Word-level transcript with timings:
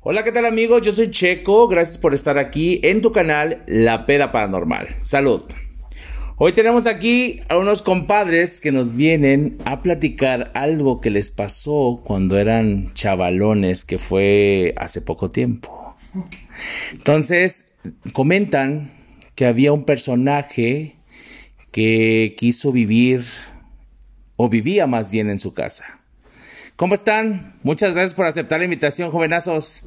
Hola, 0.00 0.22
¿qué 0.22 0.30
tal 0.30 0.46
amigos? 0.46 0.82
Yo 0.82 0.92
soy 0.92 1.10
Checo, 1.10 1.66
gracias 1.66 1.98
por 1.98 2.14
estar 2.14 2.38
aquí 2.38 2.80
en 2.84 3.02
tu 3.02 3.10
canal 3.10 3.62
La 3.66 4.06
Peda 4.06 4.30
Paranormal. 4.30 4.88
Salud. 5.00 5.42
Hoy 6.36 6.52
tenemos 6.52 6.86
aquí 6.86 7.40
a 7.48 7.56
unos 7.56 7.82
compadres 7.82 8.60
que 8.60 8.70
nos 8.70 8.94
vienen 8.94 9.58
a 9.64 9.82
platicar 9.82 10.52
algo 10.54 11.00
que 11.00 11.10
les 11.10 11.30
pasó 11.32 12.00
cuando 12.04 12.38
eran 12.38 12.92
chavalones, 12.94 13.84
que 13.84 13.98
fue 13.98 14.74
hace 14.76 15.00
poco 15.00 15.28
tiempo. 15.28 15.96
Entonces, 16.92 17.76
comentan 18.12 18.92
que 19.34 19.46
había 19.46 19.72
un 19.72 19.84
personaje 19.84 20.96
que 21.72 22.36
quiso 22.38 22.70
vivir, 22.70 23.24
o 24.36 24.48
vivía 24.48 24.86
más 24.86 25.10
bien 25.10 25.30
en 25.30 25.38
su 25.38 25.52
casa. 25.52 25.95
¿Cómo 26.76 26.94
están? 26.94 27.54
Muchas 27.62 27.92
gracias 27.92 28.14
por 28.14 28.26
aceptar 28.26 28.58
la 28.58 28.64
invitación, 28.64 29.10
jovenazos. 29.10 29.84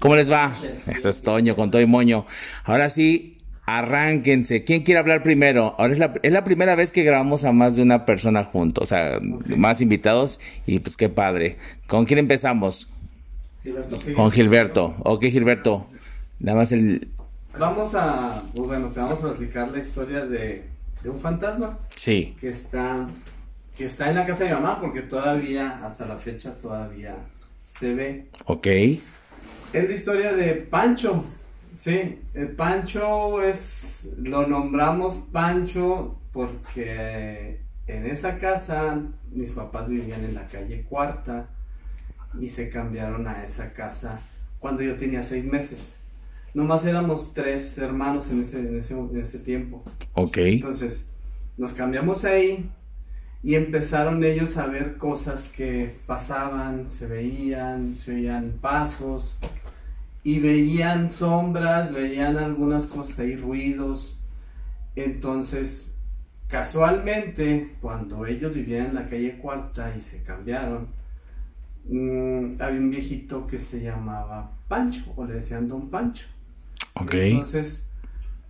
¿Cómo 0.00 0.16
les 0.16 0.30
va? 0.30 0.52
Eso 0.64 1.08
es 1.08 1.22
Toño, 1.22 1.54
con 1.54 1.70
todo 1.70 1.80
y 1.80 1.86
moño. 1.86 2.26
Ahora 2.64 2.90
sí, 2.90 3.38
arránquense. 3.64 4.64
¿Quién 4.64 4.82
quiere 4.82 4.98
hablar 4.98 5.22
primero? 5.22 5.76
Ahora 5.78 5.92
es 5.92 6.00
la, 6.00 6.14
es 6.22 6.32
la 6.32 6.42
primera 6.44 6.74
vez 6.74 6.90
que 6.90 7.04
grabamos 7.04 7.44
a 7.44 7.52
más 7.52 7.76
de 7.76 7.82
una 7.82 8.04
persona 8.06 8.42
juntos, 8.44 8.82
o 8.82 8.86
sea, 8.86 9.18
más 9.56 9.80
invitados 9.80 10.40
y 10.66 10.80
pues 10.80 10.96
qué 10.96 11.08
padre. 11.08 11.58
¿Con 11.86 12.06
quién 12.06 12.18
empezamos? 12.18 12.90
Gilberto. 13.62 13.98
Con 14.16 14.30
Gilberto. 14.32 14.94
Ok, 15.04 15.24
Gilberto. 15.26 15.86
Nada 16.40 16.58
más 16.58 16.72
el... 16.72 17.08
Vamos 17.56 17.94
a, 17.94 18.42
pues 18.54 18.66
bueno, 18.66 18.88
te 18.88 18.98
vamos 19.00 19.22
a 19.24 19.28
explicar 19.28 19.70
la 19.70 19.78
historia 19.78 20.26
de, 20.26 20.64
de 21.02 21.08
un 21.10 21.20
fantasma 21.20 21.78
Sí. 21.88 22.36
que 22.40 22.48
está, 22.50 23.06
que 23.76 23.84
está 23.84 24.08
en 24.08 24.16
la 24.16 24.26
casa 24.26 24.44
de 24.44 24.50
mi 24.50 24.56
mamá 24.56 24.80
porque 24.80 25.02
todavía, 25.02 25.84
hasta 25.84 26.06
la 26.06 26.16
fecha, 26.16 26.56
todavía 26.58 27.16
se 27.64 27.94
ve. 27.94 28.28
Ok. 28.46 28.66
Es 28.66 29.00
la 29.72 29.92
historia 29.92 30.32
de 30.32 30.54
Pancho. 30.54 31.24
Sí, 31.76 32.20
el 32.32 32.48
Pancho 32.52 33.42
es, 33.42 34.14
lo 34.18 34.46
nombramos 34.46 35.16
Pancho 35.30 36.18
porque 36.32 37.60
en 37.86 38.06
esa 38.06 38.38
casa 38.38 39.02
mis 39.30 39.52
papás 39.52 39.88
vivían 39.88 40.24
en 40.24 40.34
la 40.34 40.46
calle 40.46 40.84
Cuarta 40.88 41.50
y 42.40 42.48
se 42.48 42.70
cambiaron 42.70 43.28
a 43.28 43.44
esa 43.44 43.74
casa 43.74 44.20
cuando 44.58 44.82
yo 44.82 44.96
tenía 44.96 45.22
seis 45.22 45.44
meses. 45.44 46.00
Nomás 46.54 46.86
éramos 46.86 47.34
tres 47.34 47.76
hermanos 47.76 48.30
en 48.30 48.40
ese, 48.40 48.60
en 48.60 48.78
ese, 48.78 48.94
en 48.94 49.20
ese 49.20 49.40
tiempo. 49.40 49.84
Ok. 50.14 50.38
Entonces, 50.38 51.12
nos 51.58 51.74
cambiamos 51.74 52.24
ahí 52.24 52.70
y 53.46 53.54
empezaron 53.54 54.24
ellos 54.24 54.56
a 54.56 54.66
ver 54.66 54.96
cosas 54.96 55.52
que 55.56 55.94
pasaban, 56.04 56.90
se 56.90 57.06
veían, 57.06 57.94
se 57.94 58.16
oían 58.16 58.58
pasos 58.60 59.38
y 60.24 60.40
veían 60.40 61.08
sombras, 61.08 61.92
veían 61.92 62.38
algunas 62.38 62.86
cosas 62.86 63.20
ahí, 63.20 63.36
ruidos. 63.36 64.24
Entonces, 64.96 65.96
casualmente, 66.48 67.76
cuando 67.80 68.26
ellos 68.26 68.52
vivían 68.52 68.86
en 68.86 68.94
la 68.96 69.06
calle 69.06 69.38
Cuarta 69.38 69.94
y 69.96 70.00
se 70.00 70.24
cambiaron, 70.24 70.88
mm, 71.84 72.60
había 72.60 72.80
un 72.80 72.90
viejito 72.90 73.46
que 73.46 73.58
se 73.58 73.80
llamaba 73.80 74.58
Pancho, 74.66 75.04
o 75.14 75.24
le 75.24 75.34
decían 75.34 75.68
Don 75.68 75.88
Pancho. 75.88 76.26
Ok. 76.94 77.14
Entonces, 77.14 77.90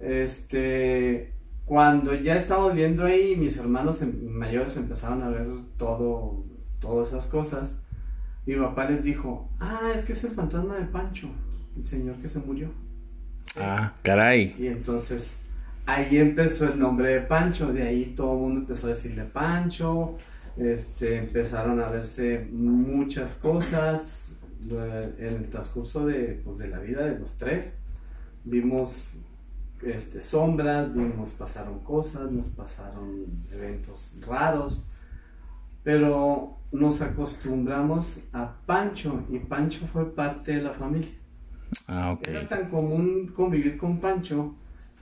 este, 0.01 1.35
cuando 1.67 2.15
ya 2.15 2.37
estábamos 2.37 2.75
viendo 2.75 3.05
ahí, 3.05 3.37
mis 3.39 3.57
hermanos 3.59 4.01
em- 4.01 4.29
mayores 4.29 4.77
empezaron 4.77 5.23
a 5.23 5.29
ver 5.29 5.47
todo, 5.77 6.45
todas 6.81 7.09
esas 7.09 7.27
cosas. 7.27 7.83
Mi 8.47 8.55
papá 8.55 8.89
les 8.89 9.03
dijo, 9.03 9.51
ah, 9.59 9.91
es 9.93 10.05
que 10.05 10.13
es 10.13 10.23
el 10.23 10.31
fantasma 10.31 10.77
de 10.77 10.87
Pancho, 10.87 11.29
el 11.77 11.85
señor 11.85 12.17
que 12.17 12.29
se 12.29 12.39
murió. 12.39 12.71
Ah, 13.59 13.93
caray. 14.03 14.55
Y 14.57 14.69
entonces, 14.69 15.43
ahí 15.85 16.19
empezó 16.19 16.73
el 16.73 16.79
nombre 16.79 17.09
de 17.13 17.21
Pancho, 17.23 17.73
de 17.73 17.83
ahí 17.83 18.15
todo 18.17 18.35
el 18.35 18.41
mundo 18.41 18.61
empezó 18.61 18.87
a 18.87 18.91
decirle 18.91 19.25
Pancho, 19.25 20.17
este, 20.57 21.17
empezaron 21.17 21.81
a 21.81 21.89
verse 21.89 22.47
muchas 22.53 23.35
cosas 23.37 24.37
eh, 24.71 25.15
en 25.19 25.35
el 25.37 25.51
transcurso 25.51 26.07
de, 26.07 26.41
pues, 26.45 26.59
de 26.59 26.69
la 26.69 26.79
vida 26.79 27.05
de 27.05 27.19
los 27.19 27.39
tres. 27.39 27.79
Vimos 28.45 29.15
este, 29.83 30.21
sombras, 30.21 30.93
vimos, 30.93 31.31
pasaron 31.31 31.81
cosas, 31.81 32.31
nos 32.31 32.47
pasaron 32.49 33.27
eventos 33.53 34.17
raros, 34.27 34.89
pero 35.83 36.59
nos 36.73 37.03
acostumbramos 37.03 38.25
a 38.33 38.57
Pancho 38.67 39.25
y 39.31 39.39
Pancho 39.39 39.87
fue 39.93 40.15
parte 40.15 40.57
de 40.57 40.63
la 40.63 40.73
familia. 40.73 41.11
Ah. 41.89 42.19
Era 42.23 42.47
tan 42.49 42.69
común 42.71 43.33
convivir 43.35 43.77
con 43.77 43.99
Pancho 43.99 44.55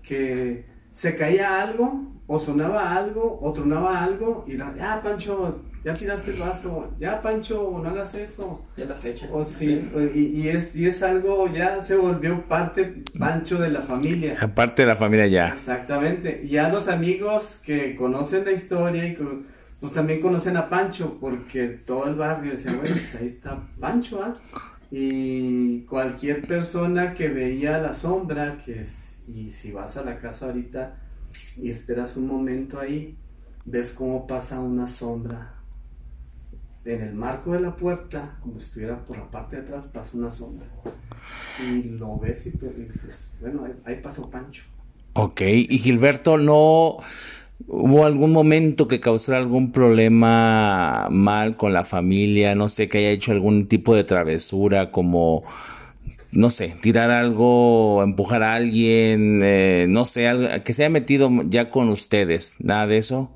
que 0.03 0.67
se 0.93 1.17
caía 1.17 1.61
algo, 1.62 2.12
o 2.27 2.39
sonaba 2.39 2.95
algo, 2.97 3.39
o 3.43 3.53
tronaba 3.53 4.03
algo, 4.03 4.45
y 4.47 4.55
era, 4.55 4.75
ya 4.75 5.03
Pancho, 5.03 5.61
ya 5.84 5.95
tiraste 5.95 6.31
el 6.33 6.39
vaso, 6.41 6.93
ya 6.99 7.21
Pancho, 7.21 7.78
no 7.83 7.89
hagas 7.91 8.15
eso. 8.15 8.65
Ya 8.77 8.87
la 8.87 8.95
fecha. 8.95 9.28
O 9.31 9.45
sí, 9.45 9.89
y, 10.15 10.21
y 10.41 10.49
es, 10.49 10.75
y 10.77 10.87
es 10.87 11.03
algo, 11.03 11.47
ya 11.53 11.83
se 11.84 11.97
volvió 11.97 12.41
parte 12.49 13.03
Pancho 13.19 13.59
de 13.61 13.71
la 13.71 13.83
familia. 13.83 14.37
Aparte 14.41 14.83
de 14.83 14.89
la 14.89 14.97
familia 14.97 15.27
ya. 15.27 15.49
Exactamente. 15.49 16.41
Y 16.44 16.49
ya 16.49 16.69
los 16.71 16.89
amigos 16.89 17.61
que 17.65 17.94
conocen 17.97 18.44
la 18.47 18.53
historia 18.53 19.06
y 19.06 19.15
que, 19.15 19.27
pues 19.81 19.93
también 19.93 20.21
conocen 20.23 20.56
a 20.56 20.71
Pancho, 20.71 21.19
porque 21.21 21.69
todo 21.69 22.06
el 22.06 22.15
barrio 22.15 22.53
decía, 22.53 22.73
bueno, 22.73 22.97
pues 22.97 23.15
ahí 23.17 23.27
está 23.27 23.62
Pancho, 23.78 24.23
¿ah? 24.25 24.34
Y 24.91 25.81
cualquier 25.83 26.43
persona 26.43 27.15
que 27.15 27.28
veía 27.28 27.78
la 27.78 27.93
sombra, 27.93 28.56
que 28.65 28.81
es- 28.81 29.25
y 29.28 29.50
si 29.50 29.73
vas 29.73 29.97
a 29.97 30.05
la 30.05 30.19
casa 30.19 30.47
ahorita 30.47 30.97
y 31.61 31.69
esperas 31.71 32.17
un 32.17 32.27
momento 32.27 32.78
ahí, 32.78 33.17
ves 33.65 33.93
cómo 33.93 34.27
pasa 34.27 34.61
una 34.61 34.87
sombra. 34.87 35.53
En 36.84 37.00
el 37.00 37.15
marco 37.15 37.53
de 37.53 37.61
la 37.61 37.75
puerta, 37.75 38.39
como 38.43 38.59
si 38.59 38.67
estuviera 38.67 38.99
por 39.05 39.17
la 39.17 39.31
parte 39.31 39.56
de 39.56 39.62
atrás, 39.62 39.89
pasa 39.93 40.19
una 40.19 40.31
sombra. 40.31 40.67
Y 41.67 41.84
lo 41.84 42.19
ves 42.19 42.47
y 42.47 42.59
te 42.59 42.69
dices, 42.69 43.34
bueno, 43.41 43.67
ahí, 43.84 44.00
pasó 44.03 44.28
Pancho. 44.28 44.65
Ok, 45.15 45.41
y 45.43 45.78
Gilberto, 45.78 46.37
¿no 46.37 46.99
hubo 47.67 48.05
algún 48.05 48.33
momento 48.33 48.87
que 48.87 49.00
causara 49.00 49.39
algún 49.39 49.73
problema 49.73 51.09
mal 51.11 51.56
con 51.56 51.73
la 51.73 51.84
familia? 51.84 52.55
No 52.55 52.69
sé, 52.69 52.89
que 52.89 52.99
haya 52.99 53.11
hecho 53.11 53.33
algún 53.33 53.67
tipo 53.67 53.94
de 53.94 54.05
travesura, 54.05 54.91
como, 54.91 55.44
no 56.33 56.50
sé, 56.50 56.75
tirar 56.83 57.11
algo, 57.11 58.03
empujar 58.03 58.43
a 58.43 58.56
alguien, 58.56 59.41
eh, 59.43 59.87
no 59.89 60.05
sé, 60.05 60.28
algo, 60.28 60.49
que 60.65 60.75
se 60.75 60.83
haya 60.83 60.91
metido 60.91 61.31
ya 61.49 61.71
con 61.71 61.89
ustedes, 61.89 62.56
nada 62.61 62.87
de 62.87 62.99
eso. 62.99 63.34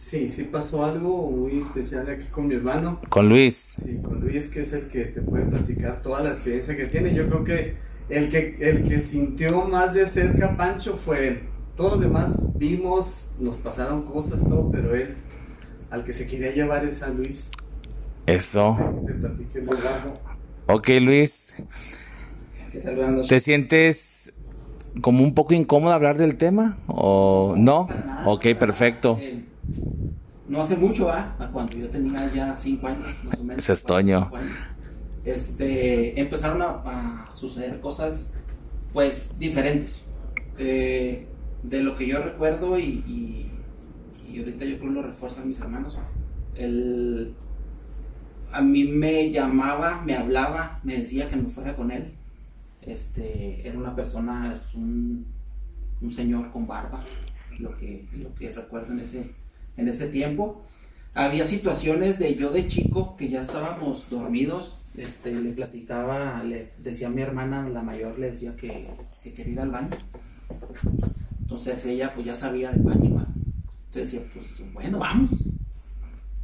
Sí, 0.00 0.30
sí 0.30 0.44
pasó 0.44 0.84
algo 0.84 1.30
muy 1.30 1.60
especial 1.60 2.08
aquí 2.08 2.24
con 2.32 2.48
mi 2.48 2.54
hermano. 2.54 2.98
Con 3.10 3.28
Luis. 3.28 3.76
Sí, 3.84 3.98
con 4.02 4.18
Luis, 4.18 4.48
que 4.48 4.60
es 4.60 4.72
el 4.72 4.88
que 4.88 5.04
te 5.04 5.20
puede 5.20 5.44
platicar 5.44 6.00
toda 6.00 6.22
la 6.22 6.30
experiencia 6.30 6.74
que 6.74 6.86
tiene. 6.86 7.14
Yo 7.14 7.28
creo 7.28 7.44
que 7.44 7.76
el 8.08 8.30
que, 8.30 8.56
el 8.60 8.88
que 8.88 9.02
sintió 9.02 9.62
más 9.66 9.92
de 9.92 10.06
cerca 10.06 10.46
a 10.46 10.56
Pancho 10.56 10.96
fue 10.96 11.28
él. 11.28 11.40
Todos 11.76 11.92
los 11.92 12.00
demás 12.00 12.58
vimos, 12.58 13.30
nos 13.38 13.58
pasaron 13.58 14.02
cosas, 14.04 14.40
todo, 14.40 14.70
pero 14.72 14.94
él, 14.94 15.14
al 15.90 16.02
que 16.02 16.14
se 16.14 16.26
quería 16.26 16.52
llevar 16.52 16.84
es 16.86 17.02
a 17.02 17.08
Luis. 17.08 17.50
Eso. 18.26 18.78
Que 19.06 19.60
te 19.60 19.62
largo. 19.62 20.18
Ok, 20.66 20.88
Luis, 21.02 21.54
¿Qué 22.72 22.80
tal, 22.80 22.96
Brando? 22.96 23.26
¿te 23.26 23.38
sientes 23.38 24.32
como 25.02 25.22
un 25.22 25.34
poco 25.34 25.52
incómodo 25.52 25.92
hablar 25.92 26.16
del 26.16 26.36
tema? 26.36 26.78
¿O 26.86 27.54
no? 27.58 27.86
Ok, 28.24 28.46
perfecto. 28.58 29.18
No 30.48 30.62
hace 30.62 30.76
mucho, 30.76 31.10
¿ah? 31.10 31.36
A 31.38 31.48
cuando 31.48 31.74
yo 31.76 31.88
tenía 31.88 32.32
ya 32.32 32.56
5 32.56 32.86
años, 32.86 33.24
más 33.24 33.34
o 33.38 33.44
menos. 33.44 33.62
Ese 33.62 33.72
es 33.72 33.84
Toño. 33.84 34.30
Este, 35.24 36.18
empezaron 36.20 36.62
a, 36.62 36.66
a 36.84 37.34
suceder 37.34 37.80
cosas, 37.80 38.34
pues, 38.92 39.38
diferentes. 39.38 40.06
Eh, 40.58 41.26
de 41.62 41.82
lo 41.82 41.94
que 41.94 42.06
yo 42.06 42.22
recuerdo 42.22 42.78
y, 42.78 43.04
y, 43.06 43.50
y 44.30 44.38
ahorita 44.38 44.64
yo 44.64 44.78
creo 44.78 44.90
lo 44.90 45.02
refuerzan 45.02 45.48
mis 45.48 45.60
hermanos. 45.60 45.96
El, 46.54 47.34
a 48.52 48.60
mí 48.60 48.84
me 48.84 49.30
llamaba, 49.30 50.02
me 50.04 50.16
hablaba, 50.16 50.80
me 50.82 50.96
decía 50.96 51.28
que 51.28 51.36
me 51.36 51.48
fuera 51.48 51.76
con 51.76 51.90
él. 51.90 52.10
Este, 52.82 53.66
era 53.68 53.78
una 53.78 53.94
persona, 53.94 54.54
es 54.54 54.74
un, 54.74 55.26
un 56.00 56.10
señor 56.10 56.50
con 56.50 56.66
barba, 56.66 57.04
lo 57.58 57.76
que, 57.76 58.08
lo 58.14 58.34
que 58.34 58.50
recuerdo 58.52 58.92
en 58.92 59.00
ese, 59.00 59.30
en 59.76 59.88
ese 59.88 60.08
tiempo. 60.08 60.62
Había 61.14 61.44
situaciones 61.44 62.18
de 62.18 62.34
yo 62.36 62.50
de 62.50 62.66
chico 62.66 63.16
que 63.16 63.28
ya 63.28 63.42
estábamos 63.42 64.08
dormidos, 64.10 64.78
este, 64.96 65.32
le 65.32 65.52
platicaba, 65.52 66.42
le 66.44 66.70
decía 66.78 67.08
a 67.08 67.10
mi 67.10 67.22
hermana, 67.22 67.68
la 67.68 67.82
mayor, 67.82 68.18
le 68.18 68.30
decía 68.30 68.56
que, 68.56 68.88
que 69.22 69.32
quería 69.32 69.52
ir 69.54 69.60
al 69.60 69.70
baño. 69.70 69.90
Entonces 71.40 71.84
ella 71.86 72.12
pues 72.14 72.26
ya 72.26 72.34
sabía 72.34 72.70
de 72.70 72.80
Pancho. 72.80 73.10
¿verdad? 73.10 73.28
Entonces 73.86 74.12
decía, 74.12 74.30
pues 74.32 74.72
bueno, 74.72 74.98
vamos. 75.00 75.30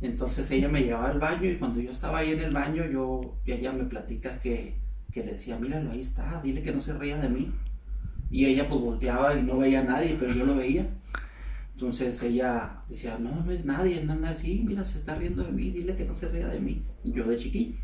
Entonces 0.01 0.51
ella 0.51 0.69
me 0.69 0.83
llevaba 0.83 1.11
al 1.11 1.21
baño 1.21 1.49
y 1.49 1.57
cuando 1.57 1.81
yo 1.81 1.91
estaba 1.91 2.19
ahí 2.19 2.33
en 2.33 2.41
el 2.41 2.53
baño, 2.53 2.85
yo, 2.91 3.21
ella 3.47 3.73
me 3.73 3.85
platica 3.85 4.41
que, 4.41 4.75
que 5.13 5.25
le 5.25 5.33
decía, 5.33 5.59
míralo, 5.59 5.91
ahí 5.93 6.01
está, 6.01 6.41
dile 6.43 6.63
que 6.63 6.73
no 6.73 6.81
se 6.81 6.99
ría 6.99 7.19
de 7.19 7.29
mí. 7.29 7.53
Y 8.31 8.47
ella 8.47 8.69
pues 8.69 8.81
volteaba 8.81 9.35
y 9.37 9.43
no 9.43 9.59
veía 9.59 9.81
a 9.81 9.85
nadie, 9.85 10.17
pero 10.19 10.33
yo 10.33 10.45
lo 10.45 10.57
veía. 10.57 10.87
Entonces 11.77 12.23
ella 12.23 12.81
decía, 12.89 13.19
no, 13.21 13.45
no 13.45 13.53
es 13.53 13.67
nadie, 13.67 14.03
nada 14.03 14.31
así, 14.31 14.65
mira, 14.67 14.83
se 14.87 14.97
está 14.97 15.15
riendo 15.15 15.45
de 15.45 15.53
mí, 15.53 15.71
dile 15.71 15.95
que 15.95 16.07
no 16.07 16.15
se 16.15 16.31
ría 16.31 16.49
de 16.49 16.59
mí. 16.59 16.83
Yo 17.05 17.25
de 17.25 17.37
chiquillo. 17.37 17.77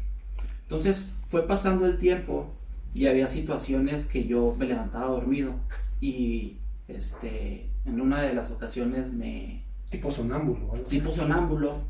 Entonces 0.62 1.10
fue 1.26 1.46
pasando 1.46 1.84
el 1.84 1.98
tiempo 1.98 2.54
y 2.94 3.04
había 3.04 3.26
situaciones 3.26 4.06
que 4.06 4.26
yo 4.26 4.56
me 4.58 4.64
levantaba 4.64 5.08
dormido 5.08 5.56
y 6.00 6.56
este, 6.88 7.68
en 7.84 8.00
una 8.00 8.22
de 8.22 8.32
las 8.32 8.50
ocasiones 8.50 9.12
me... 9.12 9.62
Tipo 9.90 10.10
sonámbulo. 10.10 10.72
¿algo 10.72 10.86
así? 10.86 10.96
Tipo 10.96 11.12
sonámbulo, 11.12 11.82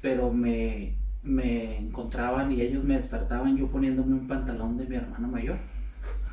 pero 0.00 0.32
me, 0.32 0.96
me 1.22 1.76
encontraban 1.76 2.50
y 2.52 2.62
ellos 2.62 2.84
me 2.84 2.94
despertaban 2.94 3.54
yo 3.58 3.66
poniéndome 3.66 4.14
un 4.14 4.26
pantalón 4.26 4.78
de 4.78 4.86
mi 4.86 4.96
hermano 4.96 5.28
mayor. 5.28 5.58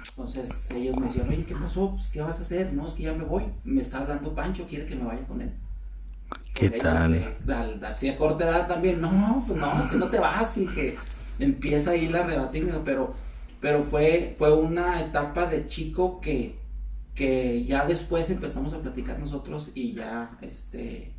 Entonces 0.09 0.71
ellos 0.71 0.95
me 0.97 1.05
decían, 1.07 1.29
oye, 1.29 1.45
¿qué 1.45 1.55
pasó? 1.55 1.91
Pues, 1.91 2.09
¿qué 2.09 2.21
vas 2.21 2.39
a 2.39 2.41
hacer? 2.41 2.73
No, 2.73 2.85
es 2.87 2.93
que 2.93 3.03
ya 3.03 3.13
me 3.13 3.23
voy. 3.23 3.43
Me 3.63 3.81
está 3.81 3.99
hablando 3.99 4.33
Pancho, 4.33 4.65
quiere 4.67 4.85
que 4.85 4.95
me 4.95 5.05
vaya 5.05 5.25
con 5.27 5.41
él. 5.41 5.51
¿Qué 6.53 6.65
Ellos, 6.67 6.81
tal? 6.83 7.15
eh, 7.15 7.37
al- 7.47 7.83
así 7.85 8.09
a 8.09 8.17
corta 8.17 8.45
edad 8.45 8.67
también, 8.67 8.99
no, 8.99 9.43
pues 9.45 9.59
no, 9.59 9.87
que 9.89 9.95
no 9.95 10.09
te 10.09 10.19
vas 10.19 10.57
y 10.57 10.65
que 10.67 10.97
empieza 11.39 11.91
ahí 11.91 12.07
la 12.09 12.23
rebatinga, 12.25 12.81
pero, 12.83 13.11
pero 13.61 13.83
fue, 13.83 14.35
fue 14.37 14.53
una 14.53 14.99
etapa 15.01 15.45
de 15.45 15.65
chico 15.67 16.19
que, 16.19 16.55
que 17.15 17.63
ya 17.63 17.85
después 17.85 18.29
empezamos 18.31 18.73
a 18.73 18.81
platicar 18.81 19.19
nosotros 19.19 19.71
y 19.75 19.93
ya, 19.93 20.37
este, 20.41 21.13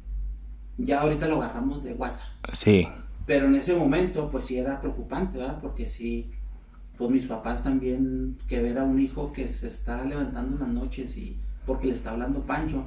ya 0.78 1.00
ahorita 1.02 1.28
lo 1.28 1.42
agarramos 1.42 1.84
de 1.84 1.94
WhatsApp. 1.94 2.28
Sí. 2.52 2.88
Pero 3.26 3.46
en 3.46 3.54
ese 3.56 3.74
momento, 3.74 4.30
pues 4.30 4.46
sí 4.46 4.58
era 4.58 4.80
preocupante, 4.80 5.38
¿verdad? 5.38 5.60
Porque 5.60 5.88
sí, 5.88 6.32
pues 6.98 7.10
mis 7.10 7.26
papás 7.26 7.62
también, 7.62 8.36
que 8.48 8.60
ver 8.60 8.78
a 8.78 8.82
un 8.82 9.00
hijo 9.00 9.32
que 9.32 9.48
se 9.48 9.68
está 9.68 10.04
levantando 10.04 10.56
en 10.56 10.60
las 10.60 10.68
noches 10.82 11.16
y 11.16 11.38
porque 11.64 11.86
le 11.86 11.94
está 11.94 12.10
hablando 12.10 12.42
Pancho, 12.42 12.84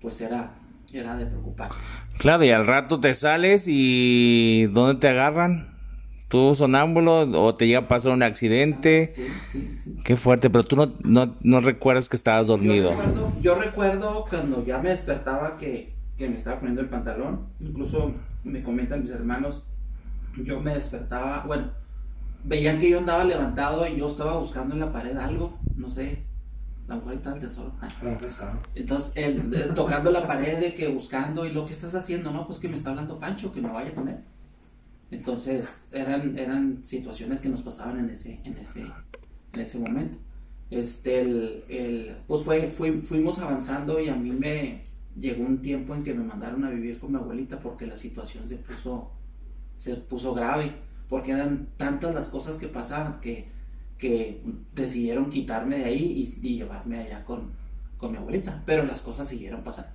pues 0.00 0.20
era, 0.22 0.54
era 0.92 1.14
de 1.16 1.26
preocuparse. 1.26 1.78
Claro, 2.18 2.44
y 2.44 2.50
al 2.50 2.66
rato 2.66 3.00
te 3.00 3.12
sales 3.12 3.66
y 3.68 4.66
¿dónde 4.72 5.00
te 5.00 5.08
agarran? 5.08 5.76
¿Tú 6.28 6.54
sonámbulo 6.54 7.20
o 7.42 7.54
te 7.54 7.66
llega 7.66 7.80
a 7.80 7.88
pasar 7.88 8.12
un 8.12 8.22
accidente? 8.22 9.10
Sí, 9.12 9.26
sí, 9.50 9.76
sí. 9.82 9.96
Qué 10.04 10.16
fuerte, 10.16 10.48
pero 10.50 10.64
tú 10.64 10.76
no, 10.76 10.92
no, 11.04 11.34
no 11.42 11.60
recuerdas 11.60 12.08
que 12.08 12.16
estabas 12.16 12.46
dormido. 12.46 12.90
Yo 12.90 12.96
recuerdo, 12.96 13.32
yo 13.40 13.54
recuerdo 13.54 14.24
cuando 14.28 14.64
ya 14.64 14.78
me 14.78 14.90
despertaba 14.90 15.56
que, 15.56 15.94
que 16.16 16.28
me 16.28 16.36
estaba 16.36 16.58
poniendo 16.60 16.82
el 16.82 16.88
pantalón, 16.88 17.46
incluso 17.60 18.14
me 18.44 18.62
comentan 18.62 19.02
mis 19.02 19.10
hermanos, 19.10 19.64
yo 20.36 20.60
me 20.60 20.74
despertaba, 20.74 21.44
bueno, 21.46 21.70
veían 22.44 22.78
que 22.78 22.90
yo 22.90 22.98
andaba 22.98 23.24
levantado 23.24 23.86
y 23.86 23.96
yo 23.96 24.06
estaba 24.08 24.38
buscando 24.38 24.74
en 24.74 24.80
la 24.80 24.92
pared 24.92 25.16
algo, 25.16 25.58
no 25.76 25.90
sé, 25.90 26.22
a 26.88 26.92
lo 26.94 27.00
mejor 27.00 27.14
estaba 27.14 27.36
el 27.36 27.42
tesoro. 27.42 27.72
Ay. 27.80 27.90
A 28.00 28.04
lo 28.04 28.10
mejor 28.10 28.26
estaba. 28.26 28.58
Entonces, 28.74 29.12
él, 29.16 29.72
tocando 29.74 30.10
la 30.10 30.26
pared 30.26 30.58
de 30.58 30.74
que 30.74 30.88
buscando 30.88 31.44
y 31.44 31.52
lo 31.52 31.66
que 31.66 31.72
estás 31.72 31.94
haciendo, 31.94 32.30
no, 32.30 32.46
pues 32.46 32.58
que 32.58 32.68
me 32.68 32.76
está 32.76 32.90
hablando 32.90 33.18
Pancho, 33.20 33.52
que 33.52 33.60
me 33.60 33.68
vaya 33.70 33.94
con 33.94 34.08
él. 34.08 34.18
Entonces, 35.10 35.84
eran, 35.92 36.38
eran 36.38 36.84
situaciones 36.84 37.40
que 37.40 37.48
nos 37.48 37.62
pasaban 37.62 37.98
en 37.98 38.10
ese, 38.10 38.40
en 38.44 38.56
ese, 38.58 38.86
en 39.52 39.60
ese 39.60 39.78
momento. 39.78 40.18
Este, 40.70 41.20
el, 41.22 41.64
el- 41.68 42.16
pues 42.26 42.42
fue, 42.42 42.68
fui- 42.70 43.00
fuimos 43.00 43.38
avanzando 43.38 44.00
y 44.00 44.08
a 44.08 44.14
mí 44.14 44.30
me 44.32 44.82
llegó 45.18 45.44
un 45.46 45.62
tiempo 45.62 45.94
en 45.94 46.02
que 46.02 46.12
me 46.12 46.24
mandaron 46.24 46.62
a 46.64 46.70
vivir 46.70 46.98
con 46.98 47.12
mi 47.12 47.18
abuelita 47.18 47.58
porque 47.58 47.86
la 47.86 47.96
situación 47.96 48.46
se 48.48 48.56
puso, 48.56 49.10
se 49.76 49.94
puso 49.96 50.34
grave, 50.34 50.72
porque 51.08 51.32
eran 51.32 51.68
tantas 51.76 52.14
las 52.14 52.28
cosas 52.28 52.58
que 52.58 52.68
pasaban 52.68 53.20
que, 53.20 53.48
que 53.98 54.42
decidieron 54.74 55.30
quitarme 55.30 55.78
de 55.78 55.84
ahí 55.86 56.38
y, 56.42 56.48
y 56.48 56.56
llevarme 56.58 56.98
allá 57.00 57.24
con, 57.24 57.52
con 57.96 58.12
mi 58.12 58.18
abuelita, 58.18 58.62
pero 58.66 58.84
las 58.84 59.00
cosas 59.00 59.28
siguieron 59.28 59.62
pasando. 59.62 59.90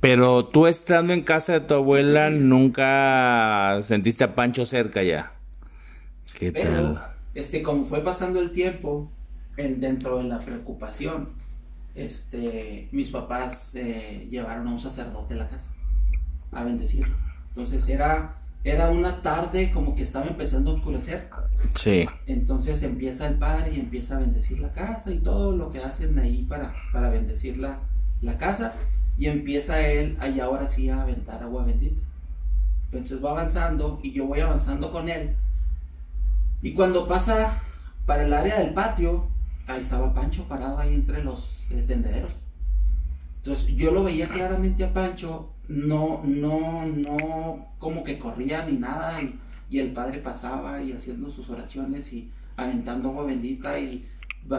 Pero 0.00 0.44
tú 0.46 0.66
estando 0.66 1.12
en 1.12 1.22
casa 1.22 1.54
de 1.54 1.60
tu 1.60 1.74
abuela, 1.74 2.30
nunca 2.30 3.78
sentiste 3.82 4.24
a 4.24 4.34
Pancho 4.34 4.66
cerca 4.66 5.02
ya. 5.02 5.32
¿Qué 6.34 6.52
Pero, 6.52 6.94
tal? 6.94 7.02
este, 7.34 7.62
como 7.62 7.86
fue 7.86 8.02
pasando 8.04 8.40
el 8.40 8.50
tiempo, 8.52 9.10
en, 9.56 9.80
dentro 9.80 10.18
de 10.18 10.24
la 10.24 10.44
preocupación, 10.44 11.28
este, 11.94 12.88
mis 12.92 13.10
papás 13.10 13.74
eh, 13.76 14.26
llevaron 14.30 14.68
a 14.68 14.72
un 14.72 14.78
sacerdote 14.80 15.34
a 15.34 15.38
la 15.38 15.48
casa 15.48 15.76
a 16.52 16.64
bendecirlo. 16.64 17.16
Entonces 17.48 17.88
era, 17.88 18.43
era 18.64 18.90
una 18.90 19.20
tarde 19.20 19.70
como 19.70 19.94
que 19.94 20.02
estaba 20.02 20.26
empezando 20.26 20.70
a 20.70 20.74
oscurecer. 20.74 21.28
Sí. 21.74 22.06
Entonces 22.26 22.82
empieza 22.82 23.26
el 23.26 23.36
padre 23.36 23.74
y 23.74 23.80
empieza 23.80 24.16
a 24.16 24.20
bendecir 24.20 24.58
la 24.58 24.72
casa 24.72 25.10
y 25.10 25.18
todo 25.18 25.54
lo 25.54 25.70
que 25.70 25.80
hacen 25.80 26.18
ahí 26.18 26.44
para, 26.44 26.74
para 26.92 27.10
bendecir 27.10 27.58
la, 27.58 27.78
la 28.22 28.38
casa. 28.38 28.72
Y 29.18 29.26
empieza 29.26 29.86
él 29.86 30.16
ahí 30.18 30.40
ahora 30.40 30.66
sí 30.66 30.88
a 30.88 31.02
aventar 31.02 31.42
agua 31.42 31.64
bendita. 31.64 32.00
Entonces 32.90 33.22
va 33.22 33.32
avanzando 33.32 34.00
y 34.02 34.12
yo 34.12 34.26
voy 34.26 34.40
avanzando 34.40 34.90
con 34.90 35.08
él. 35.08 35.36
Y 36.62 36.72
cuando 36.72 37.06
pasa 37.06 37.60
para 38.06 38.24
el 38.24 38.32
área 38.32 38.58
del 38.58 38.72
patio, 38.72 39.28
ahí 39.66 39.80
estaba 39.80 40.14
Pancho 40.14 40.44
parado 40.48 40.78
ahí 40.78 40.94
entre 40.94 41.22
los 41.22 41.70
eh, 41.70 41.84
tendederos. 41.86 42.46
Entonces 43.38 43.74
yo 43.74 43.90
lo 43.90 44.04
veía 44.04 44.26
claramente 44.26 44.84
a 44.84 44.92
Pancho, 44.92 45.50
no, 45.68 46.22
no, 46.24 46.84
no, 46.86 47.66
como 47.78 48.04
que 48.04 48.18
corría 48.18 48.64
ni 48.66 48.78
nada, 48.78 49.20
y, 49.22 49.38
y 49.70 49.78
el 49.78 49.92
padre 49.92 50.18
pasaba 50.18 50.82
y 50.82 50.92
haciendo 50.92 51.30
sus 51.30 51.50
oraciones 51.50 52.12
y 52.12 52.30
aventando 52.56 53.08
agua 53.10 53.24
bendita 53.26 53.78
y 53.78 54.06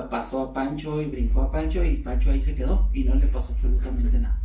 pasó 0.10 0.42
a 0.42 0.54
Pancho 0.54 1.02
y 1.02 1.06
brincó 1.06 1.44
a 1.44 1.52
Pancho 1.52 1.84
y 1.84 1.98
Pancho 1.98 2.32
ahí 2.32 2.42
se 2.42 2.56
quedó 2.56 2.90
y 2.94 3.04
no 3.04 3.16
le 3.16 3.28
pasó 3.28 3.54
absolutamente 3.54 4.20
nada. 4.20 4.40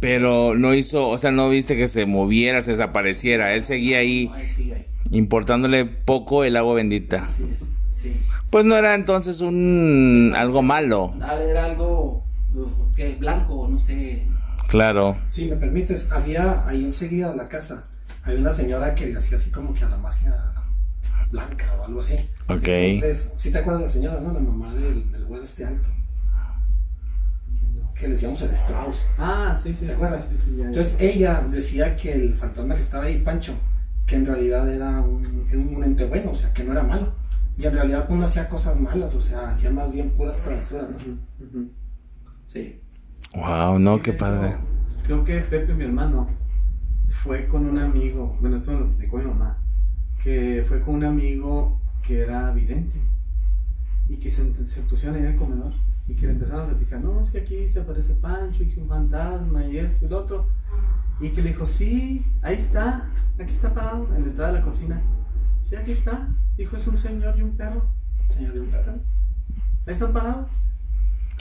Pero 0.00 0.54
no 0.56 0.74
hizo, 0.74 1.08
o 1.08 1.18
sea, 1.18 1.30
no 1.30 1.48
viste 1.48 1.76
que 1.76 1.88
se 1.88 2.06
moviera, 2.06 2.60
se 2.62 2.72
desapareciera. 2.72 3.54
Él 3.54 3.62
seguía 3.64 3.98
ahí 3.98 4.30
Ahí 4.34 4.46
sigue 4.48 4.74
ahí. 4.74 4.86
importándole 5.10 5.84
poco 5.84 6.44
el 6.44 6.56
agua 6.56 6.74
bendita. 6.74 7.24
Así 7.24 7.44
es, 7.52 7.72
sí. 7.92 8.12
Pues 8.50 8.64
no 8.64 8.76
era 8.76 8.94
entonces 8.94 9.40
un 9.40 10.34
algo 10.36 10.62
malo. 10.62 11.14
Era 11.20 11.64
algo 11.64 12.24
uf, 12.54 12.72
que 12.96 13.14
blanco, 13.14 13.68
no 13.70 13.78
sé. 13.78 14.26
Claro. 14.68 15.16
Si 15.30 15.46
me 15.46 15.56
permites, 15.56 16.10
había 16.10 16.66
ahí 16.66 16.84
enseguida 16.84 17.30
de 17.30 17.36
la 17.36 17.48
casa, 17.48 17.84
había 18.22 18.40
una 18.40 18.52
señora 18.52 18.94
que 18.94 19.06
le 19.06 19.18
hacía 19.18 19.36
así 19.36 19.50
como 19.50 19.72
que 19.74 19.84
a 19.84 19.88
la 19.88 19.96
magia 19.96 20.52
blanca 21.30 21.74
o 21.80 21.84
algo 21.84 22.00
así. 22.00 22.14
Ok. 22.48 22.68
Entonces, 22.68 23.32
si 23.36 23.50
te 23.50 23.58
acuerdas 23.58 23.80
de 23.80 23.86
la 23.86 23.92
señora, 23.92 24.20
¿no? 24.20 24.32
La 24.32 24.40
mamá 24.40 24.74
del, 24.74 25.10
del 25.12 25.24
güey 25.24 25.42
este 25.42 25.64
alto. 25.64 25.88
Que 27.94 28.08
le 28.08 28.12
decíamos 28.12 28.42
el 28.42 28.50
Strauss. 28.50 29.06
Ah, 29.16 29.58
sí, 29.60 29.70
sí, 29.70 29.80
sí. 29.80 29.86
¿Te 29.86 29.92
acuerdas? 29.94 30.28
sí, 30.28 30.36
sí, 30.36 30.50
ya, 30.56 30.64
ya. 30.64 30.68
Entonces 30.68 30.96
ella 31.00 31.42
decía 31.50 31.96
que 31.96 32.12
el 32.12 32.34
fantasma 32.34 32.74
que 32.74 32.82
estaba 32.82 33.04
ahí, 33.04 33.18
Pancho, 33.22 33.54
que 34.06 34.16
en 34.16 34.26
realidad 34.26 34.68
era 34.70 35.00
un, 35.00 35.24
un 35.50 35.84
ente 35.84 36.04
bueno, 36.04 36.32
o 36.32 36.34
sea, 36.34 36.52
que 36.52 36.62
no 36.62 36.72
era 36.72 36.82
malo. 36.82 37.14
Y 37.56 37.64
en 37.64 37.72
realidad 37.72 38.06
pues, 38.06 38.20
no 38.20 38.26
hacía 38.26 38.48
cosas 38.48 38.78
malas, 38.78 39.14
o 39.14 39.20
sea, 39.20 39.48
hacía 39.48 39.70
más 39.70 39.90
bien 39.90 40.10
puras 40.10 40.40
travesuras, 40.42 40.90
¿no? 40.90 41.68
Sí. 42.48 42.80
Wow, 43.36 43.78
no, 43.78 43.98
Y 43.98 44.00
qué 44.00 44.12
padre. 44.14 44.56
Creo 45.04 45.22
que 45.22 45.40
Pepe, 45.40 45.74
mi 45.74 45.84
hermano, 45.84 46.26
fue 47.10 47.46
con 47.46 47.66
un 47.66 47.78
amigo, 47.78 48.34
bueno, 48.40 48.56
esto 48.56 48.72
me 48.72 48.80
lo 48.80 48.88
platicó 48.88 49.18
mi 49.18 49.26
mamá, 49.26 49.58
que 50.22 50.64
fue 50.66 50.80
con 50.80 50.94
un 50.94 51.04
amigo 51.04 51.78
que 52.02 52.20
era 52.20 52.50
vidente 52.52 52.98
y 54.08 54.16
que 54.16 54.30
se, 54.30 54.64
se 54.64 54.82
pusieron 54.82 55.16
ahí 55.16 55.22
en 55.22 55.32
el 55.32 55.36
comedor 55.36 55.74
y 56.08 56.14
que 56.14 56.26
le 56.26 56.32
empezaron 56.32 56.62
a 56.62 56.68
platicar, 56.68 57.00
no, 57.00 57.20
es 57.20 57.30
que 57.30 57.40
aquí 57.40 57.68
se 57.68 57.80
aparece 57.80 58.14
Pancho 58.14 58.62
y 58.62 58.70
que 58.70 58.80
un 58.80 58.88
fantasma 58.88 59.66
y 59.66 59.78
esto 59.78 60.06
y 60.06 60.08
lo 60.08 60.20
otro. 60.20 60.46
Y 61.20 61.28
que 61.28 61.42
le 61.42 61.50
dijo, 61.50 61.66
sí, 61.66 62.24
ahí 62.40 62.54
está, 62.54 63.10
aquí 63.38 63.52
está 63.52 63.74
parado, 63.74 64.06
en 64.16 64.22
la 64.22 64.30
entrada 64.30 64.52
de 64.52 64.58
la 64.60 64.64
cocina. 64.64 65.02
Sí, 65.60 65.76
aquí 65.76 65.92
está. 65.92 66.26
Dijo, 66.56 66.76
es 66.76 66.86
un 66.86 66.96
señor 66.96 67.38
y 67.38 67.42
un 67.42 67.54
perro. 67.54 67.84
Señor 68.28 68.54
de 68.54 68.60
un 68.60 68.68
están. 68.68 69.02
Ahí 69.86 69.92
están 69.92 70.12
parados. 70.14 70.62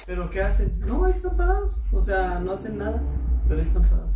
¿Pero 0.05 0.29
qué 0.29 0.41
hacen? 0.41 0.79
No, 0.85 1.05
ahí 1.05 1.11
están 1.11 1.35
parados. 1.35 1.83
O 1.91 2.01
sea, 2.01 2.39
no 2.39 2.51
hacen 2.51 2.77
nada, 2.77 3.01
pero 3.47 3.59
ahí 3.59 3.65
están 3.65 3.83
parados. 3.83 4.15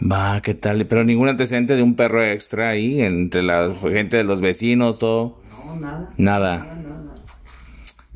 Va, 0.00 0.40
qué 0.42 0.54
tal. 0.54 0.84
Pero 0.86 1.04
ningún 1.04 1.28
antecedente 1.28 1.76
de 1.76 1.82
un 1.82 1.94
perro 1.94 2.22
extra 2.24 2.70
ahí 2.70 3.00
entre 3.00 3.42
la 3.42 3.72
gente 3.74 4.16
de 4.16 4.24
los 4.24 4.40
vecinos, 4.40 4.98
todo. 4.98 5.38
No, 5.66 5.76
nada. 5.76 6.10
Nada. 6.16 6.58
Nada, 6.58 6.74
nada, 6.74 7.02
nada. 7.02 7.14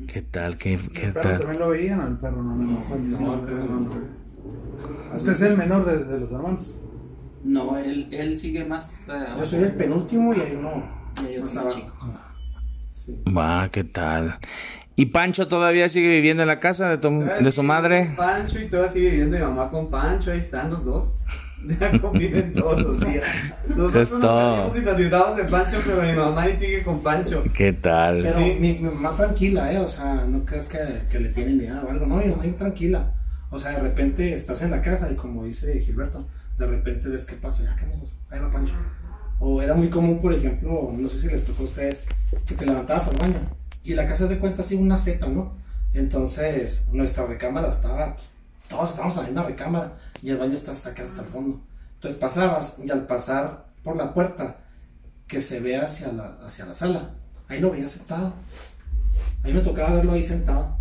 ¿Qué 0.07 0.21
tal? 0.21 0.57
¿Qué, 0.57 0.77
qué 0.93 1.07
¿El 1.07 1.13
perro 1.13 1.29
tal? 1.29 1.37
también 1.39 1.59
lo 1.59 1.69
veían 1.69 2.01
al 2.01 2.17
perro? 2.19 2.43
No, 2.43 2.55
no, 2.55 2.63
no. 2.63 2.71
No, 2.71 3.19
no, 3.19 3.33
el 3.35 3.39
perro 3.41 3.63
no, 3.65 3.79
no. 3.79 5.15
Usted 5.15 5.31
es 5.31 5.41
el 5.41 5.57
menor 5.57 5.85
de, 5.85 6.03
de 6.05 6.19
los 6.19 6.31
hermanos. 6.31 6.81
No, 7.43 7.77
él, 7.77 8.07
él 8.11 8.37
sigue 8.37 8.65
más. 8.65 9.07
eh, 9.09 9.13
Yo 9.37 9.45
soy 9.45 9.63
el 9.63 9.73
penúltimo 9.73 10.33
y 10.33 10.39
hay 10.41 10.55
uno 10.55 10.83
y 11.23 11.27
hay 11.27 11.37
otro 11.37 11.63
más 11.63 11.75
chico. 11.75 11.93
Sí. 12.91 13.23
Va, 13.35 13.69
qué 13.71 13.83
tal. 13.85 14.37
¿Y 14.99 15.05
Pancho 15.05 15.47
todavía 15.47 15.87
sigue 15.87 16.09
viviendo 16.09 16.43
en 16.43 16.47
la 16.47 16.59
casa 16.59 16.89
de, 16.89 16.97
tu- 16.97 17.21
de 17.23 17.51
su 17.53 17.63
madre? 17.63 18.11
Pancho 18.17 18.59
y 18.59 18.65
todavía 18.67 18.91
sigue 18.91 19.09
viviendo 19.11 19.37
mi 19.37 19.43
mamá 19.43 19.69
con 19.69 19.89
Pancho, 19.89 20.29
ahí 20.33 20.39
están 20.39 20.69
los 20.71 20.83
dos. 20.83 21.19
Ya 21.79 21.97
conviven 22.01 22.53
todos 22.53 22.81
los 22.81 22.99
días. 22.99 23.23
Nosotros 23.69 23.95
es 23.95 24.13
nos 24.13 24.21
salimos 24.23 24.77
y 24.77 24.81
nos 24.81 24.97
libramos 24.97 25.37
de 25.37 25.43
Pancho, 25.45 25.77
pero 25.85 26.01
mi 26.01 26.11
mamá 26.13 26.41
ahí 26.43 26.55
sigue 26.55 26.83
con 26.83 27.01
Pancho. 27.01 27.43
¿Qué 27.53 27.71
tal? 27.71 28.23
Pero 28.23 28.39
mi, 28.41 28.55
mi 28.55 28.79
mamá 28.79 29.15
tranquila, 29.15 29.71
¿eh? 29.71 29.77
O 29.79 29.87
sea, 29.87 30.25
no 30.27 30.43
crees 30.45 30.67
que, 30.67 30.79
que 31.09 31.19
le 31.19 31.29
tiene 31.29 31.53
miedo 31.53 31.81
o 31.85 31.91
algo. 31.91 32.05
No, 32.05 32.15
mi 32.17 32.25
mamá 32.27 32.43
ahí 32.43 32.51
tranquila. 32.51 33.13
O 33.51 33.57
sea, 33.57 33.71
de 33.71 33.79
repente 33.81 34.35
estás 34.35 34.61
en 34.63 34.71
la 34.71 34.81
casa 34.81 35.09
y 35.11 35.15
como 35.15 35.45
dice 35.45 35.79
Gilberto, 35.81 36.27
de 36.57 36.65
repente 36.67 37.07
ves 37.07 37.25
qué 37.25 37.35
pasa. 37.35 37.63
Ya, 37.63 37.83
amigos? 37.85 38.13
Ahí 38.29 38.39
va 38.39 38.49
Pancho. 38.51 38.73
O 39.39 39.61
era 39.61 39.73
muy 39.75 39.89
común, 39.89 40.21
por 40.21 40.33
ejemplo, 40.33 40.93
no 40.97 41.07
sé 41.07 41.19
si 41.19 41.27
les 41.29 41.45
tocó 41.45 41.63
a 41.63 41.65
ustedes, 41.65 42.03
que 42.45 42.55
te 42.55 42.65
levantabas 42.65 43.07
al 43.09 43.15
baño 43.17 43.39
y 43.83 43.93
la 43.93 44.07
casa 44.07 44.27
de 44.27 44.39
cuenta 44.39 44.61
así 44.61 44.75
una 44.75 44.97
seta, 44.97 45.27
¿no? 45.27 45.53
Entonces, 45.93 46.85
nuestra 46.91 47.25
recámara 47.25 47.69
estaba, 47.69 48.15
pues, 48.15 48.29
todos 48.69 48.89
estábamos 48.91 49.15
en 49.15 49.21
la 49.21 49.27
misma 49.27 49.43
recámara 49.43 49.97
y 50.21 50.29
el 50.29 50.37
baño 50.37 50.53
está 50.53 50.71
hasta 50.71 50.89
acá, 50.89 51.03
hasta 51.03 51.21
el 51.21 51.27
fondo. 51.27 51.59
Entonces 51.95 52.19
pasabas 52.19 52.75
y 52.83 52.89
al 52.91 53.05
pasar 53.07 53.65
por 53.83 53.97
la 53.97 54.13
puerta 54.13 54.57
que 55.27 55.39
se 55.39 55.59
ve 55.59 55.77
hacia 55.77 56.11
la, 56.11 56.37
hacia 56.45 56.65
la 56.65 56.73
sala, 56.73 57.09
ahí 57.47 57.59
lo 57.59 57.71
veías 57.71 57.91
sentado. 57.91 58.33
A 59.43 59.47
mí 59.47 59.53
me 59.53 59.61
tocaba 59.61 59.95
verlo 59.95 60.13
ahí 60.13 60.23
sentado. 60.23 60.77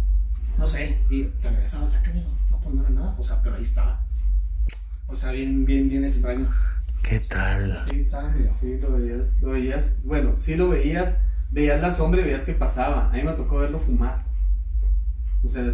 No 0.59 0.67
sé, 0.67 0.99
y 1.09 1.25
te 1.25 1.50
regresabas, 1.50 1.93
que 2.02 2.12
no, 2.12 2.71
no 2.71 2.81
era 2.83 2.90
nada, 2.90 3.17
o 3.19 3.23
sea, 3.23 3.40
pero 3.43 3.57
ahí 3.57 3.62
estaba. 3.62 4.05
O 5.07 5.14
sea, 5.14 5.31
bien, 5.31 5.64
bien, 5.64 5.88
bien 5.88 6.05
extraño. 6.05 6.49
¿Qué 7.02 7.21
tal? 7.21 7.85
Sí, 7.88 8.00
estaba. 8.00 8.33
Sí, 8.61 8.78
lo 8.78 8.93
veías, 8.93 9.40
lo 9.40 9.50
veías, 9.50 10.02
bueno, 10.05 10.37
sí 10.37 10.57
lo 10.57 10.69
veías, 10.69 11.21
veías 11.50 11.81
la 11.81 11.90
sombra 11.90 12.21
y 12.21 12.25
veías 12.25 12.45
que 12.45 12.52
pasaba. 12.55 13.09
A 13.11 13.12
mí 13.12 13.23
me 13.23 13.33
tocó 13.33 13.59
verlo 13.59 13.78
fumar. 13.78 14.25
O 15.45 15.49
sea, 15.49 15.73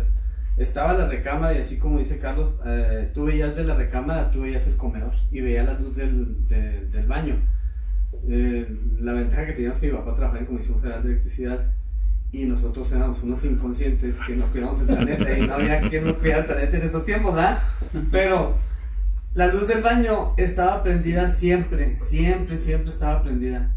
estaba 0.57 0.93
la 0.93 1.09
recámara 1.09 1.55
y 1.55 1.59
así 1.61 1.79
como 1.79 1.99
dice 1.99 2.19
Carlos, 2.19 2.61
eh, 2.67 3.11
tú 3.15 3.25
veías 3.25 3.57
de 3.57 3.65
la 3.65 3.75
recámara, 3.75 4.31
tú 4.31 4.43
veías 4.43 4.67
el 4.69 4.77
comedor 4.77 5.13
y 5.33 5.41
veías 5.41 5.67
la 5.67 5.75
luz 5.79 5.97
del, 5.97 6.47
de- 6.49 6.87
del 6.87 7.07
baño. 7.07 7.37
Eh, 8.29 8.67
la 9.01 9.13
ventaja 9.13 9.47
que 9.47 9.53
teníamos 9.53 9.79
que 9.79 9.89
mi 9.89 9.93
papá 9.99 10.15
trabajaba 10.15 10.41
en 10.41 10.47
Comisión 10.47 10.81
Federal 10.81 11.03
de 11.03 11.11
Electricidad 11.11 11.73
y 12.33 12.45
nosotros 12.47 12.91
éramos 12.93 13.23
unos 13.23 13.45
inconscientes 13.45 14.21
que 14.21 14.35
no 14.37 14.47
cuidamos 14.47 14.81
el 14.81 14.87
planeta 14.87 15.39
y 15.39 15.47
no 15.47 15.55
había 15.55 15.81
quien 15.89 16.05
no 16.07 16.17
cuidara 16.19 16.41
el 16.41 16.47
planeta 16.47 16.77
en 16.79 16.83
esos 16.85 17.05
tiempos, 17.05 17.35
¿verdad? 17.35 17.59
Pero 18.11 18.55
la 19.35 19.49
luz 19.49 19.67
del 19.69 19.83
baño 19.83 20.35
estaba 20.37 20.83
prendida 20.83 21.29
siempre, 21.29 21.99
siempre, 22.01 22.57
siempre 22.57 22.89
estaba 22.91 23.23
prendida. 23.23 23.75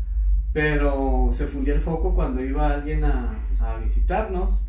Pero 0.61 1.29
se 1.31 1.45
fundía 1.45 1.75
el 1.75 1.81
foco 1.81 2.15
cuando 2.15 2.43
iba 2.43 2.67
alguien 2.73 3.03
a, 3.05 3.35
a 3.61 3.77
visitarnos 3.77 4.67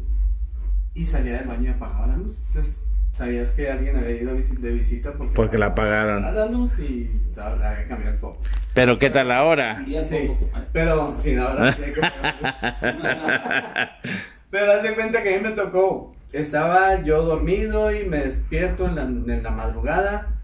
y 0.92 1.06
salía 1.06 1.38
del 1.38 1.48
baño 1.48 1.62
y 1.64 1.68
apagaba 1.68 2.08
la 2.08 2.16
luz. 2.18 2.42
Entonces 2.48 2.84
sabías 3.12 3.52
que 3.52 3.70
alguien 3.70 3.96
había 3.96 4.10
ido 4.20 4.34
de 4.34 4.70
visita 4.72 5.14
porque, 5.14 5.32
Porque 5.34 5.56
la 5.56 5.64
a 5.64 5.68
apagaron. 5.70 6.22
la 6.22 6.44
luz 6.44 6.78
y 6.80 7.10
estaba, 7.16 7.52
había 7.52 7.86
cambiado 7.86 8.12
el 8.12 8.18
foco. 8.18 8.36
Pero 8.74 8.98
¿qué 8.98 9.08
tal 9.08 9.30
ahora? 9.32 9.82
Sí. 10.02 10.26
poco- 10.28 10.50
Pero 10.74 11.16
sin 11.18 11.38
ahora 11.38 11.72
sí 11.72 11.82
hay 11.82 11.92
que 11.94 12.00
la 12.02 12.36
luz. 12.42 13.10
Pero 14.50 14.72
haz 14.72 14.82
de 14.82 14.94
cuenta 14.94 15.22
que 15.22 15.34
a 15.34 15.38
mí 15.38 15.42
me 15.42 15.52
tocó. 15.52 16.12
Estaba 16.34 17.02
yo 17.02 17.22
dormido 17.24 17.94
y 17.94 18.04
me 18.06 18.18
despierto 18.18 18.86
en 18.86 18.94
la, 18.96 19.02
en 19.04 19.42
la 19.42 19.50
madrugada. 19.52 20.34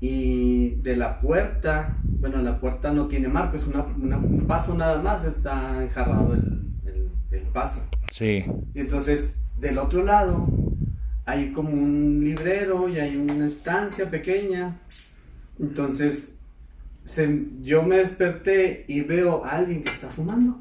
Y 0.00 0.76
de 0.82 0.96
la 0.96 1.20
puerta, 1.20 1.96
bueno, 2.20 2.40
la 2.42 2.60
puerta 2.60 2.92
no 2.92 3.06
tiene 3.08 3.28
marco, 3.28 3.56
es 3.56 3.66
una- 3.66 3.82
una- 4.00 4.18
un 4.18 4.46
paso 4.46 4.74
nada 4.76 5.02
más, 5.02 5.24
está 5.24 5.82
enjarrado 5.82 6.34
el, 6.34 6.62
el- 6.84 7.10
el 7.30 7.42
paso. 7.48 7.86
Sí. 8.10 8.44
Y 8.74 8.80
entonces, 8.80 9.42
del 9.58 9.78
otro 9.78 10.04
lado, 10.04 10.46
hay 11.24 11.52
como 11.52 11.70
un 11.70 12.20
librero 12.22 12.88
y 12.88 12.98
hay 12.98 13.16
una 13.16 13.46
estancia 13.46 14.10
pequeña. 14.10 14.78
Entonces, 15.58 16.40
se- 17.04 17.46
yo 17.62 17.82
me 17.82 17.96
desperté 17.98 18.84
y 18.88 19.00
veo 19.02 19.44
a 19.44 19.50
alguien 19.56 19.82
que 19.82 19.88
está 19.88 20.08
fumando. 20.08 20.58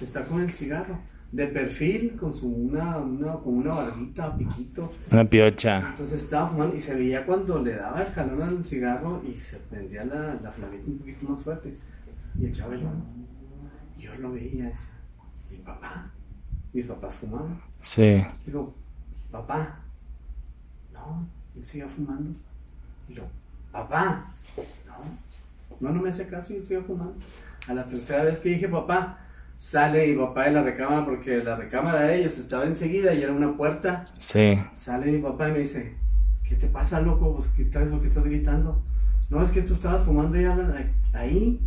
Está 0.00 0.24
con 0.24 0.42
el 0.42 0.52
cigarro. 0.52 0.98
De 1.32 1.48
perfil, 1.48 2.16
con 2.16 2.32
su 2.32 2.48
una, 2.48 2.98
una, 2.98 3.34
con 3.34 3.58
una 3.58 3.74
barbita, 3.74 4.36
piquito. 4.36 4.92
Una 5.10 5.24
piocha. 5.24 5.90
Entonces 5.90 6.22
estaba 6.22 6.48
fumando 6.48 6.76
y 6.76 6.78
se 6.78 6.94
veía 6.94 7.26
cuando 7.26 7.58
le 7.62 7.74
daba 7.74 8.02
el 8.02 8.12
jalón 8.12 8.42
al 8.42 8.64
cigarro 8.64 9.22
y 9.28 9.36
se 9.36 9.58
prendía 9.58 10.04
la, 10.04 10.34
la 10.42 10.50
flamita 10.50 10.86
un 10.86 10.98
poquito 10.98 11.28
más 11.28 11.42
fuerte. 11.42 11.76
Y 12.38 12.46
el. 12.46 12.52
Y 13.98 14.02
Yo 14.02 14.14
lo 14.16 14.32
veía, 14.32 14.66
decía, 14.66 14.92
¿y 15.50 15.56
papá? 15.56 16.10
Mis 16.72 16.86
papás 16.86 17.16
fumaban. 17.16 17.60
Sí. 17.80 18.24
Digo, 18.44 18.74
papá, 19.30 19.76
no, 20.92 21.26
él 21.56 21.64
sigue 21.64 21.86
fumando. 21.86 22.38
Y 23.08 23.14
yo, 23.14 23.24
papá, 23.72 24.26
no, 24.86 24.94
no, 25.80 25.94
no 25.94 26.02
me 26.02 26.10
hace 26.10 26.26
caso 26.28 26.52
y 26.52 26.56
él 26.56 26.64
sigue 26.64 26.82
fumando. 26.82 27.14
A 27.68 27.74
la 27.74 27.84
tercera 27.84 28.22
vez 28.24 28.40
que 28.40 28.50
dije 28.50 28.68
papá, 28.68 29.18
sale 29.58 30.06
mi 30.08 30.14
papá 30.18 30.44
de 30.44 30.52
la 30.52 30.62
recámara 30.62 31.04
porque 31.04 31.42
la 31.42 31.56
recámara 31.56 32.00
de 32.02 32.18
ellos 32.20 32.38
estaba 32.38 32.64
enseguida 32.64 33.14
y 33.14 33.22
era 33.22 33.32
una 33.32 33.56
puerta. 33.56 34.04
Sí. 34.18 34.58
Sale 34.72 35.12
mi 35.12 35.18
papá 35.18 35.48
y 35.48 35.52
me 35.52 35.58
dice, 35.60 35.96
¿qué 36.44 36.56
te 36.56 36.66
pasa, 36.68 37.00
loco? 37.00 37.38
¿Qué 37.56 37.64
tal 37.66 37.90
lo 37.90 38.00
que 38.00 38.08
estás 38.08 38.24
gritando? 38.24 38.82
No, 39.30 39.42
es 39.42 39.50
que 39.50 39.62
tú 39.62 39.72
estabas 39.74 40.04
fumando 40.04 40.38
ya 40.40 40.56
ahí. 41.14 41.60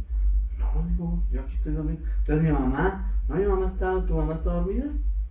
No, 0.57 0.83
digo, 0.89 1.23
yo 1.31 1.41
aquí 1.41 1.53
estoy 1.55 1.73
dormido. 1.73 1.99
Entonces 2.19 2.45
mi 2.45 2.51
mamá, 2.51 3.11
no, 3.27 3.35
mi 3.35 3.45
mamá 3.45 3.65
está, 3.65 4.05
tu 4.05 4.15
mamá 4.15 4.33
está 4.33 4.51
dormida. 4.53 4.85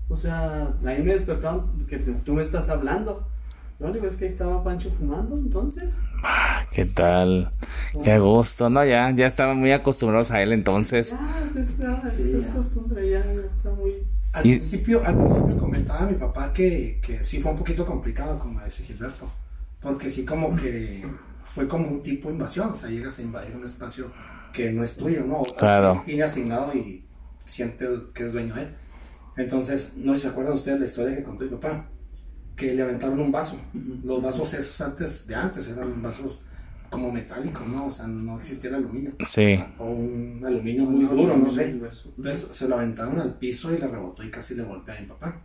O 0.08 0.16
sea, 0.16 0.74
ahí 0.84 1.02
me 1.02 1.12
despertaron 1.14 1.86
que 1.86 1.98
te- 1.98 2.12
tú 2.12 2.32
me 2.34 2.42
estás 2.42 2.68
hablando. 2.70 3.28
No, 3.78 3.92
digo, 3.92 4.06
es 4.06 4.16
que 4.16 4.25
ahí 4.25 4.30
estaba 4.30 4.62
Pancho 4.64 4.90
fumando, 4.90 5.37
entonces. 5.37 6.00
Ah, 6.25 6.62
¿Qué 6.73 6.85
tal? 6.85 7.50
Qué 8.02 8.18
gusto, 8.18 8.68
¿no? 8.70 8.85
Ya, 8.85 9.11
ya 9.12 9.26
estaban 9.28 9.56
muy 9.58 9.70
acostumbrados 9.70 10.32
a 10.32 10.42
él 10.42 10.52
entonces. 10.52 11.11
Ya, 11.12 11.44
es, 11.49 11.54
esta- 11.56 12.02
es- 12.08 12.14
Sí, 12.14 12.37
es 12.37 12.47
ya. 12.49 12.54
costumbre, 12.54 13.08
ya, 13.08 13.25
ya 13.25 13.40
está 13.47 13.70
muy... 13.70 14.02
Al 14.32 14.44
Y- 14.47 14.58
principio, 14.58 15.06
al 15.06 15.16
principio 15.16 15.56
comentaba 15.58 16.06
mi 16.06 16.14
papá 16.16 16.52
que, 16.52 16.99
que 17.00 17.25
sí 17.25 17.38
fue 17.40 17.52
un 17.52 17.58
poquito 17.58 17.87
complicado, 17.87 18.38
como 18.40 18.62
dice 18.64 18.82
Gilberto, 18.82 19.30
porque 19.80 20.11
sí 20.11 20.25
como 20.25 20.54
que 20.56 21.06
fue 21.44 21.68
como 21.68 21.87
un 21.88 22.02
tipo 22.02 22.28
de 22.28 22.35
invasión, 22.35 22.70
o 22.70 22.75
sea, 22.75 22.90
llegas 22.90 23.18
a 23.20 23.23
invadir 23.23 23.54
un 23.56 23.64
espacio 23.64 24.11
que 24.52 24.73
no 24.73 24.82
es 24.82 24.97
tuyo, 24.97 25.25
¿no? 25.25 25.42
Claro. 25.56 26.00
que 26.00 26.11
Tiene 26.11 26.25
asignado 26.25 26.75
y 26.75 27.04
siente 27.44 27.87
que 28.12 28.25
es 28.25 28.32
dueño 28.32 28.54
de 28.56 28.62
él. 28.62 28.68
Entonces, 29.37 29.92
no 29.97 30.12
sé 30.14 30.18
si 30.18 30.23
se 30.25 30.28
acuerdan 30.30 30.54
ustedes 30.54 30.80
la 30.80 30.87
historia 30.87 31.16
que 31.16 31.23
contó 31.23 31.44
mi 31.44 31.50
papá, 31.50 31.87
que 32.58 32.74
le 32.74 32.82
aventaron 32.82 33.18
un 33.20 33.32
vaso. 33.32 33.58
Los 34.04 34.20
vasos 34.20 34.52
esos 34.52 34.78
antes 34.80 35.26
de 35.26 35.34
antes 35.34 35.68
eran 35.68 36.02
vasos 36.02 36.42
como 36.90 37.12
metálicos, 37.12 37.66
¿no? 37.66 37.86
O 37.86 37.90
sea, 37.90 38.06
no 38.06 38.36
existía 38.36 38.70
el 38.70 38.76
aluminio. 38.76 39.12
Sí. 39.24 39.58
O 39.78 39.84
un 39.86 40.42
aluminio 40.44 40.84
muy 40.84 41.04
duro, 41.04 41.36
no 41.36 41.48
sé. 41.48 41.70
Entonces, 41.70 42.48
se 42.50 42.68
lo 42.68 42.76
aventaron 42.76 43.18
al 43.20 43.34
piso 43.34 43.72
y 43.72 43.78
le 43.78 43.86
rebotó 43.86 44.22
y 44.22 44.30
casi 44.30 44.54
le 44.54 44.64
golpea 44.64 44.96
a 44.96 45.00
mi 45.00 45.06
papá. 45.06 45.40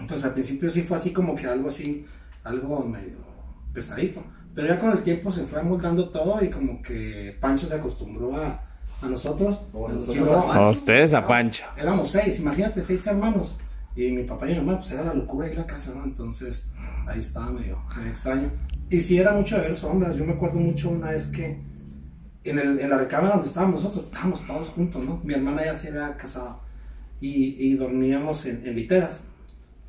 Entonces 0.00 0.24
al 0.26 0.34
principio 0.34 0.70
sí 0.70 0.82
fue 0.82 0.96
así 0.96 1.12
como 1.12 1.34
que 1.34 1.46
algo 1.46 1.68
así, 1.68 2.06
algo 2.44 2.84
medio 2.84 3.18
pesadito. 3.72 4.22
Pero 4.54 4.68
ya 4.68 4.78
con 4.78 4.92
el 4.92 5.02
tiempo 5.02 5.30
se 5.30 5.44
fue 5.44 5.60
amoldando 5.60 6.08
todo 6.08 6.42
y 6.42 6.50
como 6.50 6.82
que 6.82 7.36
Pancho 7.40 7.68
se 7.68 7.74
acostumbró 7.74 8.36
a, 8.36 8.62
a 9.02 9.06
nosotros. 9.06 9.62
O 9.72 9.90
Y 9.90 9.94
nosotros 9.94 10.28
a 10.28 10.54
A 10.54 10.70
ustedes 10.70 11.14
a 11.14 11.26
Pancho. 11.26 11.64
Éramos 11.76 12.10
seis, 12.10 12.40
imagínate, 12.40 12.80
seis 12.80 13.06
hermanos. 13.06 13.56
Y 13.98 14.12
mi 14.12 14.22
papá 14.22 14.48
y 14.48 14.52
mi 14.52 14.60
mamá, 14.60 14.76
pues 14.76 14.92
era 14.92 15.02
la 15.02 15.14
locura 15.14 15.48
ahí 15.48 15.56
la 15.56 15.66
casa, 15.66 15.92
¿no? 15.92 16.04
Entonces 16.04 16.68
ahí 17.08 17.18
estaba 17.18 17.50
medio, 17.50 17.82
medio 17.96 18.10
extraño. 18.10 18.48
Y 18.88 19.00
sí 19.00 19.18
era 19.18 19.32
mucho 19.32 19.56
de 19.56 19.62
ver 19.62 19.74
sombras. 19.74 20.16
Yo 20.16 20.24
me 20.24 20.34
acuerdo 20.34 20.60
mucho 20.60 20.90
una 20.90 21.10
vez 21.10 21.26
que 21.26 21.58
en, 22.44 22.58
el, 22.60 22.78
en 22.78 22.90
la 22.90 22.96
recámara 22.96 23.30
donde 23.30 23.48
estábamos 23.48 23.82
nosotros, 23.82 24.04
estábamos 24.04 24.46
todos 24.46 24.68
juntos, 24.68 25.04
¿no? 25.04 25.20
Mi 25.24 25.34
hermana 25.34 25.64
ya 25.64 25.74
se 25.74 25.88
había 25.88 26.16
casado 26.16 26.60
y, 27.20 27.56
y 27.58 27.74
dormíamos 27.74 28.46
en, 28.46 28.64
en 28.64 28.76
literas. 28.76 29.24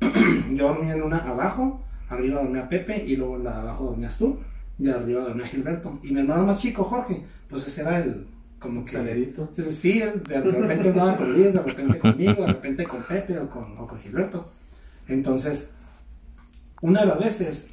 Yo 0.00 0.66
dormía 0.66 0.94
en 0.94 1.02
una 1.02 1.18
abajo, 1.18 1.80
arriba 2.08 2.42
dormía 2.42 2.68
Pepe 2.68 3.04
y 3.06 3.14
luego 3.14 3.36
en 3.36 3.44
la 3.44 3.52
de 3.52 3.60
abajo 3.60 3.84
dormías 3.84 4.18
tú 4.18 4.40
y 4.76 4.88
arriba 4.88 5.22
dormía 5.22 5.46
Gilberto. 5.46 6.00
Y 6.02 6.10
mi 6.10 6.18
hermano 6.18 6.46
más 6.46 6.60
chico, 6.60 6.82
Jorge, 6.82 7.24
pues 7.48 7.64
ese 7.64 7.82
era 7.82 8.00
el 8.00 8.26
como 8.60 8.84
que... 8.84 8.92
Salerito. 8.92 9.50
Sí, 9.66 10.00
él 10.02 10.22
de 10.22 10.40
repente 10.40 10.90
andaba 10.90 11.16
con 11.16 11.32
Luis, 11.32 11.54
de 11.54 11.62
repente 11.62 11.98
conmigo, 11.98 12.42
de 12.42 12.46
repente 12.46 12.84
con 12.84 13.02
Pepe 13.02 13.38
o 13.38 13.50
con, 13.50 13.76
o 13.78 13.86
con 13.88 13.98
Gilberto. 13.98 14.52
Entonces, 15.08 15.70
una 16.82 17.00
de 17.00 17.06
las 17.06 17.18
veces, 17.18 17.70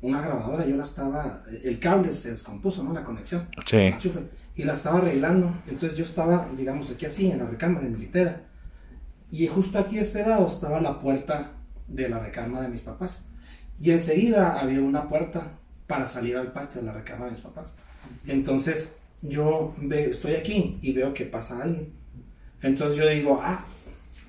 una 0.00 0.20
grabadora, 0.20 0.66
yo 0.66 0.76
la 0.76 0.84
estaba, 0.84 1.42
el 1.62 1.78
cable 1.78 2.12
se 2.12 2.30
descompuso, 2.30 2.82
¿no? 2.82 2.92
La 2.92 3.04
conexión, 3.04 3.46
Sí. 3.66 3.76
enchufe, 3.76 4.20
y 4.56 4.64
la 4.64 4.72
estaba 4.74 4.98
arreglando. 4.98 5.54
Entonces 5.68 5.96
yo 5.96 6.04
estaba, 6.04 6.48
digamos, 6.56 6.90
aquí 6.90 7.06
así, 7.06 7.30
en 7.30 7.38
la 7.38 7.46
recámara, 7.46 7.86
en 7.86 7.92
mi 7.92 7.98
litera. 7.98 8.42
Y 9.30 9.46
justo 9.46 9.78
aquí 9.78 9.98
a 9.98 10.02
este 10.02 10.26
lado 10.26 10.46
estaba 10.46 10.80
la 10.80 10.98
puerta 10.98 11.52
de 11.86 12.08
la 12.08 12.18
recámara 12.18 12.64
de 12.64 12.70
mis 12.70 12.80
papás. 12.80 13.24
Y 13.78 13.92
enseguida 13.92 14.58
había 14.60 14.80
una 14.80 15.08
puerta 15.08 15.52
para 15.86 16.04
salir 16.04 16.36
al 16.36 16.52
patio 16.52 16.80
de 16.80 16.86
la 16.86 16.92
recámara 16.92 17.26
de 17.26 17.30
mis 17.32 17.40
papás. 17.40 17.74
Entonces 18.26 18.92
yo 19.22 19.74
estoy 19.90 20.34
aquí 20.34 20.78
y 20.80 20.92
veo 20.92 21.12
que 21.12 21.24
pasa 21.24 21.62
alguien. 21.62 21.92
Entonces 22.62 22.96
yo 22.96 23.08
digo, 23.08 23.40
ah, 23.42 23.64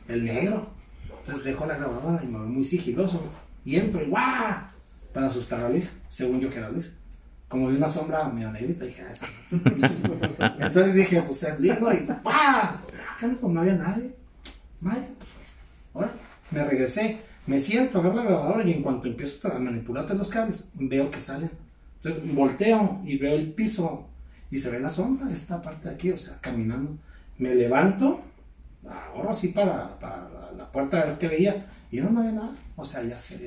el 0.07 0.25
negro. 0.25 0.67
Entonces 1.19 1.43
dejo 1.43 1.65
la 1.65 1.77
grabadora 1.77 2.23
y 2.23 2.27
me 2.27 2.39
voy 2.39 2.47
muy 2.47 2.63
sigiloso. 2.63 3.21
Y 3.63 3.75
entro 3.75 4.01
y 4.01 4.09
¡guau! 4.09 4.55
Para 5.13 5.27
asustar 5.27 5.63
a 5.63 5.69
Luis, 5.69 5.95
según 6.09 6.39
yo 6.39 6.49
que 6.49 6.57
era 6.57 6.69
Luis. 6.69 6.93
como 7.47 7.67
vi 7.67 7.75
una 7.75 7.87
sombra 7.87 8.29
medio 8.29 8.51
negrita, 8.51 8.85
dije, 8.85 9.03
ah, 9.03 9.11
esa. 9.11 9.27
Entonces 10.65 10.95
dije, 10.95 11.21
pues 11.21 11.43
es 11.43 11.59
lindo 11.59 11.91
y 11.93 11.97
¡pah! 12.23 12.79
Acá 13.15 13.27
no, 13.27 13.49
no 13.49 13.61
había 13.61 13.75
nadie. 13.75 14.15
Vaya, 14.79 15.07
ahora 15.93 16.13
me 16.49 16.63
regresé, 16.65 17.19
me 17.45 17.59
siento 17.59 17.99
a 17.99 18.01
ver 18.01 18.15
la 18.15 18.23
grabadora 18.23 18.63
y 18.63 18.73
en 18.73 18.81
cuanto 18.81 19.07
empiezo 19.07 19.47
a 19.47 19.59
manipular 19.59 20.05
todos 20.05 20.17
los 20.17 20.29
cables, 20.29 20.69
veo 20.73 21.11
que 21.11 21.19
salen. 21.19 21.51
Entonces 21.97 22.33
volteo 22.33 22.99
y 23.03 23.17
veo 23.17 23.35
el 23.35 23.53
piso 23.53 24.10
y 24.51 24.59
se 24.59 24.69
ve 24.69 24.79
la 24.79 24.89
sombra, 24.91 25.31
esta 25.31 25.61
parte 25.61 25.89
de 25.89 25.95
aquí, 25.95 26.11
o 26.11 26.17
sea, 26.17 26.39
caminando. 26.41 26.97
Me 27.39 27.55
levanto, 27.55 28.21
ahorro 28.87 29.31
así 29.31 29.49
para, 29.49 29.99
para 29.99 30.29
la, 30.29 30.51
la 30.57 30.71
puerta 30.71 31.01
a 31.01 31.05
ver 31.05 31.17
qué 31.17 31.27
veía 31.29 31.67
y 31.91 31.99
no, 32.01 32.09
no 32.11 32.19
había 32.21 32.33
nada, 32.33 32.53
o 32.75 32.85
sea, 32.85 33.03
ya 33.03 33.19
se. 33.19 33.37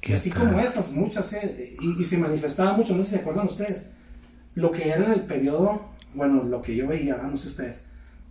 ¿Qué 0.00 0.12
Y 0.12 0.14
así 0.14 0.32
tal? 0.32 0.48
como 0.48 0.60
esas, 0.60 0.92
muchas, 0.92 1.32
eh, 1.34 1.76
y, 1.80 2.02
y 2.02 2.04
se 2.04 2.18
manifestaba 2.18 2.74
mucho, 2.76 2.94
no 2.94 3.02
sé 3.02 3.10
si 3.10 3.14
se 3.16 3.20
acuerdan 3.22 3.46
ustedes, 3.46 3.86
lo 4.54 4.72
que 4.72 4.88
era 4.88 5.06
en 5.06 5.12
el 5.12 5.22
periodo, 5.26 5.82
bueno, 6.14 6.44
lo 6.44 6.62
que 6.62 6.76
yo 6.76 6.86
veía, 6.88 7.16
no 7.18 7.36
sé 7.36 7.48
ustedes, 7.48 7.84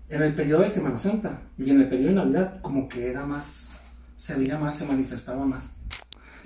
en 0.10 0.22
el 0.24 0.36
periodo 0.36 0.62
de 0.64 0.70
Semana 0.70 1.00
Santa 1.00 1.42
y 1.58 1.70
en 1.72 1.82
el 1.82 1.90
periodo 1.90 2.10
de 2.10 2.16
Navidad, 2.16 2.62
como 2.62 2.88
que 2.90 3.10
era 3.10 3.26
más, 3.26 3.82
se 4.16 4.36
veía 4.36 4.58
más, 4.58 4.76
se 4.76 4.86
manifestaba 4.86 5.46
más. 5.46 5.74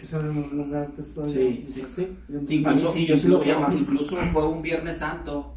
Eso 0.01 0.21
no, 0.23 0.31
no, 0.33 0.63
no, 0.65 1.29
Sí, 1.29 1.65
sí, 1.67 1.73
sí. 1.73 1.85
sí. 1.95 2.17
Incluso, 2.55 2.91
sí, 2.91 3.05
yo 3.05 3.17
sí 3.17 3.27
lo 3.27 3.39
veía 3.39 3.53
incluso- 3.53 3.69
más. 3.71 3.81
incluso 3.81 4.15
fue 4.33 4.47
un 4.47 4.61
Viernes 4.61 4.97
Santo 4.97 5.53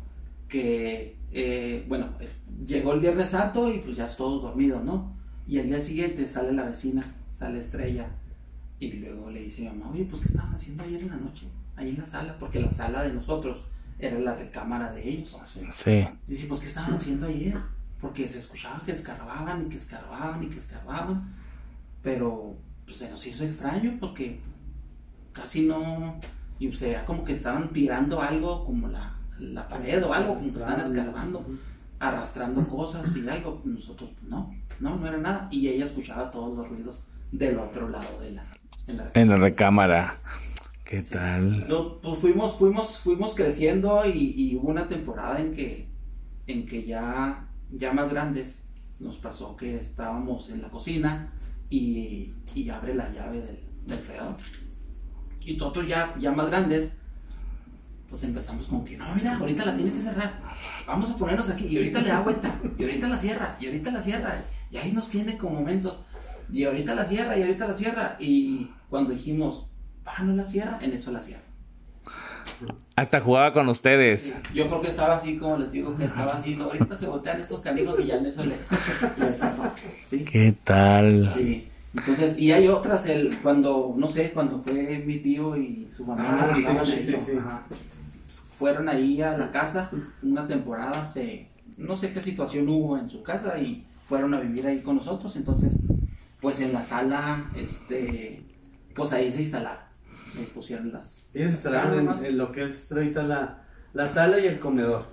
que, 0.48 1.16
eh, 1.32 1.84
bueno, 1.88 2.10
eh, 2.20 2.28
llegó 2.66 2.92
el 2.92 3.00
Viernes 3.00 3.30
Santo 3.30 3.72
y 3.72 3.78
pues 3.78 3.96
ya 3.96 4.06
todos 4.08 4.42
dormidos, 4.42 4.84
¿no? 4.84 5.16
Y 5.46 5.58
el 5.58 5.66
día 5.66 5.80
siguiente 5.80 6.26
sale 6.26 6.52
la 6.52 6.64
vecina, 6.64 7.14
sale 7.32 7.58
Estrella, 7.58 8.08
y 8.80 8.92
luego 8.94 9.30
le 9.30 9.40
dice 9.40 9.66
a 9.66 9.72
mi 9.72 9.78
mamá, 9.78 9.92
oye, 9.92 10.04
pues 10.04 10.22
¿qué 10.22 10.28
estaban 10.28 10.54
haciendo 10.54 10.82
ayer 10.84 11.00
en 11.02 11.08
la 11.08 11.16
noche? 11.16 11.46
Ahí 11.76 11.90
en 11.90 11.98
la 11.98 12.06
sala, 12.06 12.36
porque 12.38 12.60
la 12.60 12.70
sala 12.70 13.02
de 13.02 13.12
nosotros 13.12 13.66
era 13.98 14.18
la 14.18 14.34
recámara 14.34 14.92
de 14.92 15.08
ellos. 15.08 15.36
Sí. 15.70 16.06
Dice, 16.26 16.46
pues 16.46 16.60
¿qué 16.60 16.66
estaban 16.66 16.92
haciendo 16.92 17.26
ayer? 17.26 17.56
Porque 18.00 18.28
se 18.28 18.38
escuchaba 18.38 18.82
que 18.84 18.92
escarbaban 18.92 19.62
y 19.66 19.68
que 19.70 19.76
escarbaban 19.78 20.42
y 20.42 20.46
que 20.48 20.58
escarbaban. 20.58 21.34
Pero 22.02 22.56
pues, 22.84 22.98
se 22.98 23.10
nos 23.10 23.26
hizo 23.26 23.44
extraño 23.44 23.96
porque 24.00 24.40
casi 25.32 25.62
no... 25.66 26.18
Y 26.58 26.72
se 26.72 26.86
veía 26.86 27.04
como 27.04 27.24
que 27.24 27.32
estaban 27.32 27.72
tirando 27.72 28.20
algo 28.22 28.64
como 28.64 28.88
la, 28.88 29.16
la 29.40 29.68
pared 29.68 30.02
o 30.04 30.12
algo, 30.14 30.34
como 30.34 30.40
que 30.52 30.58
estaban 30.60 30.80
escarbando, 30.80 31.44
arrastrando 31.98 32.66
cosas 32.68 33.16
y 33.16 33.28
algo. 33.28 33.60
Nosotros, 33.64 34.10
no, 34.22 34.54
no, 34.80 34.96
no 34.96 35.06
era 35.06 35.16
nada. 35.18 35.48
Y 35.50 35.66
ella 35.68 35.84
escuchaba 35.84 36.30
todos 36.30 36.56
los 36.56 36.68
ruidos 36.68 37.08
del 37.32 37.58
otro 37.58 37.88
lado 37.88 38.20
de 38.20 38.30
la... 38.32 38.46
en 38.86 38.96
la- 38.98 39.10
En 39.14 39.28
la 39.28 39.36
recámara. 39.36 40.16
¿Qué 40.84 41.02
tal? 41.02 41.66
no, 41.68 41.98
pues 42.00 42.20
fuimos, 42.20 42.56
fuimos, 42.56 42.98
fuimos 42.98 43.34
creciendo 43.34 44.02
y, 44.06 44.34
y 44.36 44.54
hubo 44.56 44.68
una 44.68 44.86
temporada 44.86 45.40
en 45.40 45.52
que, 45.54 45.88
en 46.46 46.66
que 46.66 46.84
ya, 46.84 47.48
ya 47.72 47.92
más 47.92 48.10
grandes 48.12 48.60
nos 49.00 49.16
pasó 49.18 49.56
que 49.56 49.76
estábamos 49.78 50.50
en 50.50 50.62
la 50.62 50.68
cocina 50.68 51.32
y, 51.74 52.70
abre 52.70 52.94
la 52.94 53.10
llave 53.10 53.40
del, 53.40 53.60
del. 53.86 53.98
Y 55.44 55.54
nosotros 55.54 55.86
ya, 55.86 56.14
ya 56.18 56.32
más 56.32 56.48
grandes, 56.48 56.92
pues 58.08 58.22
empezamos 58.24 58.66
como 58.66 58.84
que, 58.84 58.96
no, 58.96 59.04
mira, 59.14 59.36
ahorita 59.36 59.64
la 59.64 59.74
tiene 59.74 59.92
que 59.92 60.00
cerrar. 60.00 60.38
Vamos 60.86 61.10
a 61.10 61.16
ponernos 61.16 61.50
aquí 61.50 61.66
y 61.66 61.76
ahorita 61.76 62.00
le 62.00 62.08
da 62.08 62.20
vuelta. 62.20 62.58
Y 62.78 62.84
ahorita 62.84 63.08
la 63.08 63.18
cierra. 63.18 63.56
Y 63.60 63.66
ahorita 63.66 63.90
la 63.90 64.00
cierra. 64.00 64.44
Y 64.70 64.76
ahí 64.76 64.92
nos 64.92 65.08
tiene 65.08 65.36
como 65.36 65.60
mensos. 65.60 66.00
Y 66.50 66.64
ahorita 66.64 66.94
la 66.94 67.04
cierra. 67.04 67.36
Y 67.36 67.42
ahorita 67.42 67.66
la 67.66 67.74
cierra. 67.74 68.16
Y 68.18 68.70
cuando 68.88 69.12
dijimos, 69.12 69.66
ah, 70.06 70.22
no 70.22 70.34
la 70.34 70.46
cierra, 70.46 70.78
en 70.80 70.92
eso 70.92 71.10
la 71.10 71.20
cierra. 71.20 71.42
Hasta 72.96 73.20
jugaba 73.20 73.52
con 73.52 73.68
ustedes. 73.68 74.34
Yo 74.54 74.68
creo 74.68 74.80
que 74.80 74.88
estaba 74.88 75.16
así, 75.16 75.36
como 75.36 75.56
les 75.58 75.72
digo, 75.72 75.96
que 75.96 76.04
estaba 76.04 76.32
así. 76.34 76.54
¿no? 76.54 76.64
Ahorita 76.64 76.96
se 76.96 77.06
voltean 77.08 77.40
estos 77.40 77.60
canijos 77.60 77.98
y 77.98 78.06
ya 78.06 78.16
en 78.16 78.26
eso 78.26 78.44
le, 78.44 78.54
le. 80.16 80.24
¿Qué 80.24 80.54
tal? 80.62 81.28
Sí. 81.30 81.68
Entonces, 81.96 82.38
y 82.38 82.52
hay 82.52 82.68
otras, 82.68 83.06
el, 83.06 83.36
cuando, 83.38 83.94
no 83.96 84.10
sé, 84.10 84.30
cuando 84.32 84.58
fue 84.58 85.02
mi 85.06 85.18
tío 85.18 85.56
y 85.56 85.88
su 85.96 86.04
familia, 86.04 86.38
Ah, 86.40 86.50
sí, 86.54 86.60
estaban 86.60 86.86
sí, 86.86 86.92
ahí, 86.92 87.06
sí, 87.06 87.16
sí. 87.24 87.32
ajá, 87.38 87.62
fueron 88.58 88.88
ahí 88.88 89.22
a 89.22 89.36
la 89.38 89.52
casa 89.52 89.90
una 90.22 90.46
temporada, 90.48 91.08
se, 91.08 91.46
no 91.78 91.94
sé 91.94 92.12
qué 92.12 92.20
situación 92.20 92.68
hubo 92.68 92.98
en 92.98 93.08
su 93.08 93.22
casa 93.22 93.58
y 93.60 93.84
fueron 94.06 94.34
a 94.34 94.40
vivir 94.40 94.66
ahí 94.66 94.80
con 94.80 94.96
nosotros, 94.96 95.36
entonces, 95.36 95.78
pues 96.40 96.60
en 96.60 96.72
la 96.72 96.82
sala, 96.82 97.44
este, 97.54 98.42
pues 98.92 99.12
ahí 99.12 99.30
se 99.30 99.42
instalaron, 99.42 99.83
me 100.38 100.46
pusieron 100.46 100.92
las... 100.92 101.26
Ellos 101.34 101.52
estarán 101.52 101.98
en, 101.98 102.24
en 102.24 102.38
lo 102.38 102.52
que 102.52 102.64
es 102.64 102.90
ahorita 102.92 103.22
la, 103.22 103.64
la 103.92 104.08
sala 104.08 104.38
y 104.38 104.46
el 104.46 104.58
comedor. 104.58 105.06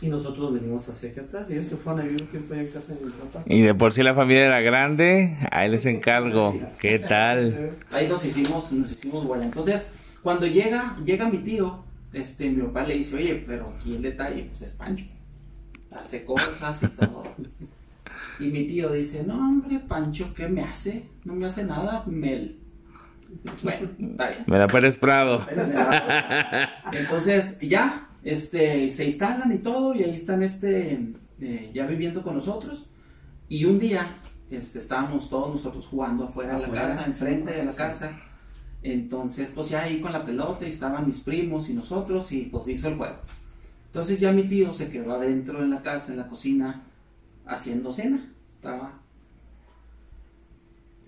Y 0.00 0.08
nosotros 0.08 0.54
venimos 0.54 0.88
hacia 0.88 1.10
aquí 1.10 1.20
atrás 1.20 1.50
y 1.50 1.54
ellos 1.54 1.66
se 1.66 1.76
fueron 1.76 2.00
a 2.00 2.04
vivir 2.04 2.22
un 2.22 2.28
tiempo 2.28 2.54
allá 2.54 2.62
en 2.62 2.68
casa 2.68 2.94
de 2.94 3.04
mi 3.04 3.10
papá. 3.10 3.42
Y 3.46 3.62
de 3.62 3.74
por 3.74 3.92
sí 3.92 4.02
la 4.02 4.14
familia 4.14 4.46
era 4.46 4.60
grande, 4.60 5.36
ahí 5.50 5.68
les 5.68 5.86
encargo. 5.86 6.56
¿Qué 6.78 6.98
tal? 6.98 7.72
Ahí 7.90 8.06
nos 8.08 8.24
hicimos, 8.24 8.72
nos 8.72 8.92
hicimos 8.92 9.24
bola. 9.26 9.44
Entonces, 9.44 9.88
cuando 10.22 10.46
llega, 10.46 10.96
llega 11.04 11.28
mi 11.28 11.38
tío, 11.38 11.84
este, 12.12 12.48
mi 12.50 12.62
papá 12.62 12.84
le 12.84 12.94
dice, 12.94 13.16
oye, 13.16 13.42
pero 13.46 13.72
aquí 13.76 13.96
el 13.96 14.02
detalle, 14.02 14.44
pues 14.44 14.62
es 14.62 14.72
Pancho. 14.74 15.06
Hace 15.90 16.24
cosas 16.24 16.82
y 16.82 16.88
todo. 16.88 17.24
Y 18.40 18.44
mi 18.44 18.68
tío 18.68 18.92
dice, 18.92 19.24
no, 19.24 19.34
hombre, 19.34 19.80
Pancho, 19.80 20.32
¿qué 20.32 20.48
me 20.48 20.62
hace? 20.62 21.02
No 21.24 21.34
me 21.34 21.46
hace 21.46 21.64
nada, 21.64 22.04
Mel. 22.06 22.60
Bueno, 23.62 23.90
está 23.98 24.30
bien. 24.30 24.44
Me 24.46 24.58
da 24.58 24.66
Pérez 24.66 24.96
Prado. 24.96 25.46
Entonces, 26.92 27.60
ya, 27.60 28.08
este, 28.22 28.90
se 28.90 29.04
instalan 29.04 29.52
y 29.52 29.58
todo, 29.58 29.94
y 29.94 30.02
ahí 30.02 30.14
están, 30.14 30.42
este, 30.42 31.14
eh, 31.40 31.70
ya 31.74 31.86
viviendo 31.86 32.22
con 32.22 32.34
nosotros. 32.34 32.90
Y 33.48 33.64
un 33.64 33.78
día, 33.78 34.06
este, 34.50 34.78
estábamos 34.78 35.30
todos 35.30 35.50
nosotros 35.50 35.86
jugando 35.86 36.24
afuera 36.24 36.54
de 36.54 36.60
la 36.60 36.66
Afuera, 36.66 36.88
casa, 36.88 37.04
enfrente 37.06 37.52
de 37.52 37.64
la 37.64 37.74
casa. 37.74 38.20
Entonces, 38.82 39.50
pues 39.54 39.68
ya 39.70 39.82
ahí 39.82 40.00
con 40.00 40.12
la 40.12 40.24
pelota, 40.24 40.66
y 40.66 40.70
estaban 40.70 41.06
mis 41.06 41.20
primos 41.20 41.68
y 41.68 41.74
nosotros, 41.74 42.30
y 42.32 42.44
pues 42.44 42.68
hizo 42.68 42.88
el 42.88 42.96
juego. 42.96 43.16
Entonces 43.86 44.20
ya 44.20 44.32
mi 44.32 44.44
tío 44.44 44.72
se 44.72 44.90
quedó 44.90 45.14
adentro 45.14 45.62
en 45.62 45.70
la 45.70 45.82
casa, 45.82 46.12
en 46.12 46.18
la 46.18 46.28
cocina, 46.28 46.82
haciendo 47.46 47.92
cena. 47.92 48.32
Estaba 48.54 49.00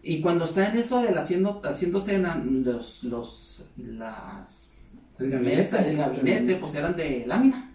y 0.02 0.20
cuando 0.20 0.44
está 0.44 0.70
en 0.70 0.78
eso 0.78 1.02
del 1.02 1.16
haciendo, 1.18 1.60
haciendo 1.64 2.00
cena, 2.00 2.42
los, 2.44 3.04
los, 3.04 3.64
las 3.76 4.72
El 5.18 5.30
gabinete. 5.30 5.56
mesas, 5.56 5.86
el 5.86 5.96
gabinete, 5.96 6.56
pues 6.56 6.74
eran 6.74 6.96
de 6.96 7.24
lámina. 7.26 7.72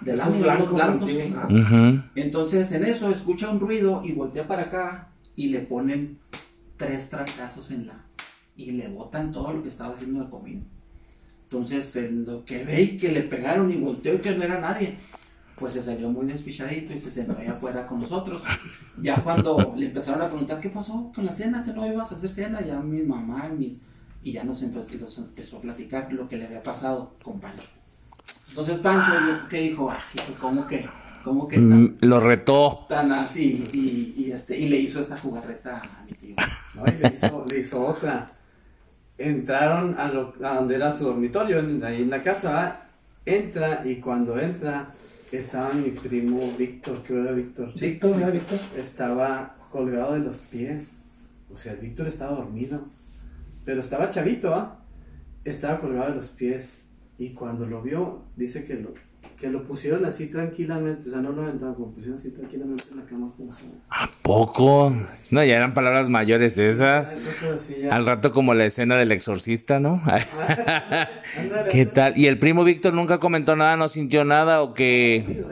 De 0.00 0.12
Esos 0.14 0.26
lámina, 0.26 0.44
blancos, 0.54 0.74
blancos 0.74 1.10
sí. 1.10 1.34
Entonces 2.14 2.72
en 2.72 2.84
eso 2.84 3.10
escucha 3.10 3.50
un 3.50 3.60
ruido 3.60 4.02
y 4.04 4.12
voltea 4.12 4.46
para 4.48 4.62
acá 4.62 5.08
y 5.34 5.48
le 5.48 5.60
ponen 5.60 6.18
tres 6.76 7.10
trancazos 7.10 7.70
en 7.70 7.88
la... 7.88 8.04
y 8.56 8.70
le 8.72 8.88
botan 8.88 9.32
todo 9.32 9.52
lo 9.52 9.62
que 9.62 9.68
estaba 9.68 9.94
haciendo 9.94 10.24
de 10.24 10.30
comida. 10.30 10.62
Entonces 11.44 11.94
en 11.96 12.24
lo 12.24 12.44
que 12.44 12.64
ve 12.64 12.82
y 12.82 12.98
que 12.98 13.12
le 13.12 13.22
pegaron 13.22 13.70
y 13.72 13.76
volteó 13.76 14.14
y 14.14 14.18
que 14.18 14.34
no 14.34 14.42
era 14.42 14.58
nadie, 14.60 14.96
pues 15.58 15.72
se 15.72 15.82
salió 15.82 16.10
muy 16.10 16.26
despichadito 16.26 16.92
y 16.92 16.98
se 16.98 17.10
sentó 17.10 17.36
ahí 17.38 17.46
afuera 17.46 17.86
con 17.86 18.00
nosotros. 18.00 18.42
Ya 19.00 19.22
cuando 19.22 19.74
le 19.76 19.86
empezaron 19.86 20.22
a 20.22 20.26
preguntar 20.28 20.60
qué 20.60 20.68
pasó 20.70 21.10
con 21.14 21.24
la 21.26 21.32
cena, 21.32 21.64
que 21.64 21.72
no 21.72 21.86
ibas 21.86 22.12
a 22.12 22.16
hacer 22.16 22.30
cena, 22.30 22.60
ya 22.60 22.78
mi 22.80 23.02
mamá 23.02 23.48
y 23.52 23.56
mis... 23.56 23.78
y 24.22 24.32
ya 24.32 24.44
nos 24.44 24.62
empezó, 24.62 24.98
nos 24.98 25.18
empezó 25.18 25.58
a 25.58 25.60
platicar 25.62 26.12
lo 26.12 26.28
que 26.28 26.36
le 26.36 26.46
había 26.46 26.62
pasado 26.62 27.14
con 27.22 27.40
Pancho. 27.40 27.64
Entonces 28.50 28.78
Pancho, 28.78 29.12
¿qué 29.48 29.60
dijo? 29.60 29.90
Ah, 29.90 29.98
hijo, 30.14 30.32
¿cómo 30.40 30.66
que? 30.66 30.88
¿Cómo 31.24 31.48
que? 31.48 31.56
tan- 31.56 31.82
Mm, 31.84 31.96
Lo 32.02 32.20
retó. 32.20 32.86
tan 32.88 33.10
así 33.12 33.68
y, 33.72 34.14
y, 34.22 34.30
este 34.32 34.56
y 34.58 34.68
le 34.68 34.76
hizo 34.76 35.00
esa 35.00 35.18
jugarreta 35.18 35.78
a 35.80 36.04
mi 36.04 36.12
tío. 36.12 36.36
No, 36.74 36.84
y 36.86 36.98
le 36.98 37.12
hizo, 37.14 37.44
le 37.50 37.58
hizo 37.58 37.84
otra. 37.84 38.26
Entraron 39.18 39.98
a, 39.98 40.08
lo, 40.08 40.34
a 40.44 40.56
donde 40.56 40.74
era 40.76 40.92
su 40.96 41.04
dormitorio, 41.04 41.58
en- 41.60 41.82
ahí 41.82 42.02
en 42.02 42.10
la 42.10 42.22
casa, 42.22 42.52
¿va? 42.52 42.82
entra 43.24 43.82
y 43.84 43.96
cuando 43.96 44.38
entra 44.38 44.86
estaba 45.32 45.72
mi 45.72 45.90
primo 45.90 46.40
Víctor, 46.56 47.02
creo 47.02 47.22
era 47.22 47.32
Víctor. 47.32 47.72
Víctor, 47.78 48.16
¿verdad, 48.16 48.32
Víctor? 48.32 48.58
Estaba 48.76 49.56
colgado 49.70 50.14
de 50.14 50.20
los 50.20 50.38
pies. 50.38 51.10
O 51.52 51.58
sea, 51.58 51.74
Víctor 51.74 52.06
estaba 52.06 52.36
dormido. 52.36 52.86
Pero 53.64 53.80
estaba 53.80 54.10
chavito, 54.10 54.54
¿ah? 54.54 54.84
Estaba 55.44 55.80
colgado 55.80 56.10
de 56.10 56.16
los 56.16 56.28
pies. 56.28 56.88
Y 57.18 57.30
cuando 57.30 57.66
lo 57.66 57.82
vio, 57.82 58.24
dice 58.36 58.64
que 58.64 58.74
lo, 58.74 58.94
que 59.38 59.48
lo 59.48 59.64
pusieron 59.64 60.04
así 60.04 60.28
tranquilamente. 60.30 61.08
O 61.08 61.12
sea, 61.12 61.20
no 61.20 61.30
lo 61.32 61.42
aventaron, 61.42 61.76
lo 61.78 61.86
pusieron 61.90 62.18
así 62.18 62.30
tranquilamente 62.30 62.84
en 62.90 62.96
la 62.98 63.04
cama. 63.04 63.32
Como 63.36 63.52
si- 63.52 63.64
¿A 63.90 64.08
poco? 64.22 64.92
No, 65.30 65.44
ya 65.44 65.56
eran 65.56 65.74
palabras 65.74 66.08
mayores 66.08 66.56
esas. 66.58 67.12
Eso 67.12 67.58
ya. 67.82 67.94
Al 67.94 68.06
rato 68.06 68.32
como 68.32 68.54
la 68.54 68.64
escena 68.64 68.96
del 68.96 69.12
exorcista, 69.12 69.78
¿no? 69.80 70.00
Ándale, 70.06 71.70
¿Qué 71.70 71.86
tal? 71.86 72.16
¿Y 72.16 72.26
el 72.26 72.38
primo 72.38 72.64
Víctor 72.64 72.94
nunca 72.94 73.18
comentó 73.18 73.56
nada, 73.56 73.76
no 73.76 73.88
sintió 73.88 74.24
nada 74.24 74.62
o 74.62 74.72
que... 74.74 75.44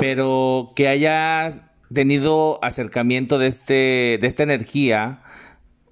Pero 0.00 0.72
que 0.74 0.88
haya 0.88 1.50
tenido 1.92 2.58
acercamiento 2.64 3.38
de 3.38 3.46
este 3.46 4.18
de 4.20 4.26
esta 4.26 4.42
energía 4.42 5.22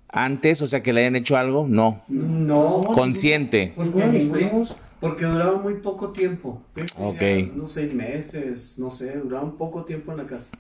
antes, 0.09 0.61
o 0.61 0.67
sea, 0.67 0.83
que 0.83 0.93
le 0.93 1.01
hayan 1.03 1.17
hecho 1.17 1.37
algo, 1.37 1.67
no. 1.69 2.03
No. 2.09 2.83
Consciente. 2.93 3.73
Porque 3.77 3.91
Bueno, 3.93 4.13
mis 4.13 4.25
primos, 4.29 4.81
Porque 5.03 5.25
duraba 5.25 5.59
muy 5.59 5.75
poco 5.75 6.13
tiempo. 6.13 6.63
Ok. 6.97 7.23
Unos 7.57 7.73
seis 7.73 7.93
meses, 7.93 8.79
no 8.79 8.89
sé, 8.89 9.19
duraba 9.19 9.43
un 9.43 9.59
poco 9.59 9.85
tiempo 9.85 10.13
en 10.13 10.19
la 10.19 10.27
casa. 10.27 10.57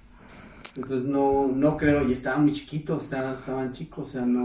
Entonces 0.74 1.06
no, 1.06 1.46
no 1.46 1.76
creo, 1.76 2.08
y 2.08 2.10
estaban 2.10 2.42
muy 2.42 2.52
chiquitos, 2.52 3.04
estaban, 3.04 3.34
estaban 3.34 3.70
chicos, 3.70 4.08
o 4.08 4.10
sea, 4.10 4.22
no. 4.22 4.42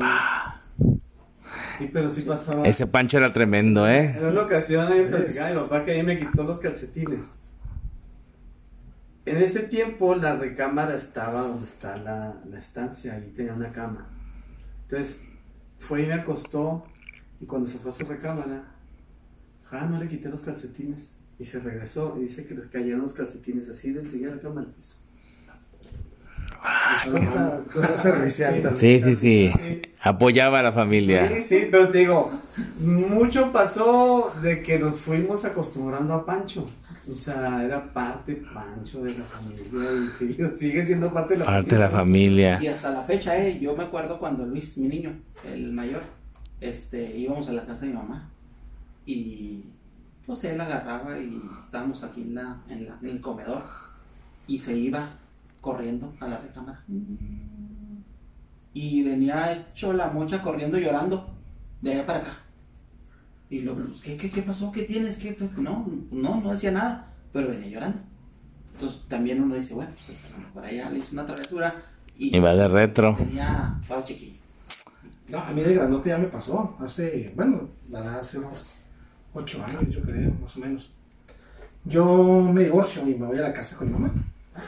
Sí, 1.79 1.89
pero 1.91 2.11
sí 2.11 2.21
pasaba. 2.21 2.67
Ese 2.67 2.85
Pancho 2.85 3.17
era 3.17 3.33
tremendo, 3.33 3.89
¿eh? 3.89 4.15
En 4.15 4.27
una 4.27 4.43
ocasión 4.43 4.85
ahí 4.91 4.99
me 4.99 5.07
platicaba 5.07 5.49
mi 5.49 5.55
papá 5.61 5.83
que 5.83 5.91
ahí 5.93 6.03
me 6.03 6.19
quitó 6.19 6.43
los 6.43 6.59
calcetines. 6.59 7.39
En 9.25 9.37
ese 9.37 9.63
tiempo 9.63 10.13
la 10.13 10.35
recámara 10.35 10.93
estaba 10.93 11.41
donde 11.41 11.65
está 11.65 11.97
la, 11.97 12.39
la 12.47 12.59
estancia, 12.59 13.15
ahí 13.15 13.33
tenía 13.35 13.53
una 13.53 13.71
cama. 13.71 14.07
Entonces 14.83 15.27
fue 15.79 16.03
y 16.03 16.05
me 16.05 16.13
acostó 16.13 16.85
y 17.39 17.47
cuando 17.47 17.67
se 17.67 17.79
fue 17.79 17.89
a 17.89 17.93
su 17.93 18.05
recámara, 18.05 18.76
ah, 19.71 19.85
no 19.89 19.99
le 19.99 20.07
quité 20.07 20.29
los 20.29 20.41
calcetines. 20.41 21.15
Y 21.39 21.43
se 21.43 21.59
regresó 21.59 22.15
y 22.17 22.23
dice 22.23 22.45
que 22.47 22.55
les 22.55 22.65
cayeron 22.65 23.01
los 23.01 23.13
calcetines 23.13 23.69
así 23.69 23.91
del 23.93 24.09
silla 24.09 24.29
la 24.29 24.39
cama 24.41 24.61
al 24.61 24.67
piso. 24.67 24.95
Cosa- 27.11 27.61
Cosa 27.71 27.97
servicial 27.97 28.53
también. 28.61 28.75
Sí, 28.75 28.99
sí, 28.99 29.15
sí. 29.15 29.81
Apoyaba 30.01 30.59
a 30.59 30.63
la 30.63 30.71
familia. 30.71 31.27
Sí, 31.29 31.43
sí, 31.43 31.67
pero 31.69 31.89
te 31.89 31.99
digo, 31.99 32.31
mucho 32.79 33.51
pasó 33.51 34.31
de 34.41 34.61
que 34.63 34.79
nos 34.79 34.99
fuimos 34.99 35.45
acostumbrando 35.45 36.13
a 36.13 36.25
Pancho. 36.25 36.67
O 37.11 37.15
sea, 37.15 37.63
era 37.63 37.93
parte 37.93 38.35
Pancho 38.53 39.03
de 39.03 39.11
la 39.17 39.23
familia 39.23 40.05
y 40.05 40.09
sigue, 40.09 40.47
sigue 40.57 40.85
siendo 40.85 41.13
parte 41.13 41.33
de 41.35 41.39
la 41.39 41.45
Parte 41.45 41.75
de 41.75 41.81
la 41.81 41.89
familia. 41.89 42.59
Y 42.61 42.67
hasta 42.67 42.91
la 42.91 43.03
fecha, 43.03 43.37
eh, 43.37 43.59
yo 43.59 43.75
me 43.77 43.83
acuerdo 43.83 44.19
cuando 44.19 44.45
Luis, 44.45 44.77
mi 44.77 44.87
niño, 44.87 45.17
el 45.47 45.71
mayor, 45.71 46.01
este, 46.59 47.15
íbamos 47.17 47.47
a 47.47 47.53
la 47.53 47.65
casa 47.65 47.81
de 47.85 47.91
mi 47.91 47.97
mamá. 47.97 48.31
Y 49.07 49.63
pues 50.25 50.43
él 50.43 50.59
agarraba 50.61 51.17
y 51.17 51.41
estábamos 51.63 52.03
aquí 52.03 52.21
en, 52.21 52.35
la, 52.35 52.61
en, 52.69 52.85
la- 52.85 52.99
en 53.01 53.07
el 53.09 53.21
comedor. 53.21 53.63
Y 54.47 54.57
se 54.59 54.77
iba 54.77 55.09
corriendo 55.61 56.13
a 56.19 56.27
la 56.27 56.37
recámara. 56.37 56.83
Y 58.73 59.03
venía 59.03 59.51
hecho 59.53 59.93
la 59.93 60.07
mocha 60.09 60.41
corriendo 60.41 60.77
llorando 60.77 61.33
de 61.81 61.93
allá 61.93 62.05
para 62.05 62.19
acá. 62.19 62.37
Y 63.49 63.61
luego, 63.61 63.81
pues, 63.87 64.01
¿qué, 64.01 64.17
qué, 64.17 64.29
qué 64.29 64.41
pasó? 64.41 64.71
¿Qué 64.71 64.83
tienes? 64.83 65.17
¿Qué? 65.17 65.33
te-?" 65.33 65.49
No, 65.61 65.85
no, 66.11 66.41
no 66.41 66.51
decía 66.51 66.71
nada, 66.71 67.13
pero 67.33 67.47
venía 67.47 67.67
llorando. 67.69 67.99
Entonces 68.73 69.03
también 69.07 69.41
uno 69.41 69.55
dice, 69.55 69.73
bueno, 69.73 69.91
pues 70.05 70.25
a 70.25 70.37
lo 70.37 70.43
mejor 70.47 70.65
allá 70.65 70.89
le 70.89 70.99
hizo 70.99 71.13
una 71.13 71.25
travesura 71.25 71.73
y 72.17 72.35
Y 72.35 72.39
va 72.39 72.53
de 72.53 72.67
retro. 72.67 73.15
tenía, 73.17 73.79
estaba 73.81 74.03
chiquillo. 74.03 74.37
No, 75.29 75.39
a 75.39 75.51
mí 75.51 75.61
de 75.63 75.73
grandote 75.73 76.09
ya 76.09 76.17
me 76.19 76.27
pasó. 76.27 76.75
Hace, 76.79 77.33
bueno, 77.35 77.69
la 77.89 77.99
edad 77.99 78.19
hace 78.19 78.37
unos 78.37 78.76
8 79.37 79.65
años, 79.65 79.83
yo 79.89 80.01
creo, 80.01 80.31
más 80.41 80.55
o 80.57 80.59
menos. 80.59 80.91
Yo 81.85 82.49
me 82.53 82.63
divorcio 82.63 83.07
y 83.07 83.15
me 83.15 83.25
voy 83.27 83.37
a 83.37 83.41
la 83.41 83.53
casa 83.53 83.77
con 83.77 83.87
mi 83.87 83.93
mamá 83.93 84.13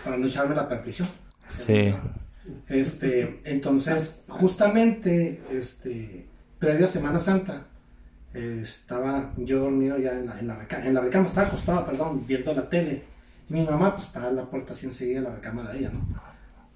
para 0.04 0.18
no 0.18 0.26
echarme 0.26 0.56
la 0.56 0.68
perdición. 0.68 1.08
Sí. 1.50 1.94
Este, 2.68 3.42
entonces, 3.44 4.22
justamente, 4.28 5.42
este, 5.52 6.26
previo 6.58 6.86
a 6.86 6.88
Semana 6.88 7.20
Santa, 7.20 7.66
eh, 8.34 8.60
estaba 8.62 9.34
yo 9.38 9.62
dormido 9.62 9.98
ya 9.98 10.12
en 10.12 10.28
la, 10.28 10.40
en 10.40 10.48
la 10.48 10.56
recámara, 10.56 10.88
en 10.88 10.94
la 10.94 11.02
recámara, 11.02 11.30
estaba 11.30 11.48
acostado, 11.48 11.86
perdón, 11.86 12.26
viendo 12.28 12.54
la 12.54 12.70
tele. 12.70 13.04
Y 13.50 13.54
mi 13.54 13.66
mamá, 13.66 13.94
pues, 13.94 14.08
estaba 14.08 14.30
en 14.30 14.36
la 14.36 14.46
puerta 14.46 14.74
así 14.74 14.86
enseguida, 14.86 15.22
la 15.22 15.36
recámara 15.36 15.72
de 15.72 15.80
ella, 15.80 15.92
¿no? 15.92 16.02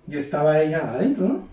Y 0.08 0.17
estaba 0.17 0.60
ella 0.60 0.93
adentro, 0.93 1.27
¿no? 1.27 1.47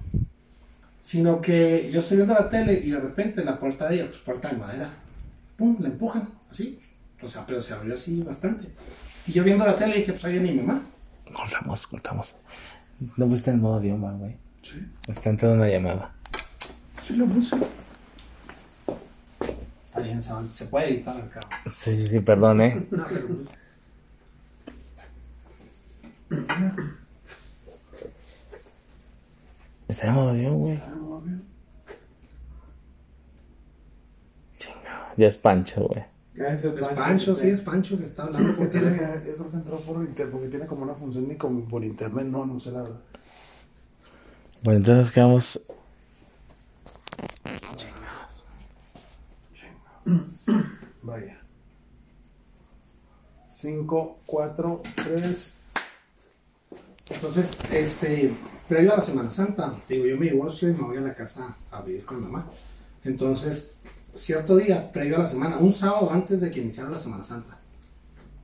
Sino 1.00 1.40
que 1.40 1.90
yo 1.92 2.00
estoy 2.00 2.18
viendo 2.18 2.34
la 2.34 2.48
tele 2.48 2.74
y 2.74 2.90
de 2.90 3.00
repente 3.00 3.44
la 3.44 3.58
puerta 3.58 3.88
de 3.88 3.96
ella, 3.96 4.06
pues, 4.06 4.20
puerta 4.20 4.48
de 4.48 4.56
madera, 4.56 4.90
pum, 5.60 5.76
la 5.78 5.88
empujan, 5.88 6.26
así. 6.50 6.80
O 7.22 7.28
sea, 7.28 7.44
pero 7.46 7.60
se 7.60 7.74
abrió 7.74 7.94
así 7.94 8.22
bastante. 8.22 8.72
Y 9.26 9.32
yo 9.32 9.44
viendo 9.44 9.66
la 9.66 9.76
tele 9.76 9.96
dije, 9.96 10.12
pues, 10.12 10.24
ahí 10.24 10.32
viene 10.32 10.52
mi 10.52 10.62
mamá. 10.62 10.82
Cortamos, 11.32 11.86
cortamos. 11.86 12.36
No 13.18 13.26
pusiste 13.26 13.50
en 13.50 13.60
modo 13.60 13.76
avión, 13.76 14.00
güey. 14.18 14.36
Sí. 14.62 14.90
Está 15.06 15.28
entrando 15.28 15.56
una 15.58 15.68
llamada. 15.68 16.14
Sí, 17.02 17.14
lo 17.16 17.26
puse. 17.26 17.56
Está 19.86 20.00
bien, 20.00 20.22
se, 20.22 20.64
puede 20.66 20.94
editar 20.94 21.16
acá. 21.18 21.40
Sí, 21.66 21.94
sí, 21.94 22.08
sí, 22.08 22.20
perdón, 22.20 22.62
¿eh? 22.62 22.86
No, 22.90 23.04
pero 23.06 23.28
pues, 23.28 23.48
Está 29.88 30.06
en 30.06 30.14
modo 30.14 30.30
avión, 30.30 30.58
güey. 30.58 30.78
Chingado. 30.78 31.49
Ya 35.16 35.26
es 35.26 35.36
Pancho, 35.36 35.88
güey. 35.88 36.04
Es 36.34 36.88
Pancho, 36.88 37.36
sí, 37.36 37.48
es 37.48 37.60
Pancho 37.60 37.98
que 37.98 38.04
está 38.04 38.22
hablando 38.22 38.48
por 38.48 38.56
Porque 38.56 38.78
tiene, 38.78 38.96
yo 39.26 39.34
creo 39.36 39.50
que 39.50 39.56
entró 39.56 39.76
por 39.80 39.96
internet, 39.96 40.32
porque 40.32 40.48
tiene 40.48 40.66
como 40.66 40.82
una 40.84 40.94
función 40.94 41.28
ni 41.28 41.36
como 41.36 41.68
por 41.68 41.84
internet, 41.84 42.26
no, 42.26 42.46
no 42.46 42.58
sé 42.60 42.70
la 42.72 42.82
verdad. 42.82 43.00
Bueno, 44.62 44.78
entonces 44.78 45.14
quedamos. 45.14 45.60
Vaya. 51.02 51.40
5, 53.48 54.18
4, 54.26 54.82
3. 54.94 55.56
Entonces, 57.10 57.58
este, 57.72 58.32
previo 58.68 58.92
a 58.92 58.96
la 58.96 59.02
Semana 59.02 59.30
Santa, 59.30 59.74
digo, 59.88 60.06
yo 60.06 60.16
me 60.16 60.30
divorcio 60.30 60.68
y 60.68 60.72
me 60.72 60.82
voy 60.82 60.96
a 60.96 61.00
la 61.00 61.14
casa 61.14 61.56
a 61.70 61.82
vivir 61.82 62.04
con 62.04 62.18
mi 62.18 62.26
mamá. 62.26 62.46
Entonces, 63.04 63.78
cierto 64.14 64.56
día, 64.56 64.90
previo 64.92 65.16
a 65.16 65.20
la 65.20 65.26
semana, 65.26 65.56
un 65.58 65.72
sábado 65.72 66.10
antes 66.10 66.40
de 66.40 66.50
que 66.50 66.60
iniciara 66.60 66.90
la 66.90 66.98
Semana 66.98 67.24
Santa, 67.24 67.58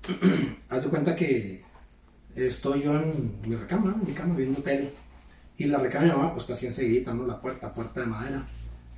haz 0.69 0.85
de 0.85 0.91
cuenta 0.91 1.15
que 1.15 1.65
estoy 2.35 2.83
yo 2.83 2.97
en 2.97 3.41
mi 3.47 3.57
recámara, 3.57 3.97
en 4.01 4.07
mi 4.07 4.13
cama, 4.15 4.35
viendo 4.35 4.63
tele. 4.63 4.93
Y 5.59 5.65
la 5.65 5.79
recámara 5.79 6.11
de 6.11 6.17
mi 6.17 6.21
mamá, 6.23 6.33
pues 6.35 6.45
está 6.45 6.53
así 6.55 6.67
enseguida, 6.67 7.15
¿no? 7.15 7.27
La 7.27 7.41
puerta, 7.41 7.73
puerta 7.73 8.01
de 8.01 8.07
madera. 8.07 8.43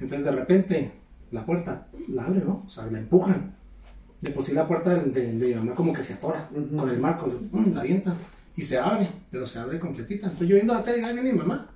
Entonces, 0.00 0.24
de 0.24 0.33
repente, 0.33 0.92
la 1.31 1.46
puerta 1.46 1.87
la 2.09 2.24
abre, 2.24 2.40
¿no? 2.44 2.64
O 2.66 2.70
sea, 2.70 2.87
la 2.87 2.98
empujan. 2.98 3.54
De 4.20 4.33
por 4.33 4.42
sí 4.44 4.52
la 4.52 4.66
puerta 4.66 4.94
de, 4.94 5.11
de- 5.11 5.33
de 5.38 5.46
mi 5.48 5.54
mamá 5.54 5.74
como 5.76 5.92
que 5.92 6.02
se 6.02 6.14
atora 6.14 6.48
con 6.48 6.88
el 6.90 6.98
marco, 6.98 7.26
¡pum! 7.52 7.72
la 7.72 7.83
avientan 7.83 8.16
y 8.57 8.62
se 8.62 8.76
abre, 8.76 9.09
pero 9.31 9.46
se 9.46 9.61
abre 9.61 9.78
completita. 9.78 10.26
Entonces 10.26 10.48
yo 10.48 10.54
viendo 10.57 10.74
la 10.74 10.83
tele, 10.83 11.04
ahí 11.04 11.14
viene 11.14 11.33
mi 11.33 11.38
mamá. 11.38 11.70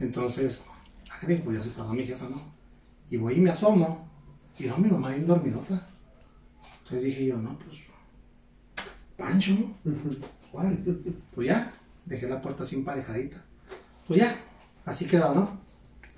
Entonces, 0.00 0.64
ah, 1.10 1.16
qué 1.20 1.28
bien, 1.28 1.42
pues 1.44 1.56
ya 1.58 1.62
se 1.62 1.70
tardó 1.70 1.92
mi 1.92 2.04
jefa, 2.04 2.26
¿no? 2.28 2.42
Y 3.10 3.16
voy 3.16 3.34
y 3.34 3.40
me 3.40 3.50
asomo, 3.50 4.08
y 4.58 4.66
no, 4.66 4.78
mi 4.78 4.88
mamá 4.88 5.08
bien 5.10 5.26
dormidota. 5.26 5.88
Entonces 6.82 7.02
dije 7.02 7.26
yo, 7.26 7.36
no, 7.38 7.58
pues, 7.58 7.78
Pancho, 9.16 9.52
¿no? 9.52 9.74
Órale. 10.52 10.78
Pues 11.34 11.48
ya, 11.48 11.72
dejé 12.06 12.28
la 12.28 12.40
puerta 12.40 12.62
así 12.62 12.76
emparejadita. 12.76 13.42
Pues 14.06 14.20
ya, 14.20 14.36
así 14.84 15.06
quedó, 15.06 15.34
¿no? 15.34 15.60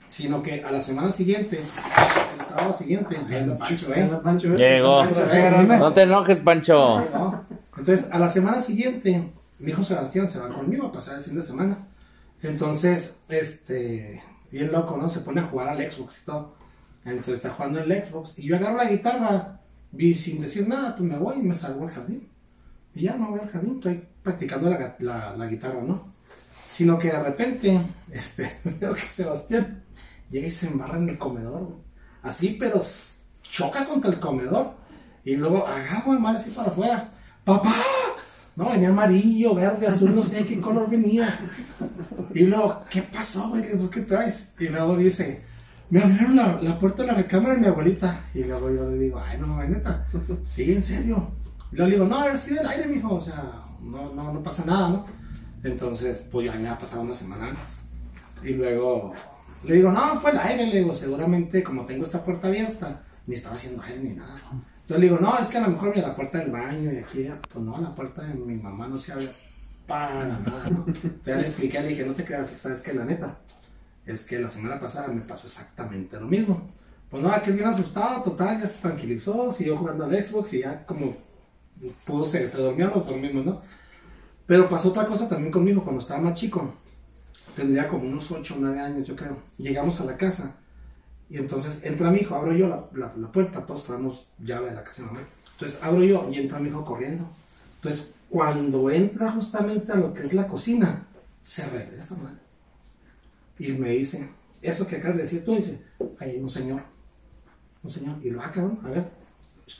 Sino 0.09 0.42
que 0.42 0.62
a 0.62 0.70
la 0.70 0.81
semana 0.81 1.11
siguiente, 1.11 1.59
el 1.59 2.44
sábado 2.44 2.76
siguiente, 2.76 3.16
Pancho, 3.59 3.94
¿eh? 3.94 4.20
Pancho, 4.22 4.55
¿eh? 4.55 4.57
Llegó. 4.57 4.98
Pancho, 4.98 5.33
¿eh? 5.33 5.78
No 5.78 5.92
te 5.92 6.02
enojes, 6.02 6.40
Pancho. 6.40 7.00
¿no? 7.12 7.42
Entonces, 7.76 8.11
a 8.12 8.18
la 8.18 8.28
semana 8.28 8.61
siguiente, 8.61 9.33
mi 9.59 9.70
hijo 9.70 9.83
Sebastián 9.83 10.28
se 10.28 10.38
va 10.38 10.48
conmigo 10.48 10.87
a 10.87 10.92
pasar 10.92 11.18
el 11.18 11.24
fin 11.24 11.35
de 11.35 11.42
semana. 11.42 11.78
Entonces, 12.42 13.18
este, 13.28 14.22
bien 14.50 14.70
loco, 14.70 14.96
¿no? 14.96 15.09
Se 15.09 15.20
pone 15.20 15.40
a 15.40 15.44
jugar 15.44 15.68
al 15.68 15.90
Xbox 15.90 16.20
y 16.22 16.24
todo. 16.24 16.62
Entonces 17.04 17.34
está 17.34 17.50
jugando 17.50 17.80
el 17.80 18.04
Xbox 18.04 18.38
y 18.38 18.42
yo 18.42 18.56
agarro 18.56 18.76
la 18.76 18.88
guitarra 18.88 19.60
y 19.96 20.14
sin 20.14 20.40
decir 20.40 20.68
nada, 20.68 20.96
pues 20.96 21.08
me 21.08 21.18
voy 21.18 21.36
y 21.36 21.42
me 21.42 21.54
salgo 21.54 21.84
al 21.84 21.90
jardín. 21.90 22.28
Y 22.94 23.02
ya 23.02 23.16
no 23.16 23.30
voy 23.30 23.40
al 23.40 23.48
jardín, 23.48 23.76
estoy 23.76 24.04
practicando 24.22 24.70
la, 24.70 25.46
guitarra, 25.46 25.82
¿no? 25.82 26.12
Sino 26.68 26.98
que 26.98 27.08
de 27.08 27.22
repente, 27.22 27.80
este, 28.10 28.50
veo 28.80 28.94
que 28.94 29.00
Sebastián 29.00 29.84
llega 30.30 30.46
y 30.46 30.50
se 30.50 30.68
embarra 30.68 30.98
en 30.98 31.08
el 31.08 31.18
comedor. 31.18 31.76
Así, 32.22 32.56
pero 32.58 32.80
choca 33.42 33.84
contra 33.84 34.10
el 34.10 34.20
comedor. 34.20 34.74
Y 35.24 35.36
luego 35.36 35.66
agarro 35.66 36.12
a 36.12 36.18
madre 36.18 36.38
así 36.38 36.50
para 36.50 36.68
afuera. 36.68 37.04
¡Papá! 37.44 37.74
No, 38.54 38.68
venía 38.70 38.90
amarillo, 38.90 39.54
verde, 39.54 39.86
azul, 39.86 40.14
no 40.14 40.22
sé 40.22 40.44
qué 40.46 40.60
color 40.60 40.88
venía. 40.90 41.38
Y 42.34 42.44
luego, 42.44 42.84
¿qué 42.90 43.02
pasó, 43.02 43.48
güey? 43.48 43.62
Le 43.62 43.68
digo, 43.68 43.78
"Pues, 43.78 43.90
¿qué 43.90 44.00
traes? 44.02 44.52
Y 44.58 44.68
luego 44.68 44.96
dice, 44.96 45.42
me 45.92 46.00
abrieron 46.00 46.37
la, 46.37 46.59
la 46.62 46.78
puerta 46.78 47.02
de 47.02 47.09
la 47.09 47.14
recámara 47.14 47.52
de 47.52 47.61
mi 47.61 47.66
abuelita. 47.66 48.18
Y 48.33 48.44
luego 48.44 48.70
yo 48.70 48.88
le 48.88 48.98
digo, 48.98 49.20
ay, 49.22 49.38
no, 49.38 49.62
neta. 49.62 50.07
Sí, 50.48 50.72
en 50.72 50.83
serio. 50.83 51.33
Y 51.70 51.76
luego 51.76 51.90
le 51.90 51.96
digo, 51.96 52.09
no, 52.09 52.18
a 52.18 52.24
ver 52.28 52.38
si 52.38 52.55
del 52.55 52.66
aire, 52.66 52.87
mijo. 52.87 53.16
O 53.16 53.20
sea, 53.20 53.61
no, 53.83 54.11
no, 54.14 54.33
no 54.33 54.42
pasa 54.42 54.64
nada, 54.64 54.88
¿no? 54.88 55.05
Entonces, 55.62 56.24
pues 56.33 56.46
ya 56.46 56.59
me 56.59 56.66
ha 56.66 56.78
pasado 56.78 57.02
una 57.02 57.12
semana 57.12 57.48
antes. 57.48 57.76
Y 58.42 58.55
luego 58.55 59.12
le 59.64 59.74
digo, 59.74 59.92
no, 59.92 60.18
fue 60.18 60.31
el 60.31 60.38
aire. 60.38 60.66
Le 60.66 60.78
digo, 60.78 60.94
seguramente 60.94 61.62
como 61.62 61.85
tengo 61.85 62.05
esta 62.05 62.24
puerta 62.24 62.48
abierta, 62.48 63.02
ni 63.26 63.35
estaba 63.35 63.57
haciendo 63.57 63.83
aire 63.83 64.00
ni 64.00 64.14
nada. 64.14 64.40
Entonces 64.50 64.98
le 64.98 65.00
digo, 65.00 65.18
no, 65.20 65.38
es 65.38 65.48
que 65.48 65.59
a 65.59 65.61
lo 65.61 65.68
mejor 65.68 65.94
mira 65.94 66.09
la 66.09 66.16
puerta 66.16 66.38
del 66.38 66.50
baño 66.50 66.90
y 66.90 66.96
aquí, 66.96 67.28
pues 67.52 67.62
no, 67.62 67.78
la 67.78 67.94
puerta 67.94 68.22
de 68.22 68.33
mi 68.33 68.55
mamá 68.55 68.88
no 68.88 68.96
se 68.96 69.12
abre 69.12 69.28
para 69.87 70.24
nada, 70.24 70.70
¿no? 70.70 70.87
Entonces 70.87 71.37
le 71.37 71.42
expliqué, 71.42 71.83
le 71.83 71.88
dije, 71.88 72.07
no 72.07 72.14
te 72.14 72.24
creas, 72.24 72.48
sabes 72.57 72.81
que 72.81 72.94
la 72.94 73.05
neta, 73.05 73.37
es 74.06 74.24
que 74.24 74.38
la 74.38 74.48
semana 74.48 74.78
pasada 74.78 75.08
me 75.08 75.20
pasó 75.22 75.46
exactamente 75.46 76.18
lo 76.18 76.26
mismo. 76.26 76.70
Pues 77.10 77.22
no, 77.22 77.30
aquel 77.30 77.54
bien 77.54 77.68
asustado, 77.68 78.22
total, 78.22 78.60
ya 78.60 78.66
se 78.66 78.80
tranquilizó, 78.80 79.52
siguió 79.52 79.76
jugando 79.76 80.04
al 80.04 80.24
Xbox 80.24 80.54
y 80.54 80.60
ya 80.60 80.86
como 80.86 81.16
pudo 82.04 82.24
se, 82.26 82.46
se 82.48 82.58
durmió, 82.58 82.88
nos 82.88 83.06
dormimos, 83.06 83.44
¿no? 83.44 83.60
Pero 84.46 84.68
pasó 84.68 84.90
otra 84.90 85.06
cosa 85.06 85.28
también 85.28 85.52
conmigo 85.52 85.82
cuando 85.84 86.00
estaba 86.00 86.20
más 86.20 86.34
chico. 86.34 86.74
Tendría 87.54 87.86
como 87.86 88.04
unos 88.04 88.30
8 88.30 88.54
o 88.54 88.58
9 88.60 88.80
años, 88.80 89.06
yo 89.06 89.14
creo. 89.14 89.36
Llegamos 89.58 90.00
a 90.00 90.04
la 90.04 90.16
casa 90.16 90.56
y 91.28 91.36
entonces 91.38 91.84
entra 91.84 92.10
mi 92.10 92.20
hijo, 92.20 92.34
abro 92.34 92.52
yo 92.54 92.68
la, 92.68 93.12
la- 93.16 93.32
puerta, 93.32 93.64
todos 93.66 93.84
traemos 93.84 94.30
llave 94.38 94.70
de 94.70 94.74
la 94.76 94.84
casa 94.84 95.02
de 95.02 95.08
mamá. 95.08 95.20
Entonces 95.52 95.78
abro 95.82 96.02
yo 96.02 96.28
y 96.30 96.38
entra 96.38 96.58
mi 96.58 96.68
hijo 96.70 96.84
corriendo. 96.84 97.28
Entonces 97.76 98.10
cuando 98.30 98.90
entra 98.90 99.30
justamente 99.30 99.92
a 99.92 99.96
lo 99.96 100.14
que 100.14 100.22
es 100.22 100.32
la 100.32 100.48
cocina, 100.48 101.06
se 101.42 101.68
regresa, 101.68 102.16
man. 102.16 102.40
Y 103.58 103.72
me 103.72 103.90
dice, 103.90 104.28
eso 104.60 104.86
que 104.86 104.96
acabas 104.96 105.16
de 105.16 105.22
decir 105.24 105.44
tú, 105.44 105.54
dice, 105.54 105.82
hay 106.18 106.38
un 106.38 106.48
señor. 106.48 106.82
Un 107.82 107.90
señor. 107.90 108.16
Y 108.22 108.30
lo, 108.30 108.40
ah, 108.40 108.50
cabrón, 108.52 108.78
a 108.84 108.90
ver. 108.90 109.10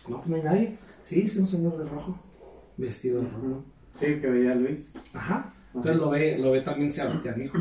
No, 0.09 0.17
pues 0.19 0.29
no 0.29 0.37
hay 0.37 0.43
nadie. 0.43 0.79
Sí, 1.03 1.29
sí, 1.29 1.39
un 1.39 1.47
señor 1.47 1.79
de 1.79 1.89
rojo, 1.89 2.19
vestido 2.77 3.23
de 3.23 3.29
rojo. 3.29 3.65
Sí, 3.95 4.07
que 4.21 4.29
veía 4.29 4.53
a 4.53 4.55
Luis. 4.55 4.93
Ajá. 5.13 5.55
Entonces 5.75 5.97
lo 5.97 6.11
ve, 6.11 6.39
lo 6.39 6.53
ve 6.53 6.61
también 6.61 6.91
Sebastián, 6.91 7.43
hijo. 7.43 7.59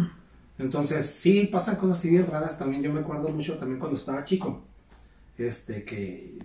Entonces, 0.57 1.05
sí, 1.05 1.49
pasan 1.51 1.75
cosas 1.75 1.97
así 1.97 2.09
bien 2.09 2.27
raras 2.27 2.59
también. 2.59 2.83
Yo 2.83 2.93
me 2.93 2.99
acuerdo 2.99 3.29
mucho 3.29 3.57
también 3.57 3.79
cuando 3.79 3.97
estaba 3.97 4.23
chico. 4.23 4.63
Este, 5.37 5.83
que 5.83 6.37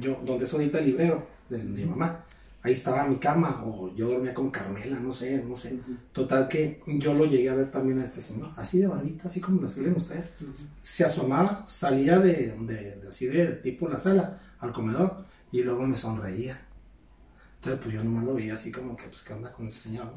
yo, 0.00 0.20
donde 0.24 0.44
es 0.44 0.52
ahorita 0.52 0.78
el 0.78 0.86
librero 0.86 1.26
de, 1.50 1.58
de 1.58 1.64
mi 1.64 1.84
mamá, 1.84 2.24
ahí 2.68 2.74
estaba 2.74 3.06
mi 3.06 3.16
cama, 3.16 3.62
o 3.64 3.94
yo 3.94 4.08
dormía 4.08 4.32
con 4.34 4.50
Carmela, 4.50 4.98
no 5.00 5.12
sé, 5.12 5.42
no 5.44 5.56
sé. 5.56 5.78
Total 6.12 6.48
que 6.48 6.80
yo 6.86 7.14
lo 7.14 7.26
llegué 7.26 7.50
a 7.50 7.54
ver 7.54 7.70
también 7.70 7.98
a 7.98 8.04
este 8.04 8.20
señor, 8.20 8.50
así 8.56 8.78
de 8.78 8.86
barbita, 8.86 9.28
así 9.28 9.40
como 9.40 9.60
lo 9.60 9.66
escriben 9.66 9.94
ustedes. 9.96 10.32
Se 10.82 11.04
asomaba, 11.04 11.64
salía 11.66 12.18
de, 12.18 12.56
de- 12.60 12.96
de 13.00 13.08
así 13.08 13.26
de 13.26 13.46
tipo 13.46 13.88
la 13.88 13.98
sala 13.98 14.40
al 14.60 14.72
comedor 14.72 15.24
y 15.52 15.62
luego 15.62 15.86
me 15.86 15.96
sonreía. 15.96 16.60
Entonces, 17.56 17.80
pues 17.82 17.94
yo 17.94 18.04
nomás 18.04 18.24
lo 18.24 18.34
veía 18.34 18.54
así 18.54 18.70
como 18.70 18.96
que, 18.96 19.04
pues, 19.08 19.22
¿qué 19.24 19.32
onda 19.32 19.50
con 19.52 19.66
ese 19.66 19.78
señor, 19.78 20.06
no? 20.06 20.12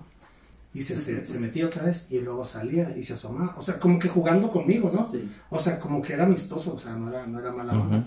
Y 0.74 0.82
se, 0.84 0.96
se, 0.96 1.26
se 1.26 1.40
metía 1.40 1.66
otra 1.66 1.84
vez 1.84 2.08
y 2.12 2.20
luego 2.20 2.46
salía 2.46 2.96
y 2.96 3.04
se 3.04 3.14
asomaba. 3.14 3.56
O 3.58 3.62
sea, 3.62 3.78
como 3.78 4.00
que 4.00 4.08
jugando 4.08 4.50
conmigo, 4.50 4.90
¿no? 4.94 5.06
Sí. 5.08 5.30
O 5.50 5.60
sea, 5.60 5.80
como 5.80 6.02
que 6.02 6.14
era 6.14 6.24
amistoso, 6.24 6.76
o 6.76 6.78
sea, 6.78 6.94
no 6.96 7.10
era, 7.10 7.26
no 7.28 7.40
era 7.40 7.52
mala 7.52 7.74
onda. 7.74 8.06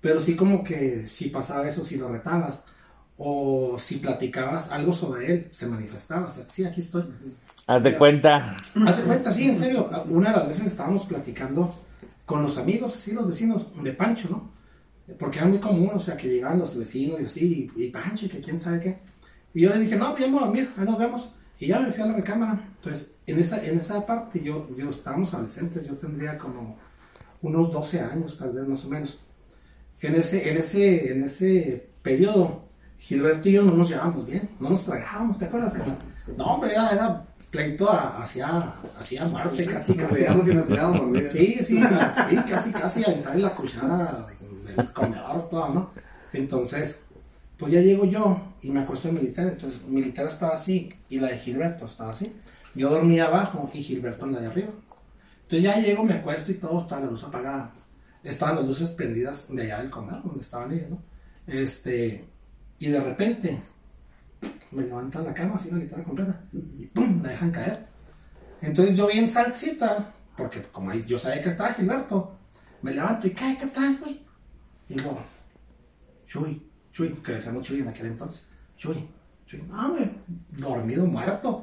Pero 0.00 0.18
sí 0.18 0.34
como 0.34 0.64
que 0.64 1.06
si 1.06 1.28
pasaba 1.28 1.68
eso, 1.68 1.84
si 1.84 1.98
lo 1.98 2.08
retabas 2.08 2.64
o 3.22 3.78
si 3.78 3.96
platicabas 3.96 4.72
algo 4.72 4.94
sobre 4.94 5.30
él, 5.30 5.48
se 5.50 5.66
manifestaba. 5.66 6.24
O 6.24 6.28
sea, 6.28 6.46
sí, 6.48 6.64
aquí 6.64 6.80
estoy. 6.80 7.04
Haz 7.66 7.82
de 7.82 7.98
cuenta. 7.98 8.56
Haz 8.86 8.96
de 8.96 9.02
cuenta, 9.02 9.30
sí, 9.30 9.46
en 9.46 9.56
serio. 9.56 9.90
Una 10.08 10.30
de 10.30 10.38
las 10.38 10.48
veces 10.48 10.68
estábamos 10.68 11.04
platicando 11.04 11.70
con 12.24 12.42
los 12.42 12.56
amigos, 12.56 12.94
así 12.94 13.12
los 13.12 13.26
vecinos, 13.26 13.66
de 13.82 13.92
Pancho, 13.92 14.28
¿no? 14.30 14.50
Porque 15.18 15.36
era 15.36 15.48
muy 15.48 15.58
común, 15.58 15.90
o 15.92 16.00
sea, 16.00 16.16
que 16.16 16.28
llegaban 16.30 16.58
los 16.58 16.74
vecinos 16.78 17.20
y 17.20 17.24
así, 17.26 17.70
y, 17.76 17.84
y 17.84 17.90
Pancho, 17.90 18.24
y 18.24 18.30
que 18.30 18.40
quién 18.40 18.58
sabe 18.58 18.80
qué. 18.80 18.98
Y 19.52 19.60
yo 19.60 19.74
le 19.74 19.80
dije, 19.80 19.96
no, 19.96 20.06
a 20.06 20.18
dormir, 20.18 20.70
ahí 20.78 20.86
nos 20.86 20.98
vemos. 20.98 21.30
Y 21.58 21.66
ya 21.66 21.78
me 21.78 21.92
fui 21.92 22.02
a 22.02 22.06
la 22.06 22.14
recámara. 22.14 22.58
Entonces, 22.76 23.16
en 23.26 23.38
esa, 23.38 23.62
en 23.62 23.76
esa 23.76 24.06
parte, 24.06 24.40
yo, 24.42 24.66
yo 24.78 24.88
estábamos 24.88 25.34
adolescentes, 25.34 25.86
yo 25.86 25.92
tendría 25.92 26.38
como 26.38 26.78
unos 27.42 27.70
12 27.70 28.00
años, 28.00 28.38
tal 28.38 28.52
vez 28.52 28.66
más 28.66 28.82
o 28.86 28.88
menos. 28.88 29.18
En 30.00 30.14
ese, 30.14 30.48
en 30.48 30.56
ese, 30.56 31.12
en 31.12 31.24
ese 31.24 31.90
periodo, 32.02 32.69
Gilberto 33.00 33.48
y 33.48 33.52
yo 33.52 33.62
no 33.62 33.72
nos 33.72 33.88
llevábamos 33.88 34.26
bien, 34.26 34.50
no 34.60 34.68
nos 34.70 34.84
tragábamos, 34.84 35.38
¿te 35.38 35.46
acuerdas? 35.46 35.72
carnal? 35.72 35.96
No, 36.36 36.44
hombre, 36.44 36.70
era, 36.72 36.90
era 36.90 37.26
pleito 37.50 37.90
hacia, 37.90 38.58
hacia 38.98 39.24
muerte, 39.24 39.64
casi, 39.64 39.94
Nos 39.94 40.06
casi. 40.08 40.20
veíamos 40.20 40.48
y 40.48 40.54
nos 40.54 40.66
tirábamos. 40.66 41.32
Sí, 41.32 41.56
sí, 41.62 41.62
sí, 41.64 42.36
casi, 42.46 42.72
casi 42.72 43.02
a 43.04 43.12
entrar 43.12 43.34
en 43.36 43.42
la 43.42 43.50
cuchara 43.54 44.26
del 44.76 44.92
comedor, 44.92 45.48
todo, 45.48 45.68
¿no? 45.70 45.90
Entonces, 46.34 47.02
pues 47.56 47.72
ya 47.72 47.80
llego 47.80 48.04
yo 48.04 48.38
y 48.60 48.70
me 48.70 48.80
acuesto 48.80 49.08
en 49.08 49.14
militar, 49.14 49.48
entonces 49.48 49.82
militar 49.88 50.26
estaba 50.26 50.54
así 50.54 50.92
y 51.08 51.20
la 51.20 51.28
de 51.28 51.38
Gilberto 51.38 51.86
estaba 51.86 52.10
así. 52.10 52.32
Yo 52.74 52.90
dormía 52.90 53.24
abajo 53.26 53.68
y 53.72 53.82
Gilberto 53.82 54.26
en 54.26 54.34
la 54.34 54.40
de 54.40 54.46
arriba. 54.46 54.68
Entonces 55.44 55.62
ya 55.62 55.80
llego, 55.80 56.04
me 56.04 56.14
acuesto 56.14 56.52
y 56.52 56.56
todo, 56.56 56.78
está 56.80 57.00
la 57.00 57.06
luz 57.06 57.24
apagada. 57.24 57.72
Estaban 58.22 58.56
las 58.56 58.66
luces 58.66 58.90
prendidas 58.90 59.46
de 59.48 59.62
allá 59.62 59.78
del 59.78 59.90
comedor, 59.90 60.22
donde 60.22 60.40
estaban 60.42 60.70
ellos, 60.70 60.90
¿no? 60.90 61.02
Este, 61.46 62.26
y 62.80 62.88
de 62.88 62.98
repente 62.98 63.62
me 64.72 64.82
levantan 64.82 65.24
la 65.24 65.34
cama 65.34 65.54
así 65.54 65.70
la 65.70 65.78
guitarra 65.78 66.02
completa 66.02 66.40
y 66.52 66.86
¡pum! 66.86 67.22
la 67.22 67.28
dejan 67.28 67.50
caer. 67.52 67.86
Entonces 68.62 68.96
yo 68.96 69.06
bien 69.06 69.28
salsita, 69.28 70.12
porque 70.36 70.62
como 70.72 70.90
ahí 70.90 71.04
yo 71.06 71.18
sabía 71.18 71.42
que 71.42 71.50
estaba 71.50 71.72
Gilberto, 71.72 72.38
me 72.82 72.92
levanto 72.92 73.26
y 73.26 73.30
cae, 73.30 73.56
¿qué 73.58 73.66
traes, 73.66 74.00
güey? 74.00 74.22
Y 74.88 74.94
digo, 74.94 75.20
Chuy, 76.26 76.66
Chuy, 76.90 77.10
que 77.22 77.32
decíamos 77.32 77.66
Chuy 77.66 77.80
en 77.80 77.88
aquel 77.88 78.06
entonces, 78.06 78.48
Chuy, 78.76 79.08
Chuy, 79.46 79.62
no, 79.62 79.86
hombre, 79.86 80.16
dormido, 80.50 81.04
muerto. 81.04 81.62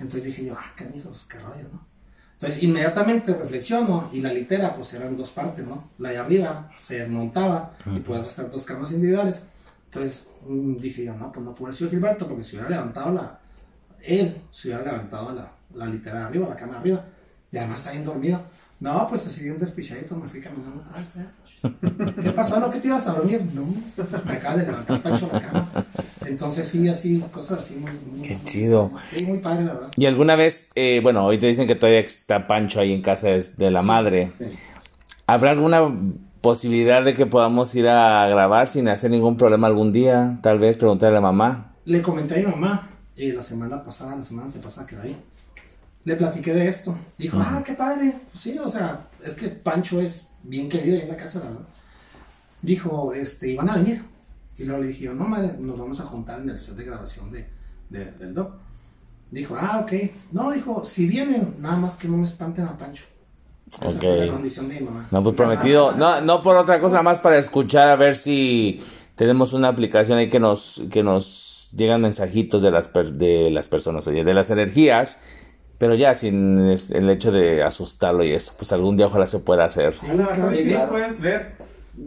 Entonces 0.00 0.24
dije 0.24 0.46
yo, 0.46 0.56
ah, 0.58 0.72
canijos, 0.76 1.28
qué 1.30 1.38
rollo, 1.38 1.68
¿no? 1.72 1.86
Entonces 2.34 2.62
inmediatamente 2.62 3.34
reflexiono 3.34 4.10
y 4.12 4.20
la 4.20 4.32
litera 4.32 4.72
pues 4.72 4.92
eran 4.94 5.16
dos 5.16 5.30
partes, 5.30 5.66
¿no? 5.66 5.90
La 5.98 6.10
de 6.10 6.18
arriba 6.18 6.70
se 6.76 7.00
desmontaba 7.00 7.76
y 7.86 7.98
podías 7.98 8.26
hacer 8.26 8.48
dos 8.50 8.64
camas 8.64 8.92
individuales. 8.92 9.46
Entonces 9.86 10.27
dije 10.46 11.04
yo, 11.04 11.14
no, 11.14 11.32
pues 11.32 11.44
no 11.44 11.54
puede 11.54 11.74
sido 11.74 11.90
Gilberto 11.90 12.26
porque 12.26 12.44
si 12.44 12.56
hubiera 12.56 12.70
levantado 12.70 13.12
la, 13.12 13.38
él 14.02 14.42
se 14.50 14.68
hubiera 14.68 14.84
levantado 14.84 15.32
la, 15.32 15.52
la 15.74 15.86
litera 15.86 16.20
de 16.20 16.24
arriba, 16.26 16.48
la 16.48 16.56
cama 16.56 16.78
arriba, 16.78 17.04
y 17.50 17.56
además 17.56 17.78
está 17.78 17.92
bien 17.92 18.04
dormido. 18.04 18.40
No, 18.80 19.06
pues 19.08 19.26
así 19.26 19.42
bien 19.44 19.58
despichadito 19.58 20.16
me 20.16 20.28
fui 20.28 20.40
caminando 20.40 20.82
atrás, 20.82 21.14
¿eh? 21.16 21.26
¿Qué 22.22 22.30
pasó? 22.30 22.60
¿No 22.60 22.70
que 22.70 22.78
te 22.78 22.86
ibas 22.86 23.06
a 23.08 23.14
dormir? 23.14 23.42
No, 23.52 23.64
pues 23.96 24.24
me 24.24 24.32
acaba 24.32 24.56
de 24.56 24.66
levantar 24.66 25.02
Pancho 25.02 25.28
la 25.32 25.40
cama. 25.40 25.68
Entonces 26.24 26.68
sí, 26.68 26.88
así, 26.88 27.18
cosas 27.32 27.58
así 27.58 27.74
muy... 27.74 27.90
muy 27.90 28.22
Qué 28.22 28.38
chido. 28.44 28.92
Sí, 29.10 29.24
muy 29.24 29.38
padre, 29.38 29.64
la 29.64 29.72
verdad. 29.72 29.90
Y 29.96 30.06
alguna 30.06 30.36
vez, 30.36 30.70
eh, 30.76 31.00
bueno, 31.02 31.26
hoy 31.26 31.38
te 31.38 31.46
dicen 31.46 31.66
que 31.66 31.74
todavía 31.74 31.98
está 32.00 32.46
Pancho 32.46 32.78
ahí 32.78 32.92
en 32.92 33.02
casa 33.02 33.28
de, 33.28 33.44
de 33.56 33.70
la 33.72 33.82
madre. 33.82 34.30
¿Habrá 35.26 35.50
alguna 35.50 35.82
posibilidad 36.40 37.04
de 37.04 37.14
que 37.14 37.26
podamos 37.26 37.74
ir 37.74 37.88
a 37.88 38.26
grabar 38.28 38.68
sin 38.68 38.88
hacer 38.88 39.10
ningún 39.10 39.36
problema 39.36 39.66
algún 39.66 39.92
día? 39.92 40.38
Tal 40.42 40.58
vez 40.58 40.76
preguntarle 40.76 41.18
a 41.18 41.20
la 41.20 41.32
mamá. 41.32 41.74
Le 41.84 42.02
comenté 42.02 42.34
a 42.36 42.38
mi 42.38 42.46
mamá 42.46 42.88
eh, 43.16 43.32
la 43.34 43.42
semana 43.42 43.82
pasada, 43.84 44.16
la 44.16 44.22
semana 44.22 44.50
pasada 44.62 44.86
que 44.86 44.96
vi. 44.96 45.16
Le 46.04 46.16
platiqué 46.16 46.54
de 46.54 46.68
esto. 46.68 46.96
Dijo, 47.18 47.38
ah, 47.40 47.62
qué 47.64 47.74
padre. 47.74 48.14
Pues 48.32 48.40
sí, 48.42 48.58
o 48.58 48.68
sea, 48.68 49.06
es 49.24 49.34
que 49.34 49.48
Pancho 49.48 50.00
es 50.00 50.28
bien 50.42 50.68
querido 50.68 50.96
ahí 50.96 51.02
en 51.02 51.08
la 51.08 51.16
casa, 51.16 51.40
la 51.40 51.46
verdad. 51.46 51.66
Dijo, 52.62 53.12
este, 53.14 53.48
iban 53.48 53.68
a 53.68 53.76
venir. 53.76 54.02
Y 54.56 54.64
luego 54.64 54.82
le 54.82 54.88
dije 54.88 55.04
yo, 55.04 55.14
no, 55.14 55.24
madre, 55.28 55.52
nos 55.58 55.78
vamos 55.78 56.00
a 56.00 56.04
juntar 56.04 56.40
en 56.40 56.50
el 56.50 56.58
set 56.58 56.74
de 56.76 56.84
grabación 56.84 57.30
de, 57.30 57.48
de- 57.90 58.12
del 58.12 58.34
doc. 58.34 58.54
Dijo, 59.30 59.54
ah, 59.58 59.80
ok. 59.82 59.92
No, 60.32 60.50
dijo, 60.50 60.84
si 60.84 61.06
vienen, 61.06 61.56
nada 61.60 61.76
más 61.76 61.96
que 61.96 62.08
no 62.08 62.16
me 62.16 62.26
espanten 62.26 62.64
a 62.64 62.76
Pancho. 62.76 63.04
Esa 63.72 63.86
Ok. 63.86 64.00
fue 64.00 64.26
la 64.26 64.32
condición 64.32 64.68
de 64.68 64.80
mi 64.80 64.86
mamá. 64.86 65.08
No, 65.10 65.22
pues 65.22 65.34
prometido. 65.34 65.92
No, 65.92 66.20
no 66.20 66.42
por 66.42 66.56
otra 66.56 66.80
cosa, 66.80 67.02
más 67.02 67.20
para 67.20 67.38
escuchar 67.38 67.88
a 67.88 67.96
ver 67.96 68.16
si 68.16 68.82
tenemos 69.16 69.52
una 69.52 69.68
aplicación 69.68 70.18
ahí 70.18 70.28
que 70.28 70.40
nos, 70.40 70.82
que 70.90 71.02
nos 71.02 71.72
llegan 71.76 72.00
mensajitos 72.00 72.62
de 72.62 72.70
las, 72.70 72.88
per- 72.88 73.12
de 73.12 73.50
las 73.50 73.68
personas, 73.68 74.06
oye, 74.08 74.24
de 74.24 74.34
las 74.34 74.50
energías. 74.50 75.24
Pero 75.78 75.94
ya 75.94 76.12
sin 76.16 76.58
el 76.58 77.08
hecho 77.10 77.30
de 77.30 77.62
asustarlo 77.62 78.24
y 78.24 78.32
eso, 78.32 78.52
pues 78.58 78.72
algún 78.72 78.96
día 78.96 79.06
ojalá 79.06 79.26
se 79.26 79.38
pueda 79.38 79.64
hacer. 79.64 79.96
Sí, 79.96 80.08
la 80.08 80.26
verdad, 80.26 80.50
Sí, 80.50 80.62
sí, 80.64 80.68
claro. 80.70 80.90
puedes 80.90 81.20
ver. 81.20 81.52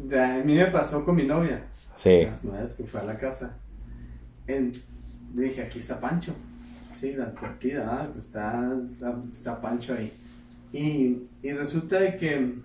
Ya, 0.09 0.35
A 0.35 0.37
mí 0.39 0.55
me 0.55 0.65
pasó 0.65 1.05
con 1.05 1.15
mi 1.15 1.23
novia. 1.23 1.63
Sí. 1.95 2.23
Las 2.25 2.43
nuevas 2.43 2.73
que 2.73 2.83
fue 2.83 2.99
a 2.99 3.03
la 3.05 3.17
casa. 3.17 3.55
En- 4.47 4.73
dije, 5.33 5.61
aquí 5.61 5.79
está 5.79 6.01
Pancho. 6.01 6.33
Sí, 6.99 7.13
la 7.13 7.31
partida, 7.31 7.87
ah, 7.89 8.07
está, 8.17 8.61
está, 8.91 9.15
está 9.31 9.61
Pancho 9.61 9.93
ahí. 9.93 10.11
Y, 10.73 11.27
y 11.41 11.51
resulta 11.53 11.99
de 11.99 12.15
que, 12.17 12.55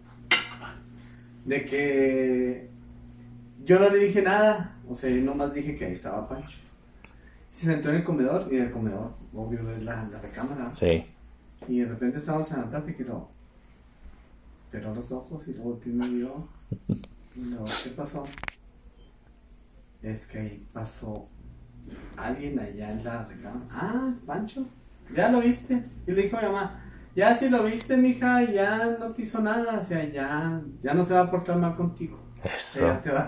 de 1.45 1.65
que 1.65 2.71
yo 3.65 3.79
no 3.81 3.91
le 3.91 3.99
dije 3.99 4.23
nada. 4.23 4.77
O 4.89 4.95
sea, 4.95 5.11
yo 5.11 5.21
nomás 5.23 5.53
dije 5.53 5.77
que 5.77 5.87
ahí 5.87 5.93
estaba 5.93 6.29
Pancho. 6.29 6.59
Se 7.51 7.67
sentó 7.67 7.91
en 7.91 7.97
el 7.97 8.05
comedor 8.05 8.49
y 8.53 8.57
del 8.57 8.71
comedor, 8.71 9.15
obvio, 9.33 9.69
es 9.71 9.83
la, 9.83 10.09
la 10.09 10.21
recámara. 10.21 10.75
Sí. 10.75 11.07
Y 11.67 11.81
de 11.81 11.87
repente 11.87 12.19
estábamos 12.19 12.51
en 12.53 12.61
la 12.61 12.71
plática 12.71 13.03
y 13.03 13.07
luego 13.07 13.31
cerró 14.71 14.95
los 14.95 15.11
ojos 15.11 15.49
y 15.49 15.55
luego 15.55 15.81
me 15.87 16.09
vio. 16.09 16.49
Y 17.35 17.45
luego, 17.51 17.65
¿qué 17.65 17.91
pasó? 17.91 18.25
Es 20.03 20.27
que 20.27 20.39
ahí 20.39 20.67
pasó 20.73 21.29
alguien 22.17 22.59
allá 22.59 22.93
en 22.93 23.05
la 23.05 23.25
recámara. 23.25 23.67
Ah, 23.71 24.07
es 24.11 24.19
Pancho. 24.19 24.67
Ya 25.15 25.31
lo 25.31 25.41
viste. 25.41 25.83
Y 26.07 26.13
le 26.13 26.23
dijo 26.23 26.37
a 26.37 26.43
mi 26.43 26.47
mamá, 26.47 26.85
ya 27.17 27.35
si 27.35 27.49
lo 27.49 27.65
viste, 27.65 27.97
mija, 27.97 28.43
ya 28.45 28.97
no 29.01 29.07
te 29.13 29.23
hizo 29.23 29.41
nada. 29.41 29.79
O 29.79 29.83
sea, 29.83 30.05
ya, 30.05 30.61
ya 30.83 30.95
no 30.95 31.03
se 31.03 31.15
va 31.15 31.21
a 31.23 31.31
portar 31.31 31.57
mal 31.57 31.75
contigo. 31.75 32.21
Eso. 32.55 32.81
Ya 32.83 33.01
te, 33.03 33.11
va, 33.11 33.27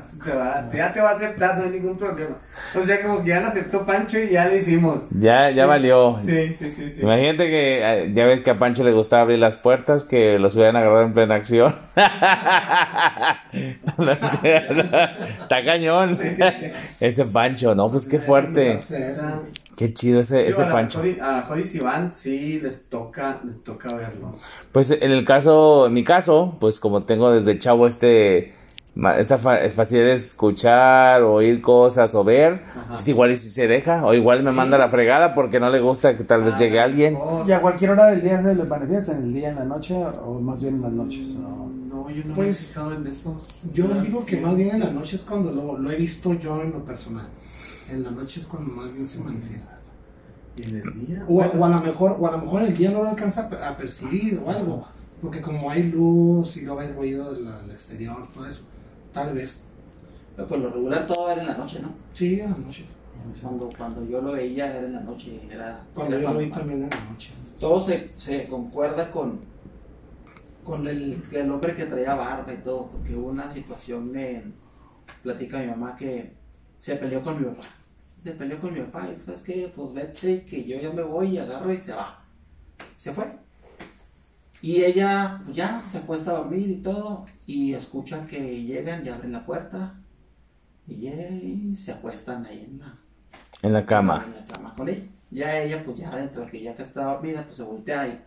ya 0.72 0.92
te 0.92 1.01
va 1.01 1.11
a 1.11 1.14
aceptar, 1.14 1.59
no 1.59 1.64
hay 1.64 1.70
ningún 1.70 1.96
problema. 1.98 2.37
O 2.81 2.85
sea, 2.85 3.03
como 3.03 3.24
que 3.24 3.31
ya 3.31 3.40
lo 3.40 3.48
aceptó 3.48 3.85
Pancho 3.85 4.16
y 4.20 4.29
ya 4.31 4.46
lo 4.46 4.55
hicimos. 4.57 5.01
Ya, 5.11 5.51
ya 5.51 5.64
Sí. 5.64 5.68
valió. 5.68 6.20
Sí, 6.22 6.55
sí, 6.55 6.70
sí, 6.70 6.88
sí. 6.90 7.01
Imagínate 7.03 7.46
que 7.48 7.81
eh, 7.83 8.12
ya 8.14 8.27
ves 8.27 8.42
que 8.42 8.51
a 8.51 8.59
Pancho 8.61 8.85
le 8.85 8.92
gustaba 8.92 9.22
abrir 9.22 9.40
las 9.40 9.57
puertas, 9.57 10.05
que 10.05 10.38
los 10.38 10.55
hubieran 10.55 10.77
agarrado 10.77 11.03
en 11.03 11.14
plena 11.14 11.35
acción. 11.35 11.74
Está 14.37 15.64
cañón. 15.64 16.16
Ese 17.01 17.24
Pancho, 17.24 17.74
no, 17.74 17.90
pues 17.90 18.07
qué 18.07 18.18
fuerte. 18.20 18.79
Qué 19.79 19.95
chido 19.95 20.19
ese, 20.21 20.38
Digo, 20.38 20.49
ese 20.51 20.62
a 20.64 20.71
Pancho. 20.73 21.01
mejor 21.03 21.23
A 21.23 21.43
Joris 21.45 21.75
y 21.77 21.79
Van 21.79 22.12
sí 22.12 22.59
les 22.61 22.88
toca, 22.88 23.41
les 23.47 23.62
toca 23.62 23.95
verlo. 23.95 24.33
Pues 24.73 24.91
en 24.91 25.12
el 25.12 25.25
caso, 25.25 25.87
en 25.87 25.93
mi 25.93 26.03
caso, 26.03 26.57
pues 26.59 26.81
como 26.81 27.05
tengo 27.05 27.31
desde 27.31 27.57
chavo 27.61 27.87
este, 27.87 28.53
ma- 28.97 29.17
esa 29.21 29.38
fa- 29.38 29.61
facilidad 29.73 30.07
de 30.07 30.14
escuchar, 30.14 31.23
oír 31.23 31.61
cosas 31.61 32.12
o 32.17 32.25
ver, 32.25 32.62
Ajá. 32.77 32.95
pues 32.95 33.07
igual 33.07 33.31
y 33.31 33.37
si 33.37 33.49
se 33.51 33.69
deja, 33.69 34.05
o 34.05 34.14
igual 34.14 34.43
me 34.43 34.51
manda 34.51 34.79
la 34.79 34.88
fregada 34.88 35.33
porque 35.37 35.61
no 35.61 35.71
le 35.71 35.79
gusta 35.79 36.17
que 36.17 36.25
tal 36.25 36.43
vez 36.43 36.57
Ah, 36.57 36.59
llegue 36.59 36.81
alguien. 36.81 37.14
mejor. 37.14 37.49
¿Y 37.49 37.53
a 37.53 37.61
cualquier 37.61 37.93
hora 37.93 38.07
del 38.09 38.23
día 38.23 38.43
se 38.43 38.57
le 38.57 38.64
manifiesta? 38.64 39.12
¿En 39.12 39.23
el 39.23 39.33
día, 39.33 39.51
en 39.51 39.55
la 39.57 39.64
noche 39.64 39.95
o 39.95 40.41
más 40.41 40.61
bien 40.61 40.75
en 40.75 40.83
las 40.83 40.93
noches? 40.93 41.37
No. 41.37 41.69
No, 41.88 42.11
yo 42.11 42.23
no 42.23 42.27
me 42.27 42.33
he 42.33 42.35
Pues, 42.35 42.69
fijado 42.69 42.95
en 42.95 43.07
eso. 43.07 43.41
Yo 43.73 43.87
digo 44.03 44.25
que 44.27 44.38
más 44.41 44.57
bien 44.57 44.71
en 44.75 44.81
la 44.81 44.91
noche 44.91 45.17
es 45.17 45.23
cuando 45.23 45.53
lo, 45.53 45.79
lo 45.79 45.91
he 45.91 45.97
visto 45.97 46.35
yo 46.35 46.61
en 46.62 46.73
lo 46.73 46.85
personal. 46.85 47.27
En 47.90 48.03
la 48.05 48.11
noche 48.11 48.40
es 48.40 48.46
cuando 48.46 48.70
más 48.72 48.92
bien 48.94 49.09
se 49.09 49.18
manifiesta. 49.20 49.77
¿Y 50.57 50.62
en 50.64 50.77
el 50.77 51.07
día? 51.07 51.24
O, 51.29 51.35
o 51.40 51.64
a 51.64 51.68
lo 51.68 51.79
mejor, 51.81 52.16
o 52.18 52.27
a 52.27 52.33
lo 52.33 52.38
mejor 52.38 52.62
en 52.62 52.68
el 52.68 52.77
día 52.77 52.90
no 52.90 53.03
lo 53.03 53.11
alcanza 53.11 53.42
a 53.42 53.48
per- 53.48 53.62
a 53.62 53.77
percibir 53.77 54.40
o 54.44 54.51
algo. 54.51 54.85
Porque 55.22 55.40
como 55.40 55.70
hay 55.70 55.85
luz 55.90 56.57
y 56.57 56.62
luego 56.62 56.81
hay 56.81 56.92
ruido 56.92 57.33
del 57.33 57.44
del 57.44 57.70
exterior, 57.70 58.29
todo 58.35 58.46
eso. 58.46 58.62
Tal 59.12 59.35
vez. 59.35 59.61
Pero 60.37 60.46
por 60.48 60.59
lo 60.59 60.70
regular 60.70 61.07
todo 61.07 61.31
era 61.31 61.40
en 61.42 61.48
la 61.48 61.57
noche, 61.57 61.81
¿no? 61.81 61.88
Sí, 62.12 62.40
en 62.40 62.51
la 62.51 62.57
noche. 62.59 62.85
Cuando, 63.42 63.68
cuando 63.77 64.05
yo 64.05 64.20
lo 64.22 64.33
veía 64.33 64.77
era 64.77 64.87
en 64.87 64.92
la 64.92 65.01
noche. 65.01 65.40
Era, 65.51 65.85
Cuando 65.94 66.16
era 66.16 66.29
yo 66.29 66.33
lo 66.35 66.38
vi 66.40 66.46
más- 66.46 66.59
también 66.61 66.83
en 66.85 66.90
la 66.90 67.11
noche. 67.11 67.33
Todo 67.59 67.81
se, 67.81 68.12
se 68.14 68.46
concuerda 68.46 69.11
con, 69.11 69.40
con 70.64 70.87
el, 70.87 71.20
el 71.33 71.51
hombre 71.51 71.74
que 71.74 71.87
traía 71.87 72.14
barba 72.14 72.53
y 72.53 72.59
todo. 72.59 72.87
Porque 72.88 73.14
hubo 73.16 73.29
una 73.31 73.51
situación 73.51 74.16
en. 74.16 74.55
Platica 75.22 75.59
mi 75.59 75.66
mamá 75.66 75.96
que 75.96 76.33
se 76.79 76.94
peleó 76.96 77.22
con 77.22 77.38
mi 77.40 77.44
papá. 77.48 77.66
Se 78.29 78.35
peleó 78.35 78.61
con 78.61 78.75
mi 78.75 78.81
papá 78.81 79.09
y 79.09 79.23
¿sabes 79.23 79.41
qué? 79.41 79.73
Pues 79.75 79.95
vete 79.95 80.45
que 80.45 80.62
yo 80.62 80.79
ya 80.79 80.93
me 80.93 81.03
voy 81.03 81.29
y 81.29 81.38
agarro 81.38 81.73
y 81.73 81.81
se 81.81 81.95
va. 81.95 82.23
Se 82.95 83.11
fue. 83.11 83.25
Y 84.61 84.85
ella 84.85 85.41
pues 85.43 85.57
ya 85.57 85.83
se 85.83 85.97
acuesta 85.97 86.33
a 86.33 86.35
dormir 86.35 86.69
y 86.69 86.83
todo. 86.83 87.25
Y 87.47 87.73
escuchan 87.73 88.27
que 88.27 88.62
llegan 88.64 89.07
y 89.07 89.09
abren 89.09 89.33
la 89.33 89.47
puerta. 89.47 89.95
Y, 90.87 91.09
y 91.09 91.75
se 91.75 91.93
acuestan 91.93 92.45
ahí 92.45 92.67
en 92.71 92.81
la, 92.81 92.99
En 93.62 93.73
la 93.73 93.87
cama. 93.87 94.23
en 94.27 94.35
la 94.35 94.45
cama 94.45 94.75
con 94.77 94.91
ella. 94.91 95.05
Ya 95.31 95.59
ella, 95.59 95.83
pues 95.83 95.97
ya 95.97 96.14
dentro 96.14 96.45
de 96.45 96.51
que 96.51 96.61
ya 96.61 96.77
que 96.77 96.83
está 96.83 97.05
dormida, 97.05 97.45
pues 97.45 97.57
se 97.57 97.62
voltea 97.62 98.09
y 98.09 98.21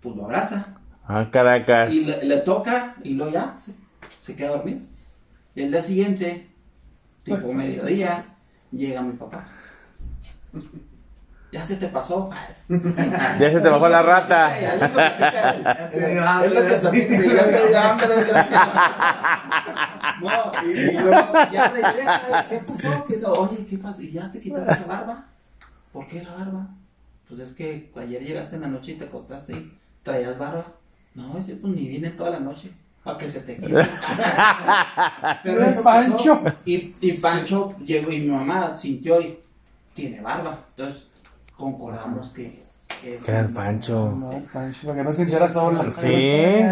pues 0.00 0.16
lo 0.16 0.24
abraza. 0.24 0.66
Ah, 1.04 1.28
Caracas. 1.30 1.92
Y 1.94 2.06
le, 2.06 2.24
le 2.24 2.36
toca 2.38 2.96
y 3.04 3.14
luego 3.14 3.30
ya 3.32 3.56
se, 3.56 3.72
se 4.20 4.34
queda 4.34 4.50
dormido. 4.50 4.80
Y 5.54 5.62
el 5.62 5.70
día 5.70 5.82
siguiente, 5.82 6.48
tipo 7.22 7.52
mediodía, 7.52 8.20
llega 8.72 9.02
mi 9.02 9.12
papá. 9.12 9.46
Ya 11.50 11.64
se 11.64 11.76
te 11.76 11.88
pasó. 11.88 12.28
Ya 12.68 13.50
se 13.50 13.60
te 13.60 13.68
bajó 13.68 13.88
la 13.88 14.02
rata. 14.02 14.58
Es 14.58 14.80
lo 16.52 16.66
que 16.66 16.78
se 16.78 16.90
te 16.90 17.76
hambre, 17.76 18.08
desgraciado. 18.08 18.72
No, 20.20 20.52
y, 20.66 20.70
y 20.70 20.98
luego 20.98 21.32
ya 21.50 21.68
regresa. 21.68 22.46
¿Qué 22.48 22.58
pasó? 22.58 23.32
Oye, 23.40 23.64
¿qué 23.64 23.78
pasó? 23.78 24.02
¿Y 24.02 24.12
ya 24.12 24.30
te 24.30 24.40
quitaste 24.40 24.80
la 24.80 24.86
barba? 24.86 25.24
¿Por 25.92 26.06
qué 26.06 26.22
la 26.22 26.32
barba? 26.32 26.68
Pues 27.28 27.40
es 27.40 27.52
que 27.52 27.92
ayer 27.96 28.22
llegaste 28.22 28.56
en 28.56 28.62
la 28.62 28.68
noche 28.68 28.92
y 28.92 28.94
te 28.96 29.04
acostaste 29.04 29.52
y 29.52 29.78
traías 30.02 30.38
barba. 30.38 30.66
No, 31.14 31.38
ese 31.38 31.56
pues 31.56 31.72
ni 31.74 31.88
vine 31.88 32.10
toda 32.10 32.30
la 32.30 32.40
noche. 32.40 32.72
Para 33.04 33.16
que 33.18 33.28
se 33.28 33.40
te 33.40 33.56
quite. 33.60 33.74
Pero 35.42 35.62
es 35.62 35.68
eso 35.68 35.82
Pancho. 35.82 36.40
pasó. 36.42 36.56
Y, 36.66 36.94
y 37.00 37.12
Pancho 37.14 37.74
llegó 37.84 38.10
y 38.12 38.20
mi 38.20 38.28
mamá 38.28 38.76
sintió 38.76 39.20
y 39.20 39.38
tiene 39.94 40.20
barba. 40.20 40.64
Entonces 40.70 41.06
concordamos 41.56 42.30
que, 42.30 42.62
que 43.00 43.16
es 43.16 43.24
Que 43.24 43.30
era 43.30 43.40
el 43.40 43.46
un- 43.46 43.54
Pancho. 43.54 44.14
No, 44.18 44.30
Pancho, 44.52 44.86
para 44.86 44.98
que 44.98 45.04
no 45.04 45.12
se 45.12 45.18
sintiera 45.18 45.48
sola. 45.48 45.92
Sí, 45.92 46.10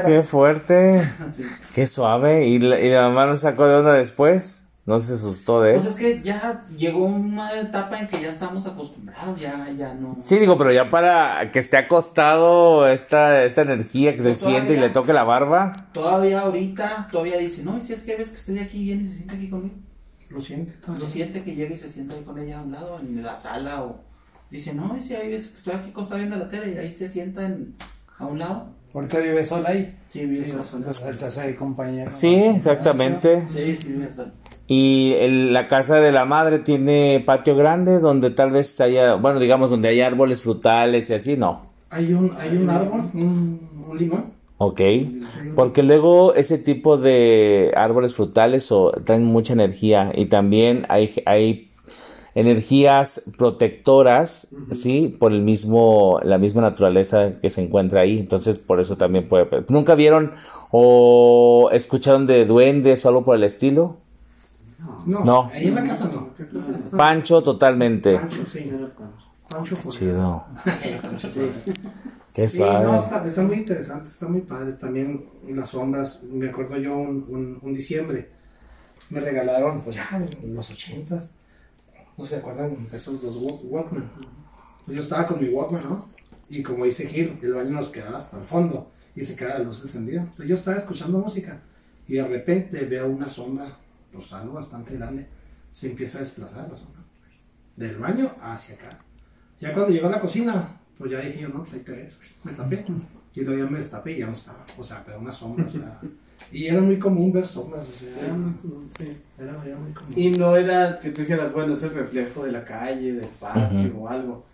qué 0.06 0.22
fuerte. 0.26 1.10
Sí. 1.30 1.44
Qué 1.74 1.86
suave. 1.86 2.46
¿Y 2.46 2.58
la, 2.58 2.80
y 2.80 2.90
la 2.90 3.08
mamá 3.08 3.26
nos 3.26 3.40
sacó 3.40 3.66
de 3.66 3.76
onda 3.76 3.94
después? 3.94 4.62
No 4.86 5.00
se 5.00 5.14
asustó 5.14 5.60
de 5.62 5.74
él. 5.74 5.80
Pues 5.80 5.90
es 5.90 5.96
que 5.96 6.22
ya 6.22 6.64
llegó 6.78 7.06
una 7.06 7.52
etapa 7.60 7.98
en 7.98 8.06
que 8.06 8.20
ya 8.20 8.30
estamos 8.30 8.66
acostumbrados, 8.68 9.40
ya, 9.40 9.68
ya 9.76 9.94
no. 9.94 10.16
Sí, 10.20 10.38
digo, 10.38 10.56
pero 10.56 10.70
ya 10.72 10.90
para 10.90 11.50
que 11.50 11.58
esté 11.58 11.76
acostado 11.76 12.88
esta, 12.88 13.44
esta 13.44 13.62
energía 13.62 14.12
que 14.12 14.18
se 14.18 14.28
Pues 14.28 14.38
siente 14.38 14.74
y 14.74 14.76
le 14.76 14.90
toque 14.90 15.12
la 15.12 15.24
barba. 15.24 15.88
Todavía 15.92 16.40
ahorita, 16.42 17.08
todavía 17.10 17.36
dice, 17.38 17.64
no, 17.64 17.78
y 17.78 17.82
si 17.82 17.94
es 17.94 18.02
que 18.02 18.14
ves 18.14 18.30
que 18.30 18.36
estoy 18.36 18.60
aquí, 18.60 18.84
viene 18.84 19.02
y 19.02 19.06
se 19.06 19.14
siente 19.16 19.34
aquí 19.34 19.50
conmigo. 19.50 19.74
Lo 20.30 20.40
siente. 20.40 20.74
Lo 20.86 21.06
siente 21.06 21.42
que 21.42 21.56
llega 21.56 21.74
y 21.74 21.78
se 21.78 21.90
sienta 21.90 22.14
ahí 22.14 22.22
con 22.22 22.38
ella 22.38 22.60
a 22.60 22.62
un 22.62 22.70
lado, 22.70 23.00
en 23.00 23.22
la 23.24 23.40
sala, 23.40 23.82
o 23.82 24.04
dice, 24.50 24.72
no, 24.72 24.96
y 24.96 25.02
si 25.02 25.14
hay 25.16 25.30
veces 25.30 25.48
que 25.50 25.58
estoy 25.58 25.74
aquí 25.74 25.90
acostado 25.90 26.18
viendo 26.18 26.36
la 26.36 26.46
tele 26.46 26.74
y 26.74 26.78
ahí 26.78 26.92
se 26.92 27.08
sienta 27.08 27.44
en, 27.44 27.74
a 28.18 28.26
un 28.26 28.38
lado. 28.38 28.76
Ahorita 28.94 29.18
vive 29.18 29.44
sola 29.44 29.70
ahí. 29.70 29.98
Sí, 30.08 30.24
vive 30.26 30.46
sola. 30.46 30.62
Entonces 30.78 31.06
él 31.06 31.18
se 31.18 31.26
hace 31.26 31.40
ahí 31.40 31.54
compañía. 31.54 32.10
Sí, 32.12 32.34
exactamente. 32.34 33.46
Sí, 33.52 33.76
sí, 33.76 33.88
vive 33.92 34.10
sola. 34.10 34.32
Y 34.68 35.14
el- 35.18 35.52
la 35.52 35.68
casa 35.68 36.00
de 36.00 36.10
la 36.12 36.24
madre 36.24 36.58
tiene 36.58 37.22
patio 37.24 37.54
grande 37.56 38.00
donde 38.00 38.30
tal 38.30 38.50
vez 38.50 38.80
haya, 38.80 39.14
bueno, 39.14 39.38
digamos, 39.38 39.70
donde 39.70 39.88
hay 39.88 40.00
árboles 40.00 40.42
frutales 40.42 41.08
y 41.10 41.14
así, 41.14 41.36
no. 41.36 41.66
Hay 41.90 42.12
un, 42.12 42.32
hay 42.38 42.56
un 42.56 42.68
árbol, 42.68 43.10
un, 43.14 43.60
un 43.88 43.98
limón. 43.98 44.32
Ok. 44.58 44.80
Porque 45.54 45.82
luego 45.82 46.34
ese 46.34 46.58
tipo 46.58 46.96
de 46.96 47.72
árboles 47.76 48.14
frutales 48.14 48.72
o, 48.72 48.90
traen 49.04 49.24
mucha 49.24 49.52
energía 49.52 50.10
y 50.14 50.26
también 50.26 50.86
hay, 50.88 51.10
hay 51.26 51.70
energías 52.34 53.30
protectoras, 53.38 54.48
¿sí? 54.72 55.14
Por 55.18 55.32
el 55.32 55.42
mismo, 55.42 56.20
la 56.22 56.38
misma 56.38 56.62
naturaleza 56.62 57.38
que 57.40 57.50
se 57.50 57.62
encuentra 57.62 58.00
ahí. 58.00 58.18
Entonces, 58.18 58.58
por 58.58 58.80
eso 58.80 58.96
también 58.96 59.28
puede... 59.28 59.46
¿Nunca 59.68 59.94
vieron 59.94 60.32
o 60.70 61.68
escucharon 61.72 62.26
de 62.26 62.44
duendes 62.44 63.04
o 63.04 63.08
algo 63.08 63.24
por 63.24 63.36
el 63.36 63.44
estilo? 63.44 63.98
No, 64.78 65.24
No. 65.24 65.44
ahí 65.52 65.68
en 65.68 65.74
la 65.74 65.82
casa 65.82 66.10
no. 66.12 66.30
Pancho 66.96 67.42
totalmente. 67.42 68.16
Pancho, 68.16 68.46
sí. 68.46 68.70
Pancho. 69.48 69.76
Chido. 69.88 70.44
Sí. 71.18 71.50
Qué 72.34 72.48
Sí, 72.48 72.60
no, 72.60 72.66
suave. 72.66 72.98
está, 72.98 73.24
está 73.24 73.42
muy 73.42 73.56
interesante, 73.56 74.08
está 74.08 74.26
muy 74.26 74.42
padre. 74.42 74.72
También 74.74 75.24
las 75.48 75.70
sombras, 75.70 76.22
me 76.24 76.50
acuerdo 76.50 76.76
yo 76.76 76.96
un, 76.96 77.24
un, 77.28 77.58
un 77.62 77.74
diciembre, 77.74 78.30
me 79.08 79.20
regalaron, 79.20 79.80
pues 79.80 79.96
ya 79.96 80.08
en 80.42 80.54
los 80.54 80.70
ochentas, 80.70 81.32
no 82.18 82.24
se 82.24 82.36
acuerdan 82.36 82.76
de 82.90 82.96
esos 82.96 83.22
dos 83.22 83.36
Walk- 83.36 83.60
Walkman. 83.70 84.10
Pues 84.84 84.96
yo 84.98 85.02
estaba 85.02 85.26
con 85.26 85.40
mi 85.40 85.48
Walkman, 85.48 85.82
¿no? 85.88 86.08
Y 86.50 86.62
como 86.62 86.84
dice 86.84 87.06
Gil, 87.06 87.38
el 87.42 87.54
baño 87.54 87.70
nos 87.70 87.88
quedaba 87.88 88.18
hasta 88.18 88.36
el 88.38 88.44
fondo 88.44 88.90
y 89.14 89.22
se 89.22 89.34
quedaba 89.34 89.58
la 89.60 89.64
luz 89.64 89.82
encendida. 89.82 90.20
Entonces 90.20 90.48
yo 90.48 90.54
estaba 90.56 90.76
escuchando 90.76 91.18
música 91.18 91.62
y 92.06 92.16
de 92.16 92.26
repente 92.28 92.84
veo 92.84 93.06
una 93.08 93.28
sombra, 93.28 93.78
pues 94.16 94.32
algo 94.32 94.54
bastante 94.54 94.96
grande, 94.96 95.28
se 95.72 95.90
empieza 95.90 96.18
a 96.18 96.22
desplazar 96.22 96.68
la 96.68 96.76
sombra. 96.76 97.02
Del 97.76 97.96
baño 97.96 98.32
hacia 98.40 98.74
acá. 98.74 98.98
Ya 99.60 99.72
cuando 99.72 99.92
llegó 99.92 100.08
a 100.08 100.12
la 100.12 100.20
cocina, 100.20 100.80
pues 100.98 101.10
ya 101.10 101.20
dije 101.20 101.40
yo, 101.40 101.48
no, 101.48 101.60
pues 101.60 101.74
ahí 101.74 101.80
te 101.80 101.92
ves, 101.92 102.18
me 102.44 102.52
tapé. 102.52 102.84
Y 103.34 103.40
luego 103.42 103.64
ya 103.64 103.70
me 103.70 103.78
destapé 103.78 104.12
y 104.12 104.18
ya 104.20 104.26
no 104.26 104.32
estaba. 104.32 104.64
O 104.78 104.82
sea, 104.82 105.02
pero 105.04 105.18
una 105.20 105.32
sombra, 105.32 105.66
o 105.66 105.70
sea. 105.70 106.00
Y 106.52 106.66
era 106.66 106.80
muy 106.80 106.98
común 106.98 107.32
ver 107.32 107.46
sombras, 107.46 107.86
o 107.88 107.92
sea, 107.92 108.10
Era 108.10 108.26
era, 108.26 108.34
muy 108.34 108.52
común, 108.54 108.90
sí. 108.96 109.16
era, 109.38 109.64
era 109.64 109.76
muy 109.76 109.92
común. 109.92 110.12
Y 110.16 110.30
no 110.30 110.56
era 110.56 111.00
que 111.00 111.10
tú 111.10 111.22
dijeras, 111.22 111.52
bueno, 111.52 111.74
es 111.74 111.82
el 111.82 111.94
reflejo 111.94 112.44
de 112.44 112.52
la 112.52 112.64
calle, 112.64 113.14
del 113.14 113.28
patio 113.28 113.98
o 113.98 114.08
algo. 114.08 114.44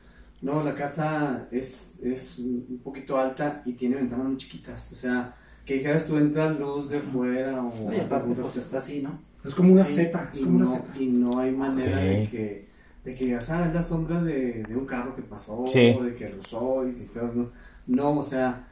No, 0.40 0.62
la 0.64 0.74
casa 0.74 1.46
es, 1.52 2.00
es 2.02 2.40
un 2.40 2.80
poquito 2.82 3.18
alta 3.18 3.62
y 3.64 3.74
tiene 3.74 3.96
ventanas 3.96 4.26
muy 4.26 4.36
chiquitas. 4.36 4.90
O 4.90 4.96
sea, 4.96 5.34
que 5.64 5.74
dijeras 5.74 6.06
tú 6.06 6.16
entra 6.16 6.50
luz 6.50 6.88
de 6.90 7.00
fuera 7.00 7.62
o... 7.62 7.88
Oye, 7.88 8.00
aparte, 8.00 8.34
pues 8.34 8.56
está 8.56 8.78
así, 8.78 9.02
¿no? 9.02 9.20
Es 9.44 9.54
como 9.54 9.72
una 9.72 9.84
Sí, 9.84 9.94
Z, 9.96 10.30
es 10.32 10.40
y 10.40 10.44
como 10.44 10.56
una 10.58 10.66
Z. 10.66 10.84
Y 10.98 11.06
no 11.10 11.38
hay 11.38 11.50
manera 11.52 11.96
de 11.98 12.28
que, 12.28 12.66
de 13.04 13.14
que 13.14 13.24
digas, 13.24 13.50
ah, 13.50 13.66
es 13.66 13.74
la 13.74 13.82
sombra 13.82 14.22
de, 14.22 14.62
de 14.62 14.76
un 14.76 14.86
carro 14.86 15.16
que 15.16 15.22
pasó, 15.22 15.64
Sí. 15.68 15.94
o 15.98 16.04
de 16.04 16.14
que 16.14 16.28
rozó 16.28 16.86
y 16.86 16.92
se 16.92 17.04
hizo, 17.04 17.26
no, 17.34 17.50
no, 17.86 18.18
o 18.18 18.22
sea, 18.22 18.68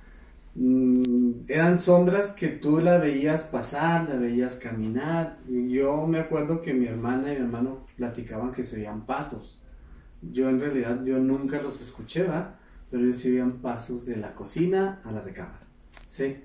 mm, 0.54 1.32
eran 1.48 1.78
sombras 1.78 2.32
que 2.32 2.48
tú 2.48 2.78
la 2.80 2.98
veías 2.98 3.44
pasar, 3.44 4.08
la 4.08 4.16
veías 4.16 4.56
caminar. 4.56 5.38
Yo 5.48 6.06
me 6.06 6.20
acuerdo 6.20 6.60
que 6.62 6.72
mi 6.74 6.86
hermana 6.86 7.32
y 7.32 7.36
mi 7.36 7.42
hermano 7.44 7.86
platicaban 7.96 8.50
que 8.52 8.64
se 8.64 8.76
oían 8.76 9.06
pasos. 9.06 9.62
Yo 10.22 10.48
en 10.50 10.60
realidad, 10.60 11.02
yo 11.04 11.18
nunca 11.18 11.62
los 11.62 11.80
escuché, 11.80 12.24
¿va? 12.24 12.58
Pero 12.90 13.04
ellos 13.04 13.18
se 13.18 13.30
oían 13.30 13.58
pasos 13.62 14.04
de 14.06 14.16
la 14.16 14.34
cocina 14.34 15.00
a 15.04 15.12
la 15.12 15.20
recámara, 15.22 15.62
¿sí? 16.06 16.36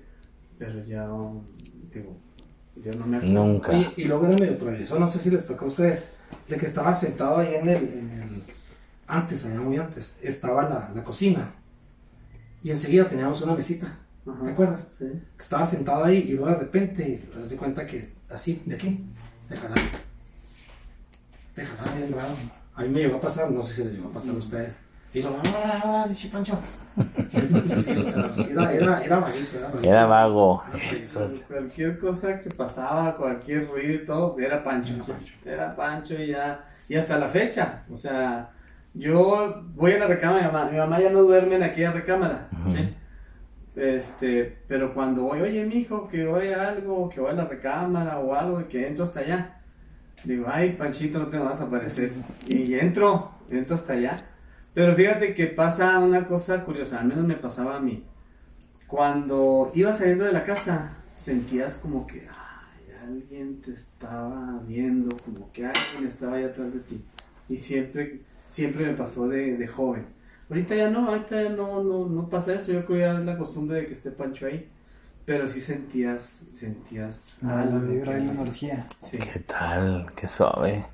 Pero 0.58 0.84
ya, 0.86 1.12
um, 1.12 1.42
digo, 1.92 2.16
Yo 2.84 2.92
no 2.94 3.06
me 3.06 3.16
acuerdo. 3.16 3.34
Nunca. 3.34 3.72
Y 3.96 4.04
luego 4.04 4.26
era 4.26 4.36
medio 4.36 4.56
travieso, 4.58 4.98
no 4.98 5.08
sé 5.08 5.18
si 5.18 5.30
les 5.30 5.46
tocó 5.46 5.64
a 5.64 5.68
ustedes, 5.68 6.08
de 6.48 6.56
que 6.56 6.66
estaba 6.66 6.94
sentado 6.94 7.38
ahí 7.38 7.54
en 7.54 7.68
el, 7.68 7.76
en 7.92 8.10
el- 8.10 8.42
antes, 9.08 9.44
allá 9.46 9.60
muy 9.60 9.76
antes, 9.76 10.16
estaba 10.22 10.62
la, 10.68 10.92
la 10.94 11.04
cocina. 11.04 11.54
Y 12.62 12.70
enseguida 12.70 13.08
teníamos 13.08 13.40
una 13.42 13.54
mesita, 13.54 13.98
Ajá. 14.26 14.44
¿te 14.44 14.50
acuerdas? 14.50 14.88
Sí. 14.98 15.04
Que 15.36 15.42
estaba 15.42 15.64
sentado 15.64 16.04
ahí 16.04 16.18
y 16.28 16.32
luego 16.32 16.48
de 16.50 16.56
repente, 16.56 17.24
te 17.32 17.38
das 17.40 17.50
de 17.50 17.56
cuenta 17.56 17.86
que 17.86 18.12
así, 18.28 18.62
de 18.66 18.74
aquí, 18.74 19.04
de 19.48 19.56
jalar. 19.56 19.78
De 21.54 21.64
jalar 21.64 21.96
bien 21.96 22.12
raro. 22.12 22.34
A 22.74 22.82
mí 22.82 22.88
me 22.88 23.00
llegó 23.00 23.16
a 23.16 23.20
pasar, 23.20 23.50
no 23.50 23.62
sé 23.62 23.74
si 23.74 23.84
les 23.84 23.92
llegó 23.94 24.08
a 24.08 24.12
pasar 24.12 24.34
a 24.34 24.38
ustedes. 24.38 24.78
Y 25.16 25.22
luego, 25.22 25.38
ah, 25.46 25.80
ah, 25.84 26.06
dice 26.06 26.28
Pancho. 26.28 26.58
Entonces, 27.32 27.88
era, 28.50 28.72
era, 28.74 29.02
era 29.04 29.18
vaguito, 29.18 29.56
era 29.56 29.68
vaguito. 29.68 29.88
Era 29.88 30.06
vago. 30.06 30.62
Cualquier- 30.70 31.46
Cualquier 31.48 31.98
cosa 31.98 32.40
que 32.42 32.50
pasaba, 32.50 33.16
cualquier 33.16 33.66
ruido 33.66 33.94
y 33.94 34.04
todo, 34.04 34.38
era 34.38 34.62
Pancho. 34.62 34.94
Era 35.42 35.74
Pancho. 35.74 36.14
Y 36.22 36.28
ya. 36.28 36.62
Y 36.88 36.96
hasta 36.96 37.18
la 37.18 37.30
fecha. 37.30 37.84
O 37.90 37.96
sea, 37.96 38.50
yo 38.92 39.62
voy 39.74 39.92
a 39.92 39.98
la 40.00 40.06
recámara 40.06 40.46
mi 40.48 40.52
mamá. 40.52 40.70
Mi 40.70 40.76
mamá 40.76 41.00
ya 41.00 41.08
no 41.08 41.22
duerme 41.22 41.56
en 41.56 41.62
aquella 41.62 41.92
recámara. 41.92 42.48
¿sí? 42.66 42.86
Este, 43.74 44.58
pero 44.68 44.92
cuando 44.92 45.22
voy, 45.22 45.40
oye, 45.40 45.64
mijo, 45.64 46.08
que 46.08 46.26
voy 46.26 46.48
a 46.48 46.68
algo, 46.68 47.08
que 47.08 47.20
voy 47.20 47.30
a 47.30 47.34
la 47.34 47.44
recámara 47.46 48.18
o 48.18 48.34
algo 48.34 48.60
y 48.60 48.64
que 48.64 48.86
entro 48.86 49.04
hasta 49.04 49.20
allá. 49.20 49.60
Digo, 50.24 50.46
ay, 50.46 50.72
Panchito, 50.78 51.18
no 51.18 51.28
te 51.28 51.38
vas 51.38 51.60
a 51.62 51.64
aparecer. 51.64 52.12
Y 52.46 52.74
entro, 52.74 53.32
entro 53.50 53.74
hasta 53.74 53.94
allá. 53.94 54.16
Pero 54.76 54.94
fíjate 54.94 55.34
que 55.34 55.46
pasa 55.46 55.98
una 56.00 56.26
cosa 56.26 56.62
curiosa, 56.62 57.00
al 57.00 57.06
menos 57.06 57.24
me 57.24 57.36
pasaba 57.36 57.76
a 57.78 57.80
mí. 57.80 58.04
Cuando 58.86 59.72
ibas 59.74 59.96
saliendo 59.96 60.26
de 60.26 60.32
la 60.32 60.44
casa, 60.44 60.98
sentías 61.14 61.76
como 61.76 62.06
que 62.06 62.28
ay, 62.28 62.92
alguien 63.06 63.62
te 63.62 63.72
estaba 63.72 64.60
viendo, 64.68 65.16
como 65.24 65.50
que 65.50 65.64
alguien 65.64 66.06
estaba 66.06 66.34
ahí 66.36 66.44
atrás 66.44 66.74
de 66.74 66.80
ti. 66.80 67.02
Y 67.48 67.56
siempre, 67.56 68.20
siempre 68.44 68.84
me 68.84 68.92
pasó 68.92 69.26
de, 69.28 69.56
de 69.56 69.66
joven. 69.66 70.04
Ahorita 70.50 70.74
ya 70.76 70.90
no, 70.90 71.08
ahorita 71.08 71.42
ya 71.42 71.48
no, 71.48 71.82
no, 71.82 72.04
no 72.04 72.28
pasa 72.28 72.52
eso. 72.52 72.70
Yo 72.70 72.84
creo 72.84 72.98
que 72.98 73.04
ya 73.04 73.18
es 73.18 73.24
la 73.24 73.38
costumbre 73.38 73.78
de 73.80 73.86
que 73.86 73.92
esté 73.94 74.10
Pancho 74.10 74.44
ahí. 74.44 74.68
Pero 75.24 75.46
sí 75.48 75.62
sentías, 75.62 76.22
sentías 76.52 77.38
Ah, 77.42 77.64
la 77.64 77.78
vibra 77.78 78.18
y 78.18 78.26
la 78.26 78.32
energía. 78.32 78.86
Sí. 79.02 79.16
¿Qué 79.16 79.40
tal? 79.40 80.06
Qué 80.14 80.28
suave. 80.28 80.84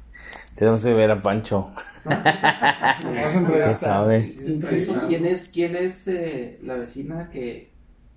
Tenemos 0.56 0.82
que 0.82 0.92
ver 0.94 1.10
a 1.10 1.20
Pancho. 1.22 1.72
¿Qué 2.04 3.68
sabe? 3.68 4.34
Incluso, 4.46 5.02
¿quién 5.08 5.26
es, 5.26 5.48
quién 5.48 5.76
es 5.76 6.06
eh, 6.08 6.60
la 6.62 6.74
vecina 6.76 7.30
que, 7.30 7.70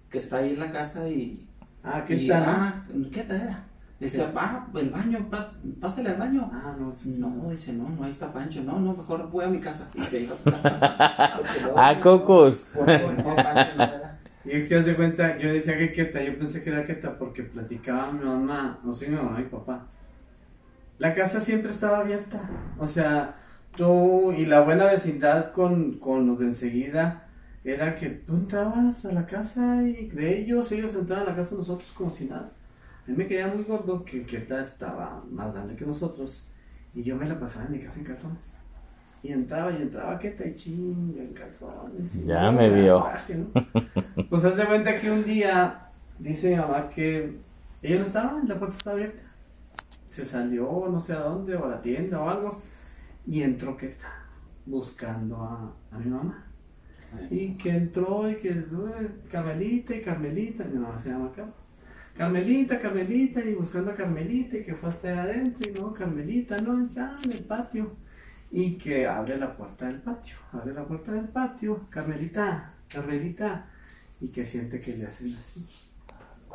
que 0.10 0.18
está 0.18 0.38
ahí 0.38 0.52
en 0.54 0.60
la 0.60 0.72
casa 0.72 1.08
y... 1.08 1.48
Ah, 1.84 2.04
¿qué 2.06 2.16
y- 2.16 2.28
tal? 2.28 2.44
Ah, 2.48 2.84
¿qué 3.12 3.22
tal? 3.22 3.64
Dice, 4.00 4.28
ah, 4.36 4.68
el 4.76 4.90
baño, 4.90 5.30
pas- 5.32 5.54
pásale 5.80 6.10
al 6.10 6.18
baño. 6.18 6.50
Ah, 6.54 6.76
no, 6.78 6.92
sí, 6.92 7.14
sí. 7.14 7.22
No, 7.22 7.50
dice, 7.50 7.72
no, 7.74 7.88
no, 7.90 8.04
ahí 8.04 8.12
está 8.12 8.32
Pancho. 8.34 8.62
No, 8.62 8.78
no, 8.80 8.94
mejor 8.94 9.30
voy 9.32 9.46
a 9.46 9.48
mi 9.48 9.60
casa. 9.62 9.88
Y 9.94 10.02
se 10.02 10.22
iba 10.22 10.34
a 10.34 10.38
su 10.38 10.44
casa. 10.52 11.40
Luego- 11.64 11.80
Ah, 11.80 12.00
Cocos. 12.02 12.72
No, 12.76 12.86
Pancho 12.86 13.72
no 13.78 13.84
era. 13.84 14.20
Y 14.44 14.52
es 14.52 14.68
que 14.70 14.76
haz 14.76 14.86
de 14.86 14.96
cuenta, 14.96 15.38
yo 15.40 15.52
decía 15.52 15.78
que 15.78 15.92
Queta, 15.94 16.22
yo 16.22 16.38
pensé 16.38 16.64
que 16.64 16.70
era 16.72 16.86
Queta 16.86 17.18
porque 17.18 17.44
platicaba 17.44 18.12
mi 18.12 18.24
mamá, 18.26 18.80
no 18.84 18.94
sé 18.94 19.08
mi 19.08 19.16
mamá 19.16 19.40
y 19.42 19.46
papá. 19.46 19.88
La 20.98 21.14
casa 21.14 21.42
siempre 21.42 21.72
estaba 21.72 22.00
abierta, 22.00 22.40
o 22.78 22.88
sea, 22.88 23.36
tú 23.76 24.32
y 24.32 24.46
la 24.46 24.62
buena 24.62 24.86
vecindad 24.86 25.52
con, 25.52 26.00
con 26.00 26.26
los 26.26 26.40
de 26.40 26.46
enseguida 26.46 27.28
era 27.66 27.96
que 27.96 28.10
tú 28.10 28.36
entrabas 28.36 29.06
a 29.06 29.12
la 29.12 29.26
casa 29.26 29.84
y 29.84 30.08
de 30.08 30.40
ellos, 30.40 30.72
ellos 30.72 30.96
entraban 30.96 31.26
a 31.26 31.32
la 31.32 31.36
casa 31.36 31.52
de 31.52 31.58
nosotros 31.58 31.92
como 31.92 32.12
si 32.12 32.26
nada. 32.26 32.52
A 33.06 33.12
mí 33.12 33.18
me 33.18 33.28
quedaba 33.28 33.54
muy 33.56 33.64
gordo 33.66 34.06
que 34.06 34.26
Queta 34.26 34.62
estaba 34.62 35.24
más 35.30 35.54
grande 35.54 35.76
que 35.76 35.86
nosotros 35.86 36.52
y 36.94 37.04
yo 37.04 37.16
me 37.18 37.28
la 37.28 37.40
pasaba 37.40 37.66
en 37.66 37.74
mi 37.74 37.80
casa 37.80 38.00
en 38.00 38.06
calzones. 38.06 38.58
Y 39.22 39.32
entraba 39.32 39.72
y 39.74 39.82
entraba 39.82 40.18
Queta 40.20 40.46
y 40.46 40.54
chinga 40.54 41.22
en 41.24 41.34
calzones. 41.34 42.16
y 42.16 42.26
Ya 42.26 42.52
me 42.52 42.70
vio. 42.70 43.06
Pues 44.30 44.46
haz 44.46 44.56
de 44.58 44.66
cuenta 44.66 45.00
que 45.00 45.12
un 45.12 45.24
día 45.26 45.90
dice 46.20 46.52
mi 46.52 46.56
mamá 46.56 46.90
que 46.90 47.38
ella 47.82 47.98
no 47.98 48.04
estaba, 48.04 48.42
la 48.48 48.58
puerta 48.58 48.78
estaba 48.78 48.96
abierta. 48.96 49.22
Se 50.16 50.24
salió 50.24 50.88
no 50.90 51.02
sé 51.02 51.12
a 51.12 51.20
dónde, 51.20 51.58
o 51.58 51.66
a 51.66 51.68
la 51.68 51.82
tienda 51.82 52.22
o 52.22 52.30
algo, 52.30 52.58
y 53.28 53.42
entró 53.44 53.76
Queta 53.76 54.26
buscando 54.66 55.36
a, 55.44 55.76
a 55.92 56.00
mi 56.00 56.10
mamá. 56.10 56.48
Y 57.30 57.56
que 57.56 57.72
entró 57.72 58.30
y 58.32 58.38
que 58.38 58.52
"Uy, 58.52 59.12
Carmelita 59.30 59.94
y 59.94 60.02
Carmelita, 60.02 60.64
mi 60.64 60.80
mamá 60.80 60.98
se 60.98 61.10
llama 61.10 61.34
Carmen. 61.36 61.54
Carmelita, 62.18 62.80
Carmelita, 62.80 63.42
y 63.44 63.56
buscando 63.56 63.92
a 63.92 63.96
Carmelita, 63.96 64.56
y 64.58 64.64
que 64.64 64.76
fue 64.76 64.88
hasta 64.88 65.22
adentro, 65.22 65.70
y 65.70 65.74
no, 65.78 65.94
Carmelita, 65.94 66.62
no, 66.62 66.90
ya 66.94 67.14
en 67.22 67.32
el 67.34 67.44
patio. 67.44 67.98
Y 68.52 68.78
que 68.78 69.06
abre 69.06 69.38
la 69.38 69.58
puerta 69.58 69.88
del 69.88 70.00
patio, 70.02 70.38
abre 70.54 70.74
la 70.74 70.86
puerta 70.88 71.12
del 71.12 71.28
patio, 71.28 71.88
Carmelita, 71.90 72.74
Carmelita, 72.88 73.70
y 74.22 74.30
que 74.30 74.46
siente 74.46 74.80
que 74.80 74.96
le 74.96 75.08
hacen 75.08 75.34
así. 75.36 75.66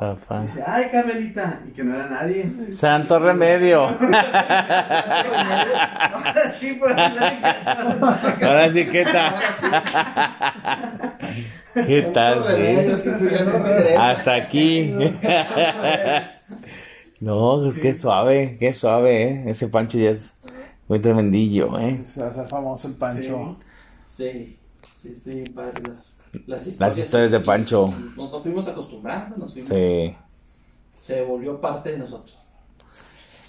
Papá. 0.01 0.41
Dice, 0.41 0.63
ay, 0.65 0.87
Carmelita, 0.91 1.61
y 1.67 1.69
que 1.73 1.83
no 1.83 1.93
era 1.93 2.09
nadie. 2.09 2.51
Santo 2.73 3.19
remedio. 3.23 3.83
Ahora 3.83 3.93
sí 6.59 6.69
en 6.69 6.79
calzones. 6.79 8.41
Ahora 8.41 8.71
sí, 8.71 8.87
¿qué 8.87 9.03
tal? 9.03 9.35
¿Qué 11.85 12.01
tal? 12.11 12.43
Sí? 12.47 12.49
que 13.03 13.11
regresa. 13.11 14.09
Hasta 14.09 14.33
aquí. 14.33 14.95
No, 17.19 17.63
es 17.67 17.77
que 17.77 17.89
es 17.89 18.01
suave, 18.01 18.57
qué 18.59 18.73
suave, 18.73 19.25
¿eh? 19.25 19.43
Ese 19.45 19.67
Pancho 19.67 19.99
ya 19.99 20.09
es 20.09 20.37
muy 20.87 20.97
tremendillo, 20.97 21.77
¿eh? 21.79 22.03
Se 22.07 22.21
va 22.21 22.25
a 22.25 22.29
hacer 22.31 22.47
famoso 22.47 22.87
el 22.87 22.95
Pancho. 22.95 23.57
Sí, 24.03 24.57
sí, 24.81 25.11
estoy 25.11 25.35
bien 25.35 25.53
padre 25.53 25.83
las, 25.87 26.17
las 26.47 26.67
historias. 26.67 26.79
Las 26.79 26.97
historias 26.97 27.31
de 27.31 27.39
Pancho. 27.39 27.87
Nos, 28.15 28.31
nos 28.31 28.43
fuimos 28.43 28.67
acostumbrando, 28.67 29.37
nos 29.37 29.53
fuimos. 29.53 29.69
Sí. 29.69 30.15
Se 30.99 31.21
volvió 31.23 31.59
parte 31.59 31.91
de 31.91 31.97
nosotros. 31.97 32.37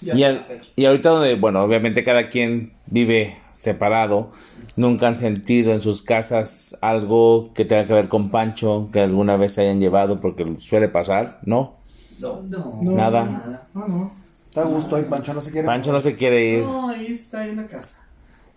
Y, 0.01 0.23
al- 0.23 0.45
y 0.75 0.85
ahorita 0.85 1.09
donde, 1.09 1.35
bueno, 1.35 1.63
obviamente 1.63 2.03
cada 2.03 2.27
quien 2.27 2.73
vive 2.87 3.37
separado, 3.53 4.31
nunca 4.75 5.07
han 5.07 5.15
sentido 5.15 5.71
en 5.71 5.81
sus 5.81 6.01
casas 6.01 6.77
algo 6.81 7.51
que 7.53 7.63
tenga 7.63 7.87
que 7.87 7.93
ver 7.93 8.09
con 8.09 8.29
Pancho, 8.29 8.89
que 8.91 8.99
alguna 8.99 9.37
vez 9.37 9.53
se 9.53 9.61
hayan 9.61 9.79
llevado, 9.79 10.19
porque 10.19 10.57
suele 10.57 10.89
pasar, 10.89 11.39
¿no? 11.43 11.77
No. 12.19 12.41
No. 12.43 12.79
Nada. 12.81 13.67
No, 13.73 13.87
no. 13.87 14.11
Está 14.49 14.61
a 14.63 14.65
gusto 14.65 14.99
y 14.99 15.03
Pancho 15.03 15.33
no 15.33 15.39
se 15.41 15.51
quiere. 15.51 15.65
Pancho 15.65 15.91
no 15.93 16.01
se 16.01 16.15
quiere 16.15 16.45
ir. 16.57 16.63
No, 16.63 16.89
ahí 16.89 17.07
está 17.07 17.39
ahí 17.41 17.51
en 17.51 17.57
la 17.57 17.67
casa. 17.67 18.03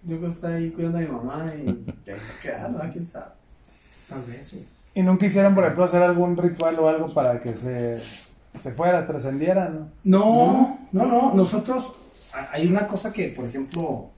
Yo 0.03 0.17
creo 0.19 0.29
que 0.29 0.35
está 0.35 0.49
ahí 0.49 0.71
cuidando 0.71 0.99
a 0.99 1.01
mi 1.03 1.07
mamá 1.09 1.53
y 1.57 1.61
ahí 1.61 1.87
¿no? 2.73 2.93
¿Quién 2.93 3.07
sabe? 3.07 3.27
Tal 4.09 4.23
vez, 4.23 4.47
sí. 4.49 4.69
Y 4.95 5.03
no 5.03 5.19
quisieran, 5.19 5.55
por 5.55 5.65
ejemplo, 5.65 5.85
hacer 5.85 6.03
algún 6.03 6.37
ritual 6.37 6.79
o 6.79 6.89
algo 6.89 7.13
para 7.13 7.41
que 7.41 7.57
se, 7.57 8.01
se 8.59 8.73
fuera, 8.73 9.07
trascendiera, 9.07 9.69
¿no? 9.69 9.91
No, 10.05 10.79
no, 10.93 11.07
no, 11.07 11.35
nosotros, 11.35 11.93
hay 12.53 12.67
una 12.67 12.87
cosa 12.87 13.13
que, 13.13 13.29
por 13.29 13.45
ejemplo, 13.47 14.11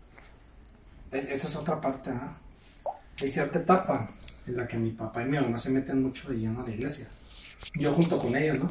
es- 1.11 1.31
esta 1.31 1.49
es 1.49 1.57
otra 1.57 1.81
parte, 1.81 2.11
¿ah? 2.11 2.37
hay 3.21 3.29
cierta 3.29 3.59
etapa 3.59 4.11
en 4.47 4.57
la 4.57 4.69
que 4.69 4.77
mi 4.79 4.91
papá 4.93 5.23
y 5.23 5.27
mi 5.27 5.39
mamá 5.39 5.59
se 5.59 5.71
meten 5.71 6.03
mucho 6.03 6.29
de 6.31 6.39
lleno 6.39 6.61
a 6.61 6.65
la 6.65 6.71
iglesia, 6.71 7.09
yo 7.75 7.93
junto 7.93 8.19
con 8.21 8.37
ellos, 8.37 8.59
¿no? 8.61 8.71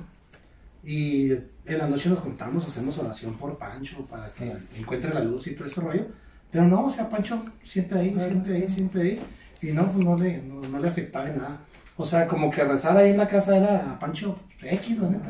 Y 0.86 1.32
en 1.34 1.78
la 1.78 1.88
noche 1.90 2.10
nos 2.10 2.20
juntamos, 2.20 2.66
hacemos 2.66 2.98
oración 2.98 3.34
por 3.34 3.58
Pancho, 3.58 4.06
para 4.06 4.30
que 4.32 4.54
encuentre 4.78 5.14
la 5.14 5.20
luz 5.20 5.48
y 5.48 5.56
todo 5.56 5.66
ese 5.66 5.82
rollo, 5.82 6.06
pero 6.52 6.64
no, 6.66 6.86
o 6.86 6.92
sea, 6.92 7.10
Pancho 7.10 7.44
siempre 7.64 8.00
ahí, 8.00 8.18
siempre 8.18 8.56
ahí, 8.56 8.70
siempre 8.70 9.02
ahí, 9.02 9.22
y 9.62 9.68
no, 9.72 9.92
pues 9.92 10.06
no 10.06 10.16
le, 10.18 10.42
no, 10.42 10.62
no 10.62 10.80
le 10.80 10.88
afectaba 10.90 11.30
en 11.30 11.38
nada. 11.38 11.58
O 11.96 12.06
sea, 12.06 12.28
como 12.28 12.52
que 12.52 12.64
rezar 12.64 12.96
ahí 12.98 13.10
en 13.12 13.18
la 13.18 13.28
casa 13.28 13.58
era 13.58 13.98
Pancho 14.00 14.38
X, 14.62 15.00
la 15.00 15.10
neta. 15.10 15.30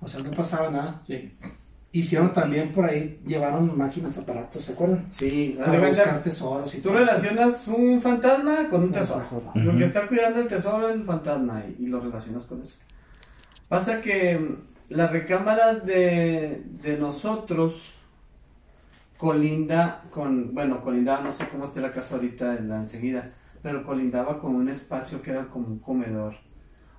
O 0.00 0.08
sea, 0.08 0.22
no 0.22 0.30
pasaba 0.32 0.70
nada. 0.70 1.02
Sí. 1.06 1.34
Hicieron 1.92 2.34
también 2.34 2.72
por 2.72 2.84
ahí, 2.84 3.18
llevaron 3.26 3.76
máquinas, 3.78 4.18
aparatos, 4.18 4.62
¿se 4.64 4.72
acuerdan? 4.74 5.06
Sí, 5.10 5.56
Para 5.58 5.72
de 5.72 5.78
buscar 5.78 6.04
cuenta, 6.04 6.22
tesoros 6.22 6.74
y 6.74 6.78
tú 6.78 6.90
todo. 6.90 6.98
relacionas 6.98 7.66
un 7.68 8.02
fantasma 8.02 8.68
con 8.68 8.82
un 8.82 8.92
tesoro. 8.92 9.20
tesoro. 9.20 9.52
Lo 9.54 9.74
que 9.76 9.84
está 9.84 10.06
cuidando 10.06 10.40
el 10.40 10.48
tesoro 10.48 10.90
es 10.90 10.96
el 10.96 11.04
fantasma 11.06 11.62
y, 11.66 11.84
y 11.84 11.86
lo 11.86 12.00
relacionas 12.00 12.44
con 12.44 12.60
eso. 12.60 12.78
Pasa 13.68 14.02
que 14.02 14.38
mm, 14.38 14.56
la 14.90 15.06
recámara 15.06 15.76
de, 15.76 16.62
de 16.82 16.98
nosotros 16.98 17.94
colinda 19.16 20.02
con, 20.10 20.54
bueno, 20.54 20.82
colindaba, 20.82 21.22
no 21.22 21.32
sé 21.32 21.48
cómo 21.48 21.64
esté 21.64 21.80
la 21.80 21.90
casa 21.92 22.16
ahorita 22.16 22.56
en 22.56 22.68
la 22.68 22.76
enseguida, 22.76 23.30
pero 23.66 23.84
colindaba 23.84 24.38
con 24.40 24.54
un 24.54 24.68
espacio 24.68 25.22
que 25.22 25.32
era 25.32 25.48
como 25.48 25.66
un 25.66 25.80
comedor 25.80 26.36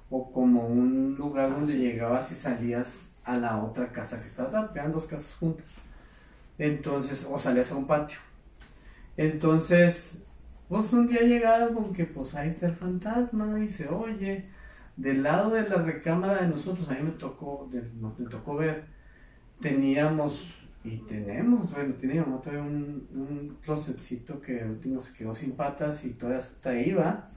o 0.10 0.32
como 0.34 0.68
un 0.68 1.16
lugar 1.18 1.52
donde 1.52 1.78
llegabas 1.78 2.32
y 2.32 2.36
salías 2.36 3.16
a 3.26 3.38
la 3.38 3.64
otra 3.64 3.92
casa 3.94 4.20
que 4.22 4.28
estaba 4.28 4.50
atrás, 4.50 4.72
eran 4.76 4.92
dos 4.94 5.08
casas 5.08 5.36
juntas. 5.36 5.66
Entonces, 6.58 7.28
o 7.32 7.40
salías 7.40 7.72
a 7.72 7.78
un 7.78 7.88
patio. 7.88 8.20
Entonces, 9.18 10.26
pues 10.70 10.94
un 10.94 11.08
día 11.08 11.22
llegaron 11.22 11.74
con 11.74 11.94
que 11.94 12.06
pues 12.06 12.36
ahí 12.36 12.48
está 12.48 12.68
el 12.68 12.76
fantasma 12.76 13.60
y 13.60 13.70
se 13.70 13.88
oye. 13.90 14.50
Del 14.96 15.24
lado 15.24 15.52
de 15.52 15.68
la 15.70 15.78
recámara 15.84 16.42
de 16.42 16.48
nosotros, 16.48 16.90
a 16.90 16.94
mí 16.96 17.02
me 17.04 17.12
tocó, 17.12 17.70
de- 17.72 17.84
no, 17.96 18.16
me 18.18 18.30
tocó 18.30 18.56
ver 18.58 18.86
teníamos 19.62 20.67
y 20.88 20.98
tenemos, 21.08 21.72
bueno, 21.74 21.96
teníamos 21.96 22.42
todavía 22.42 22.64
un, 22.64 23.08
un 23.14 23.58
closetcito 23.62 24.42
que 24.42 24.62
al 24.62 24.72
último 24.72 25.02
se 25.02 25.14
quedó 25.14 25.34
sin 25.34 25.52
patas 25.52 26.06
y 26.06 26.14
todavía 26.14 26.40
hasta 26.40 26.80
iba, 26.80 27.30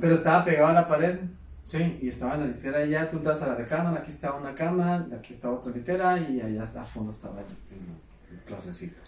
pero 0.00 0.14
estaba 0.14 0.44
pegado 0.44 0.68
a 0.68 0.72
la 0.72 0.88
pared, 0.88 1.18
sí, 1.64 1.98
y 2.00 2.08
estaba 2.08 2.34
en 2.34 2.40
la 2.40 2.46
litera 2.46 2.78
allá, 2.78 3.10
tú 3.10 3.16
entras 3.16 3.42
a 3.42 3.48
la 3.48 3.54
recámara, 3.56 4.00
aquí 4.00 4.10
estaba 4.10 4.38
una 4.38 4.54
cama, 4.54 5.08
aquí 5.18 5.32
estaba 5.32 5.56
otra 5.56 5.72
litera 5.72 6.18
y 6.20 6.40
allá 6.40 6.62
al 6.62 6.86
fondo 6.86 7.10
estaba 7.10 7.40
el, 7.40 7.46
el, 7.46 8.36
el 8.38 8.44
closetcito. 8.44 9.00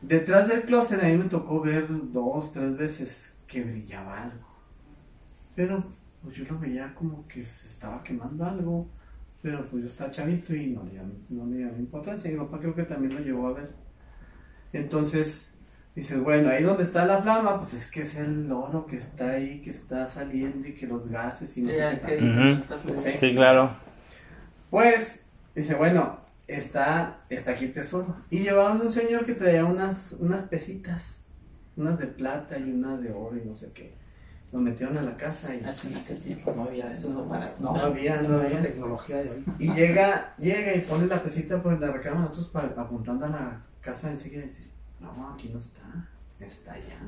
Detrás 0.00 0.48
del 0.48 0.62
closet 0.64 1.02
a 1.02 1.06
mí 1.06 1.16
me 1.16 1.30
tocó 1.30 1.62
ver 1.62 1.86
dos, 2.12 2.52
tres 2.52 2.76
veces 2.76 3.38
que 3.46 3.64
brillaba 3.64 4.24
algo. 4.24 4.46
Pero 5.56 5.82
pues 6.22 6.36
yo 6.36 6.44
lo 6.44 6.58
veía 6.58 6.94
como 6.94 7.26
que 7.26 7.44
se 7.44 7.68
estaba 7.68 8.02
quemando 8.02 8.44
algo. 8.44 8.86
Pero 9.44 9.66
pues 9.68 9.82
yo 9.82 9.86
estaba 9.88 10.10
chavito 10.10 10.54
y 10.54 10.68
no 10.68 10.82
le 10.84 10.98
no 11.28 11.44
le 11.44 11.64
daba 11.66 11.76
importancia. 11.76 12.30
Mi 12.30 12.38
papá 12.38 12.58
creo 12.60 12.74
que 12.74 12.84
también 12.84 13.14
lo 13.14 13.20
llevó 13.20 13.48
a 13.48 13.52
ver. 13.52 13.68
Entonces, 14.72 15.52
dices, 15.94 16.18
bueno, 16.22 16.48
ahí 16.48 16.62
donde 16.62 16.82
está 16.82 17.04
la 17.04 17.20
flama, 17.20 17.58
pues 17.58 17.74
es 17.74 17.90
que 17.90 18.00
es 18.00 18.16
el 18.16 18.50
oro 18.50 18.86
que 18.86 18.96
está 18.96 19.32
ahí, 19.32 19.60
que 19.60 19.68
está 19.68 20.06
saliendo 20.08 20.66
y 20.66 20.72
que 20.74 20.86
los 20.86 21.10
gases 21.10 21.54
y 21.58 21.62
no 21.62 21.68
Sí, 21.68 21.76
sé 21.76 22.00
¿qué 22.06 22.20
muy- 22.22 22.62
Sí. 22.98 23.12
Sí, 23.18 23.34
claro. 23.34 23.70
Pues, 24.70 25.26
dice, 25.54 25.74
bueno, 25.74 26.20
está, 26.48 27.20
está 27.28 27.50
aquí 27.50 27.66
el 27.66 27.74
tesoro. 27.74 28.16
Y 28.30 28.38
llevaban 28.38 28.80
un 28.80 28.90
señor 28.90 29.26
que 29.26 29.34
traía 29.34 29.66
unas, 29.66 30.14
unas 30.20 30.44
pesitas, 30.44 31.28
unas 31.76 31.98
de 31.98 32.06
plata 32.06 32.58
y 32.58 32.62
unas 32.72 33.02
de 33.02 33.12
oro 33.12 33.36
y 33.36 33.46
no 33.46 33.52
sé 33.52 33.72
qué. 33.74 33.92
Lo 34.54 34.60
metieron 34.60 34.96
a 34.96 35.02
la 35.02 35.16
casa 35.16 35.52
y 35.52 35.58
que 35.58 35.66
aquel 35.66 36.22
tiempo 36.22 36.52
no 36.54 36.62
había 36.62 36.92
esos 36.94 37.16
aparatos. 37.16 37.60
no 37.60 37.74
había, 37.74 38.22
no 38.22 38.40
había. 38.40 38.62
tecnología 38.62 39.16
de 39.16 39.30
hoy. 39.30 39.44
Y 39.58 39.72
llega, 39.74 40.32
llega 40.38 40.76
y 40.76 40.80
pone 40.82 41.08
la 41.08 41.20
pesita 41.20 41.60
por 41.60 41.80
la 41.80 41.90
recámara, 41.90 42.28
nosotros 42.28 42.52
apuntando 42.76 43.26
a 43.26 43.30
la 43.30 43.62
casa 43.80 44.12
enseguida 44.12 44.42
y 44.44 44.46
dice, 44.46 44.68
no, 45.00 45.30
aquí 45.34 45.48
no 45.52 45.58
está, 45.58 45.80
está 46.38 46.72
allá. 46.74 47.00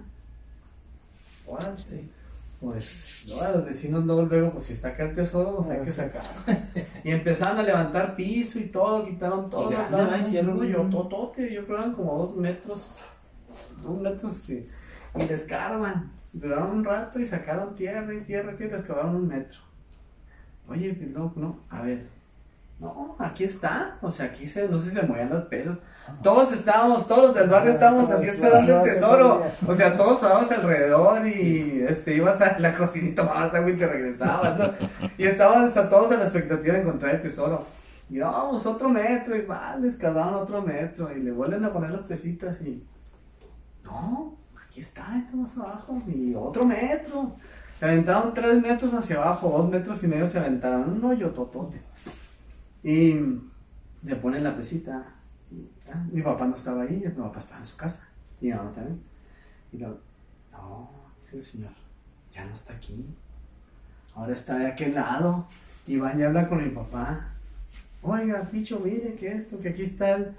Órale. 1.46 2.08
Pues, 2.60 3.26
no, 3.28 3.40
a 3.42 3.50
los 3.50 3.64
vecinos 3.66 4.04
luego, 4.04 4.22
luego, 4.22 4.50
pues 4.50 4.64
si 4.64 4.72
está 4.72 4.88
acá 4.88 5.04
el 5.04 5.14
tesoro, 5.14 5.56
pues 5.56 5.70
hay 5.70 5.84
que 5.84 5.92
sacar. 5.92 6.24
Y 7.04 7.10
empezaron 7.12 7.58
a 7.58 7.62
levantar 7.62 8.16
piso 8.16 8.58
y 8.58 8.64
todo, 8.64 9.04
quitaron 9.06 9.48
todo. 9.50 9.70
Y 9.70 9.74
grande. 9.74 10.18
Hicieron 10.26 10.56
No, 10.58 10.64
yo, 10.64 10.80
un- 10.80 10.90
totote, 10.90 11.52
yo 11.54 11.64
creo 11.64 11.76
que 11.76 11.82
eran 11.84 11.92
como 11.94 12.18
dos 12.18 12.34
metros, 12.36 12.98
dos 13.82 14.00
metros 14.00 14.48
y, 14.50 14.66
y 15.16 15.22
le 15.28 15.34
escarban. 15.34 16.10
Duraron 16.36 16.70
un 16.70 16.84
rato 16.84 17.18
y 17.18 17.24
sacaron 17.24 17.74
tierra 17.74 18.12
y 18.12 18.20
tierra 18.20 18.52
y 18.52 18.56
tierra, 18.56 18.76
excavaron 18.76 19.16
un 19.16 19.26
metro. 19.26 19.58
Oye, 20.68 20.92
pues 20.92 21.08
no, 21.08 21.32
no, 21.34 21.60
a 21.70 21.80
ver. 21.80 22.06
No, 22.78 23.16
aquí 23.18 23.44
está. 23.44 23.96
O 24.02 24.10
sea, 24.10 24.26
aquí 24.26 24.46
se, 24.46 24.68
no 24.68 24.78
sé 24.78 24.90
si 24.90 24.96
se 24.96 25.06
movían 25.06 25.30
las 25.30 25.44
pesas. 25.44 25.80
Todos 26.22 26.52
estábamos, 26.52 27.08
todos 27.08 27.28
los 27.28 27.34
del 27.34 27.48
barrio 27.48 27.70
estábamos 27.70 28.10
así 28.10 28.28
esperando 28.28 28.84
el 28.84 28.92
tesoro. 28.92 29.44
O 29.66 29.74
sea, 29.74 29.96
todos 29.96 30.18
parábamos 30.18 30.52
alrededor 30.52 31.26
y 31.26 31.82
este, 31.88 32.16
ibas 32.16 32.38
a 32.42 32.58
la 32.58 32.76
cocina 32.76 33.08
y 33.08 33.14
tomabas 33.14 33.54
agua 33.54 33.70
y 33.70 33.76
te 33.76 33.86
regresabas, 33.86 34.58
¿no? 34.58 34.64
Y 35.16 35.24
estábamos 35.24 35.72
todos 35.72 36.12
a 36.12 36.18
la 36.18 36.24
expectativa 36.24 36.74
de 36.74 36.80
encontrar 36.82 37.14
el 37.14 37.22
tesoro. 37.22 37.64
Y 38.10 38.18
vamos, 38.18 38.66
otro 38.66 38.90
metro, 38.90 39.34
y 39.34 39.46
va, 39.46 39.74
les 39.76 39.98
otro 40.04 40.60
metro, 40.60 41.10
y 41.16 41.22
le 41.22 41.32
vuelven 41.32 41.64
a 41.64 41.72
poner 41.72 41.92
las 41.92 42.02
pesitas 42.02 42.60
y. 42.60 42.86
No, 43.84 44.36
aquí 44.76 44.82
está, 44.82 45.18
está 45.18 45.34
más 45.34 45.56
abajo, 45.56 46.02
y 46.06 46.34
otro 46.34 46.66
metro. 46.66 47.34
Se 47.78 47.86
aventaron 47.86 48.34
tres 48.34 48.60
metros 48.60 48.92
hacia 48.92 49.16
abajo, 49.16 49.48
dos 49.48 49.70
metros 49.70 50.04
y 50.04 50.08
medio 50.08 50.26
se 50.26 50.38
aventaron, 50.38 50.90
un 50.90 51.02
hoyo 51.02 51.30
totote. 51.30 51.80
Y 52.82 53.14
le 54.02 54.16
ponen 54.16 54.44
la 54.44 54.54
pesita. 54.54 55.02
mi 56.12 56.20
papá 56.20 56.46
no 56.46 56.54
estaba 56.54 56.82
ahí, 56.82 57.02
mi 57.06 57.22
papá 57.22 57.38
estaba 57.38 57.60
en 57.60 57.66
su 57.66 57.76
casa, 57.78 58.08
y 58.38 58.46
mi 58.46 58.52
mamá 58.52 58.72
también. 58.74 59.00
Y 59.72 59.78
lo, 59.78 59.98
no, 60.52 60.90
el 61.32 61.42
señor, 61.42 61.72
ya 62.34 62.44
no 62.44 62.52
está 62.52 62.74
aquí. 62.74 63.06
Ahora 64.14 64.34
está 64.34 64.58
de 64.58 64.66
aquel 64.66 64.94
lado. 64.94 65.46
Y 65.86 65.98
van 65.98 66.20
y 66.20 66.24
hablan 66.24 66.48
con 66.48 66.62
mi 66.62 66.68
papá. 66.68 67.28
Oiga, 68.02 68.46
dicho, 68.52 68.80
mire 68.84 69.14
que 69.14 69.32
esto, 69.32 69.58
que 69.60 69.70
aquí 69.70 69.82
está 69.82 70.16
el, 70.16 70.34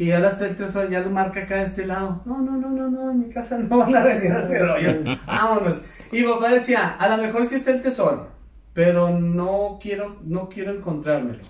que 0.00 0.06
ya 0.06 0.18
está 0.26 0.46
el 0.46 0.56
tesoro, 0.56 0.88
ya 0.88 1.00
lo 1.00 1.10
marca 1.10 1.40
acá 1.40 1.56
de 1.56 1.64
este 1.64 1.84
lado. 1.84 2.22
No, 2.24 2.40
no, 2.40 2.56
no, 2.56 2.70
no, 2.70 2.88
no, 2.88 3.10
en 3.10 3.18
mi 3.18 3.28
casa 3.28 3.58
no 3.58 3.76
van 3.76 3.94
a 3.94 4.02
venir 4.02 4.32
a 4.32 4.38
hacer 4.38 4.62
rollo. 4.66 5.18
Vámonos. 5.26 5.82
Y 6.10 6.22
papá 6.22 6.54
decía, 6.54 6.96
a 6.96 7.14
lo 7.14 7.22
mejor 7.22 7.44
sí 7.44 7.56
está 7.56 7.70
el 7.72 7.82
tesoro, 7.82 8.30
pero 8.72 9.10
no 9.10 9.78
quiero, 9.78 10.16
no 10.22 10.48
quiero 10.48 10.72
encontrármelo. 10.74 11.40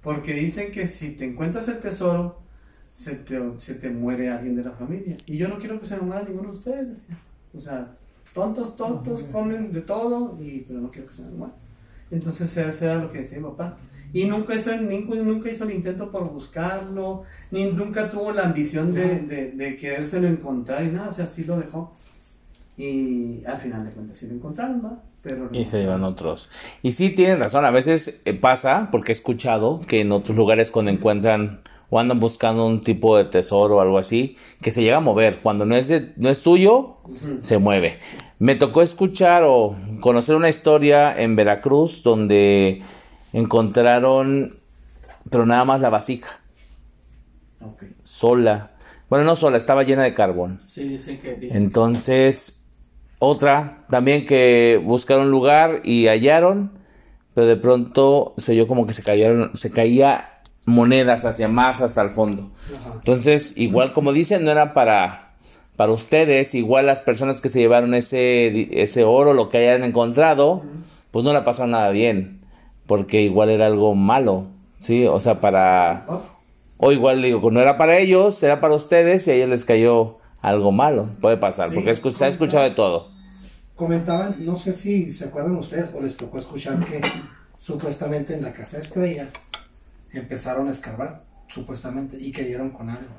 Porque 0.00 0.32
dicen 0.32 0.72
que 0.72 0.86
si 0.86 1.10
te 1.10 1.26
encuentras 1.26 1.68
el 1.68 1.80
tesoro, 1.80 2.40
se 2.90 3.16
te, 3.16 3.38
se 3.58 3.74
te 3.74 3.90
muere 3.90 4.30
alguien 4.30 4.56
de 4.56 4.64
la 4.64 4.70
familia. 4.70 5.18
Y 5.26 5.36
yo 5.36 5.48
no 5.48 5.58
quiero 5.58 5.78
que 5.78 5.84
se 5.84 5.96
me 5.96 6.04
muera 6.04 6.22
ninguno 6.22 6.52
de 6.52 6.56
ustedes, 6.56 6.88
decía. 6.88 7.18
O 7.54 7.60
sea, 7.60 7.98
tontos, 8.32 8.76
tontos, 8.76 9.24
comen 9.24 9.74
de 9.74 9.82
todo, 9.82 10.38
y, 10.40 10.64
pero 10.66 10.80
no 10.80 10.90
quiero 10.90 11.06
que 11.06 11.14
se 11.14 11.24
me 11.24 11.32
muera. 11.32 11.52
Entonces 12.10 12.56
eso 12.56 12.84
era 12.84 12.96
lo 12.96 13.12
que 13.12 13.18
decía 13.18 13.38
mi 13.38 13.44
papá. 13.44 13.76
Y 14.12 14.24
nunca 14.24 14.54
hizo, 14.54 14.76
nunca, 14.76 15.14
nunca 15.14 15.50
hizo 15.50 15.64
el 15.64 15.70
intento 15.70 16.10
por 16.10 16.28
buscarlo, 16.30 17.22
ni 17.52 17.66
nunca 17.66 18.10
tuvo 18.10 18.32
la 18.32 18.42
ambición 18.42 18.92
de, 18.92 19.20
de, 19.20 19.52
de 19.52 19.76
querérselo 19.76 20.26
encontrar 20.26 20.84
y 20.84 20.88
nada, 20.88 21.08
o 21.08 21.12
sea, 21.12 21.26
sí 21.26 21.44
lo 21.44 21.56
dejó. 21.58 21.94
Y 22.76 23.44
al 23.44 23.58
final 23.58 23.84
de 23.84 23.92
cuentas 23.92 24.16
sí 24.16 24.26
lo 24.26 24.34
encontraron, 24.34 24.82
¿no? 24.82 25.02
Pero 25.22 25.50
Y 25.52 25.64
se 25.66 25.80
llevan 25.80 26.02
otros. 26.02 26.48
Y 26.82 26.92
sí, 26.92 27.10
tienen 27.10 27.38
razón. 27.38 27.64
A 27.64 27.70
veces 27.70 28.22
eh, 28.24 28.32
pasa, 28.32 28.88
porque 28.90 29.12
he 29.12 29.14
escuchado 29.14 29.80
que 29.82 30.00
en 30.00 30.12
otros 30.12 30.36
lugares 30.36 30.70
cuando 30.70 30.90
encuentran 30.90 31.60
o 31.90 31.98
andan 31.98 32.20
buscando 32.20 32.66
un 32.66 32.80
tipo 32.80 33.16
de 33.16 33.24
tesoro 33.24 33.76
o 33.76 33.80
algo 33.80 33.98
así, 33.98 34.36
que 34.62 34.70
se 34.70 34.82
llega 34.82 34.98
a 34.98 35.00
mover. 35.00 35.38
Cuando 35.42 35.66
no 35.66 35.74
es, 35.76 35.88
de- 35.88 36.12
no 36.16 36.30
es 36.30 36.42
tuyo, 36.42 36.98
se 37.42 37.58
mueve. 37.58 37.98
Me 38.38 38.54
tocó 38.54 38.80
escuchar 38.80 39.42
o 39.46 39.76
conocer 40.00 40.36
una 40.36 40.48
historia 40.48 41.20
en 41.20 41.36
Veracruz 41.36 42.02
donde 42.02 42.82
encontraron, 43.32 44.56
pero 45.30 45.44
nada 45.46 45.64
más 45.64 45.80
la 45.80 45.90
vasija, 45.90 46.40
sola. 48.04 48.70
Bueno, 49.08 49.24
no 49.24 49.36
sola, 49.36 49.56
estaba 49.56 49.82
llena 49.82 50.04
de 50.04 50.14
carbón. 50.14 50.60
Sí, 50.66 50.84
dicen 50.88 51.18
que. 51.18 51.34
Dicen 51.34 51.62
Entonces, 51.64 52.64
otra 53.18 53.84
también 53.90 54.24
que 54.24 54.80
buscaron 54.84 55.30
lugar 55.30 55.80
y 55.84 56.06
hallaron, 56.06 56.78
pero 57.34 57.46
de 57.46 57.56
pronto 57.56 58.34
se 58.38 58.52
oyó 58.52 58.66
como 58.66 58.86
que 58.86 58.94
se 58.94 59.02
cayeron, 59.02 59.50
se 59.54 59.70
caía 59.70 60.39
monedas 60.66 61.24
hacia 61.24 61.48
más 61.48 61.80
hasta 61.80 62.02
el 62.02 62.10
fondo. 62.10 62.50
Entonces, 62.94 63.54
igual 63.56 63.92
como 63.92 64.12
dicen, 64.12 64.44
no 64.44 64.50
era 64.50 64.72
para, 64.74 65.32
para 65.76 65.92
ustedes, 65.92 66.54
igual 66.54 66.86
las 66.86 67.02
personas 67.02 67.40
que 67.40 67.48
se 67.48 67.58
llevaron 67.60 67.94
ese, 67.94 68.82
ese 68.82 69.04
oro, 69.04 69.32
lo 69.34 69.48
que 69.48 69.58
hayan 69.58 69.84
encontrado, 69.84 70.62
pues 71.10 71.24
no 71.24 71.32
la 71.32 71.44
pasaron 71.44 71.72
nada 71.72 71.90
bien, 71.90 72.40
porque 72.86 73.22
igual 73.22 73.50
era 73.50 73.66
algo 73.66 73.94
malo, 73.94 74.48
¿sí? 74.78 75.06
O 75.06 75.18
sea, 75.20 75.40
para... 75.40 76.04
Oh, 76.08 76.22
O 76.82 76.92
igual 76.92 77.20
digo, 77.22 77.50
no 77.50 77.60
era 77.60 77.76
para 77.76 77.98
ellos, 77.98 78.42
era 78.42 78.60
para 78.60 78.74
ustedes 78.74 79.26
y 79.26 79.30
a 79.30 79.34
ellos 79.34 79.48
les 79.50 79.64
cayó 79.64 80.18
algo 80.40 80.72
malo. 80.72 81.08
Puede 81.20 81.36
pasar, 81.36 81.68
Sí, 81.70 81.74
porque 81.74 81.90
escu- 81.90 82.12
se 82.14 82.24
ha 82.24 82.28
escuchado 82.28 82.64
de 82.64 82.70
todo. 82.70 83.08
Comentaban, 83.76 84.34
no 84.44 84.56
sé 84.56 84.72
si 84.74 85.10
se 85.10 85.24
acuerdan 85.26 85.56
ustedes 85.56 85.90
o 85.94 86.00
les 86.00 86.16
tocó 86.16 86.38
escuchar 86.38 86.82
que 86.84 87.00
supuestamente 87.58 88.34
en 88.34 88.42
la 88.42 88.52
casa 88.52 88.78
estrella 88.78 89.28
empezaron 90.18 90.68
a 90.68 90.72
escarbar, 90.72 91.24
supuestamente, 91.48 92.16
y 92.18 92.32
que 92.32 92.44
dieron 92.44 92.70
con 92.70 92.88
algo. 92.90 93.14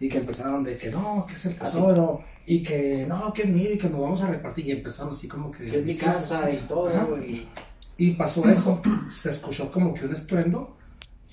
Y 0.00 0.08
que 0.08 0.18
empezaron 0.18 0.62
de 0.64 0.78
que 0.78 0.90
no, 0.90 1.26
que 1.26 1.34
es 1.34 1.46
el 1.46 1.56
tesoro, 1.56 2.22
y 2.46 2.62
que 2.62 3.04
no, 3.08 3.32
que 3.32 3.42
es 3.42 3.48
mío, 3.48 3.72
y 3.72 3.78
que 3.78 3.90
nos 3.90 4.00
vamos 4.00 4.22
a 4.22 4.28
repartir. 4.28 4.66
Y 4.66 4.70
empezaron 4.72 5.12
así 5.12 5.26
como 5.28 5.50
que. 5.50 5.64
que 5.70 5.78
es 5.80 5.84
mi 5.84 5.96
casa 5.96 6.50
y 6.50 6.56
todo. 6.68 6.88
Ajá. 6.88 7.06
Y, 7.24 7.48
Y 7.96 8.12
pasó 8.12 8.48
eso, 8.48 8.80
se 9.10 9.30
escuchó 9.32 9.72
como 9.72 9.92
que 9.92 10.04
un 10.06 10.12
estruendo, 10.12 10.76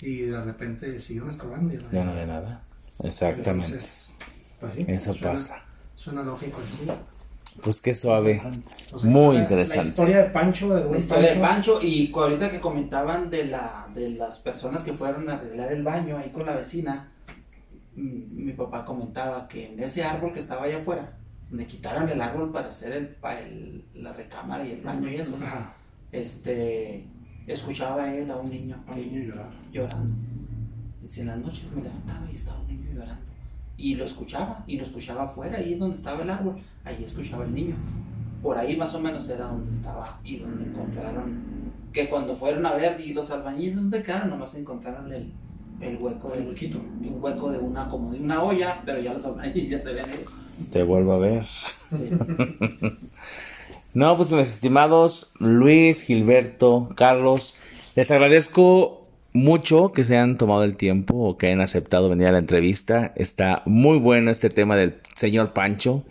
y 0.02 0.22
de 0.22 0.42
repente 0.44 1.00
siguieron 1.00 1.30
escarbando. 1.30 1.74
Y 1.74 1.80
Ya 1.92 2.04
no 2.04 2.12
había 2.12 2.26
nada. 2.26 2.64
Exactamente. 3.04 3.68
Entonces, 3.68 4.12
pues 4.60 4.74
sí, 4.74 4.86
Eso 4.88 5.14
suena- 5.14 5.32
pasa. 5.34 5.64
Suena 5.96 6.24
lógico. 6.24 6.60
sí. 6.64 6.90
Pues 7.64 7.82
qué 7.82 7.94
suave. 7.94 8.40
O 8.94 9.00
sea, 9.00 9.10
Muy 9.10 9.36
la- 9.36 9.42
interesante. 9.42 9.84
La 9.84 9.90
historia 9.90 10.18
de 10.24 10.30
Pancho, 10.30 10.74
de 10.76 10.92
la 10.92 10.98
historia 10.98 11.34
de 11.34 11.40
Pancho. 11.40 11.82
Y 11.82 12.12
ahorita 12.14 12.50
que 12.52 12.60
comentaban 12.60 13.30
de 13.30 13.46
la 13.46 13.88
de 13.94 14.12
las 14.12 14.40
personas 14.40 14.84
que 14.84 14.94
fueron 14.94 15.30
a 15.30 15.36
arreglar 15.36 15.72
el 15.72 15.82
baño 15.84 16.18
ahí 16.18 16.30
con 16.32 16.46
la 16.46 16.54
vecina 16.56 17.12
mm, 17.96 18.46
mi 18.46 18.52
papá 18.54 18.84
comentaba 18.84 19.48
que 19.48 19.68
en 19.72 19.80
ese 19.80 20.04
árbol 20.04 20.34
que 20.34 20.40
estaba 20.42 20.64
allá 20.64 20.78
afuera 20.78 21.18
donde 21.50 21.66
quitaron 21.66 22.10
el 22.10 22.20
árbol 22.20 22.52
para 22.52 22.68
hacer 22.70 22.92
el, 22.92 23.08
pa- 23.08 23.40
el- 23.40 23.86
la 23.94 24.12
recámara 24.12 24.66
y 24.68 24.72
el 24.72 24.82
baño 24.82 25.08
y 25.10 25.16
eso 25.16 25.38
este 26.12 27.08
escuchaba 27.48 28.14
él 28.14 28.30
a 28.32 28.36
un 28.38 28.50
niño 28.50 28.84
a 28.88 28.92
un 28.92 28.98
que- 28.98 29.06
niño 29.06 29.24
llorar. 29.30 29.50
llorando. 29.72 30.16
Dice, 31.02 31.22
en 31.22 31.28
las 31.28 31.38
noches 31.38 31.72
me 31.76 31.84
levantaba 31.84 32.28
y 32.32 32.36
estaba 32.36 32.60
un 32.60 32.68
niño 32.68 32.92
llorando. 32.94 33.32
Y 33.78 33.96
lo 33.96 34.06
escuchaba, 34.06 34.64
y 34.68 34.78
lo 34.78 34.84
escuchaba 34.84 35.24
afuera, 35.24 35.58
ahí 35.58 35.76
donde 35.76 35.96
estaba 35.96 36.24
el 36.24 36.30
árbol, 36.30 36.58
ahí 36.84 37.04
escuchaba 37.04 37.46
el 37.46 37.54
niño. 37.54 37.76
Por 38.42 38.58
ahí 38.58 38.78
más 38.78 38.94
o 38.96 39.00
menos 39.00 39.28
era 39.30 39.46
donde 39.46 39.72
estaba 39.72 40.20
y 40.24 40.38
donde 40.38 40.66
encontraron 40.66 41.56
que 41.92 42.10
cuando 42.10 42.36
fueron 42.36 42.66
a 42.66 42.74
ver 42.74 43.00
y 43.00 43.14
los 43.14 43.32
albañiles 43.32 43.76
donde 43.76 44.04
quedaron 44.04 44.30
nomás 44.30 44.54
encontraron 44.56 45.12
el, 45.12 45.32
el 45.82 45.98
hueco 45.98 46.30
del 46.30 46.48
huequito, 46.48 46.78
un 46.78 47.18
hueco 47.22 47.52
de 47.52 47.58
una 47.58 47.90
como 47.90 48.12
de 48.12 48.20
una 48.20 48.44
olla, 48.44 48.82
pero 48.86 49.00
ya 49.00 49.14
los 49.14 49.26
albañiles 49.26 49.70
ya 49.70 49.82
se 49.82 49.90
habían 49.90 50.10
ido. 50.10 50.32
Te 50.72 50.84
vuelvo 50.84 51.14
a 51.14 51.18
ver. 51.20 51.44
Sí. 51.46 52.10
No, 53.96 54.18
pues 54.18 54.30
mis 54.30 54.50
estimados 54.50 55.32
Luis, 55.40 56.02
Gilberto, 56.02 56.90
Carlos, 56.98 57.56
les 57.96 58.12
agradezco 58.12 59.05
mucho 59.36 59.92
que 59.92 60.04
se 60.04 60.16
hayan 60.16 60.38
tomado 60.38 60.64
el 60.64 60.76
tiempo 60.76 61.14
o 61.16 61.38
que 61.38 61.48
hayan 61.48 61.62
aceptado 61.62 62.10
venir 62.10 62.28
a 62.28 62.32
la 62.32 62.40
entrevista. 62.40 63.14
Está 63.16 63.62
muy 63.66 64.00
bueno 64.00 64.32
este 64.32 64.50
tema 64.50 64.76
del 64.76 64.96
señor 65.14 65.54
Pancho. 65.54 66.04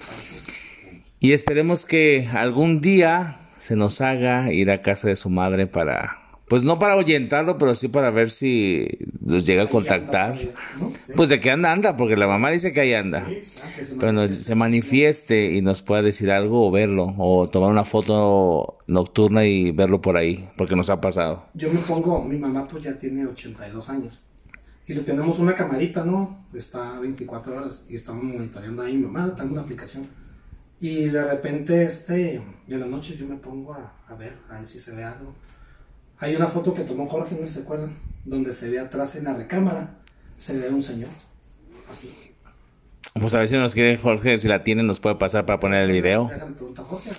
Y 1.19 1.33
esperemos 1.33 1.85
que 1.85 2.29
algún 2.33 2.81
día 2.81 3.39
se 3.59 3.77
nos 3.77 4.01
haga 4.03 4.53
ir 4.53 4.71
a 4.71 4.83
casa 4.83 5.09
de 5.09 5.17
su 5.17 5.31
madre 5.31 5.67
para, 5.67 6.24
pues 6.49 6.63
no 6.63 6.79
para 6.79 6.95
ahuyentarlo, 6.95 7.57
pero 7.59 7.75
sí 7.75 7.89
para 7.89 8.11
ver 8.11 8.31
si 8.31 8.87
nos 9.21 9.47
llega 9.47 9.63
a 9.65 9.69
contactar. 9.69 10.37
Pues 11.17 11.29
de 11.31 11.41
que 11.41 11.51
anda, 11.51 11.73
anda, 11.73 11.97
porque 11.97 12.17
la 12.17 12.27
mamá 12.27 12.51
dice 12.51 12.73
que 12.73 12.81
ahí 12.81 12.93
anda. 12.93 13.27
Pero 13.99 14.13
nos- 14.13 14.37
se 14.37 14.55
manifieste 14.55 15.53
y 15.53 15.63
nos 15.63 15.83
pueda 15.83 16.03
decir 16.03 16.31
algo 16.31 16.67
o 16.67 16.71
verlo, 16.71 17.15
o 17.19 17.49
tomar 17.49 17.71
una 17.71 17.85
foto 17.85 18.79
nocturna 18.87 19.45
y 19.47 19.71
verlo 19.73 20.01
por 20.01 20.17
ahí, 20.17 20.49
porque 20.57 20.77
nos 20.77 20.91
ha 20.91 21.01
pasado. 21.01 21.47
Yo 21.55 21.71
me 21.71 21.81
pongo, 21.81 22.23
mi 22.23 22.37
mamá 22.37 22.67
pues 22.69 22.85
ya 22.85 22.99
tiene 22.99 23.27
82 23.27 23.89
años. 23.89 24.21
Y 24.87 24.93
le 24.93 25.01
tenemos 25.01 25.39
una 25.39 25.55
camarita, 25.55 26.05
¿no? 26.05 26.45
Está 26.53 26.99
24 27.01 27.57
horas 27.57 27.87
y 27.89 27.95
estamos 27.95 28.23
monitoreando 28.23 28.83
ahí. 28.83 28.97
Mi 28.99 29.07
mamá 29.07 29.35
tengo 29.35 29.53
una 29.53 29.63
aplicación. 29.63 30.07
Y 30.79 31.05
de 31.07 31.25
repente, 31.25 31.85
este, 31.85 32.43
de 32.67 32.77
la 32.79 32.85
noche 32.85 33.17
yo 33.17 33.27
me 33.27 33.37
pongo 33.37 33.73
a, 33.73 33.95
a 34.07 34.15
ver, 34.15 34.35
a 34.51 34.59
ver 34.59 34.69
si 34.69 34.79
se 34.79 34.93
ve 34.95 35.03
algo. 35.03 35.35
Hay 36.19 36.37
una 36.37 36.47
foto 36.49 36.75
que 36.75 36.83
tomó 36.85 37.07
Jorge, 37.09 37.35
no 37.35 37.43
sé 37.43 37.49
si 37.49 37.55
se 37.55 37.63
acuerdan, 37.63 37.93
donde 38.25 38.53
se 38.53 38.71
ve 38.71 38.79
atrás 38.79 39.17
en 39.17 39.25
la 39.25 39.35
recámara, 39.35 39.99
se 40.37 40.59
ve 40.59 40.69
un 40.71 40.83
señor. 40.83 41.11
Así. 41.91 42.15
Pues 43.21 43.35
a 43.35 43.39
ver 43.41 43.49
si 43.49 43.57
nos 43.57 43.75
quiere 43.75 43.97
Jorge, 43.97 44.39
si 44.39 44.49
la 44.49 44.65
tiene, 44.65 44.83
nos 44.83 45.01
puede 45.01 45.17
pasar 45.17 45.47
para 45.47 45.61
poner 45.61 45.83
el 45.83 45.93
video. 45.93 46.31
Jorge, 46.77 47.11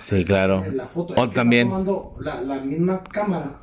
Sí, 0.00 0.24
claro. 0.24 0.64
la 0.72 0.86
foto. 0.86 1.12
O 1.14 1.24
Es 1.24 1.30
que 1.30 1.36
también. 1.36 1.66
está 1.68 1.78
tomando 1.78 2.16
la, 2.20 2.40
la 2.40 2.60
misma 2.60 3.04
cámara. 3.04 3.60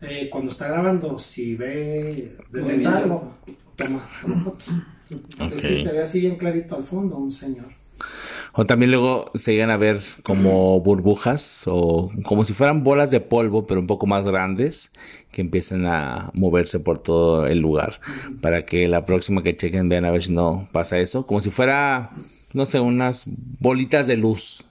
eh, 0.00 0.28
cuando 0.30 0.50
está 0.50 0.68
grabando, 0.68 1.18
si 1.18 1.54
ve 1.56 2.36
detenerlo, 2.50 3.32
toma 3.76 4.08
toma 4.22 4.38
fotos. 4.42 4.68
Entonces 5.10 5.58
Ok. 5.64 5.76
sí 5.76 5.82
se 5.84 5.92
ve 5.92 6.02
así 6.02 6.20
bien 6.20 6.36
clarito 6.36 6.74
al 6.76 6.84
fondo 6.84 7.16
un 7.16 7.30
señor. 7.30 7.66
O 8.56 8.66
también 8.66 8.92
luego 8.92 9.30
se 9.34 9.52
llegan 9.52 9.70
a 9.70 9.76
ver 9.76 10.00
como 10.22 10.80
burbujas 10.80 11.64
o 11.66 12.10
como 12.22 12.44
si 12.44 12.52
fueran 12.52 12.84
bolas 12.84 13.10
de 13.10 13.20
polvo, 13.20 13.66
pero 13.66 13.80
un 13.80 13.88
poco 13.88 14.06
más 14.06 14.24
grandes, 14.24 14.92
que 15.32 15.40
empiezan 15.40 15.86
a 15.86 16.30
moverse 16.34 16.78
por 16.78 17.02
todo 17.02 17.46
el 17.46 17.58
lugar. 17.58 18.00
Para 18.40 18.64
que 18.64 18.86
la 18.86 19.04
próxima 19.04 19.42
que 19.42 19.56
chequen 19.56 19.88
vean 19.88 20.04
a 20.04 20.12
ver 20.12 20.22
si 20.22 20.32
no 20.32 20.68
pasa 20.70 21.00
eso. 21.00 21.26
Como 21.26 21.40
si 21.40 21.50
fuera, 21.50 22.10
no 22.52 22.64
sé, 22.64 22.78
unas 22.78 23.24
bolitas 23.26 24.06
de 24.06 24.16
luz 24.16 24.64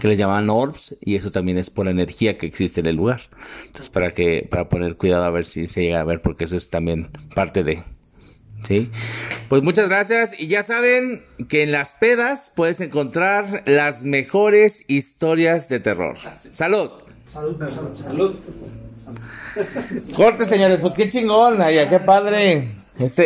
que 0.00 0.08
le 0.08 0.16
llaman 0.16 0.48
orbs 0.48 0.96
y 1.00 1.16
eso 1.16 1.30
también 1.30 1.58
es 1.58 1.70
por 1.70 1.86
la 1.86 1.90
energía 1.90 2.38
que 2.38 2.46
existe 2.46 2.80
en 2.80 2.86
el 2.86 2.96
lugar. 2.96 3.22
Entonces 3.66 3.90
para 3.90 4.12
que 4.12 4.46
para 4.48 4.68
poner 4.68 4.96
cuidado 4.96 5.24
a 5.24 5.30
ver 5.30 5.44
si 5.44 5.66
se 5.66 5.82
llega 5.82 6.00
a 6.00 6.04
ver 6.04 6.22
porque 6.22 6.44
eso 6.44 6.56
es 6.56 6.70
también 6.70 7.10
parte 7.34 7.64
de 7.64 7.82
¿Sí? 8.62 8.90
Pues 9.48 9.62
muchas 9.62 9.88
gracias 9.88 10.38
y 10.38 10.48
ya 10.48 10.62
saben 10.62 11.24
que 11.48 11.62
en 11.62 11.72
las 11.72 11.94
pedas 11.94 12.52
puedes 12.54 12.80
encontrar 12.80 13.62
las 13.66 14.04
mejores 14.04 14.84
historias 14.88 15.68
de 15.68 15.80
terror. 15.80 16.16
Salud. 16.36 16.90
Salud, 17.24 17.56
salud, 17.58 17.96
salud. 17.96 18.36
Corte, 20.14 20.46
señores, 20.46 20.80
pues 20.80 20.94
qué 20.94 21.08
chingón, 21.08 21.62
ay, 21.62 21.88
qué 21.88 22.00
padre. 22.00 22.68
Este 22.98 23.24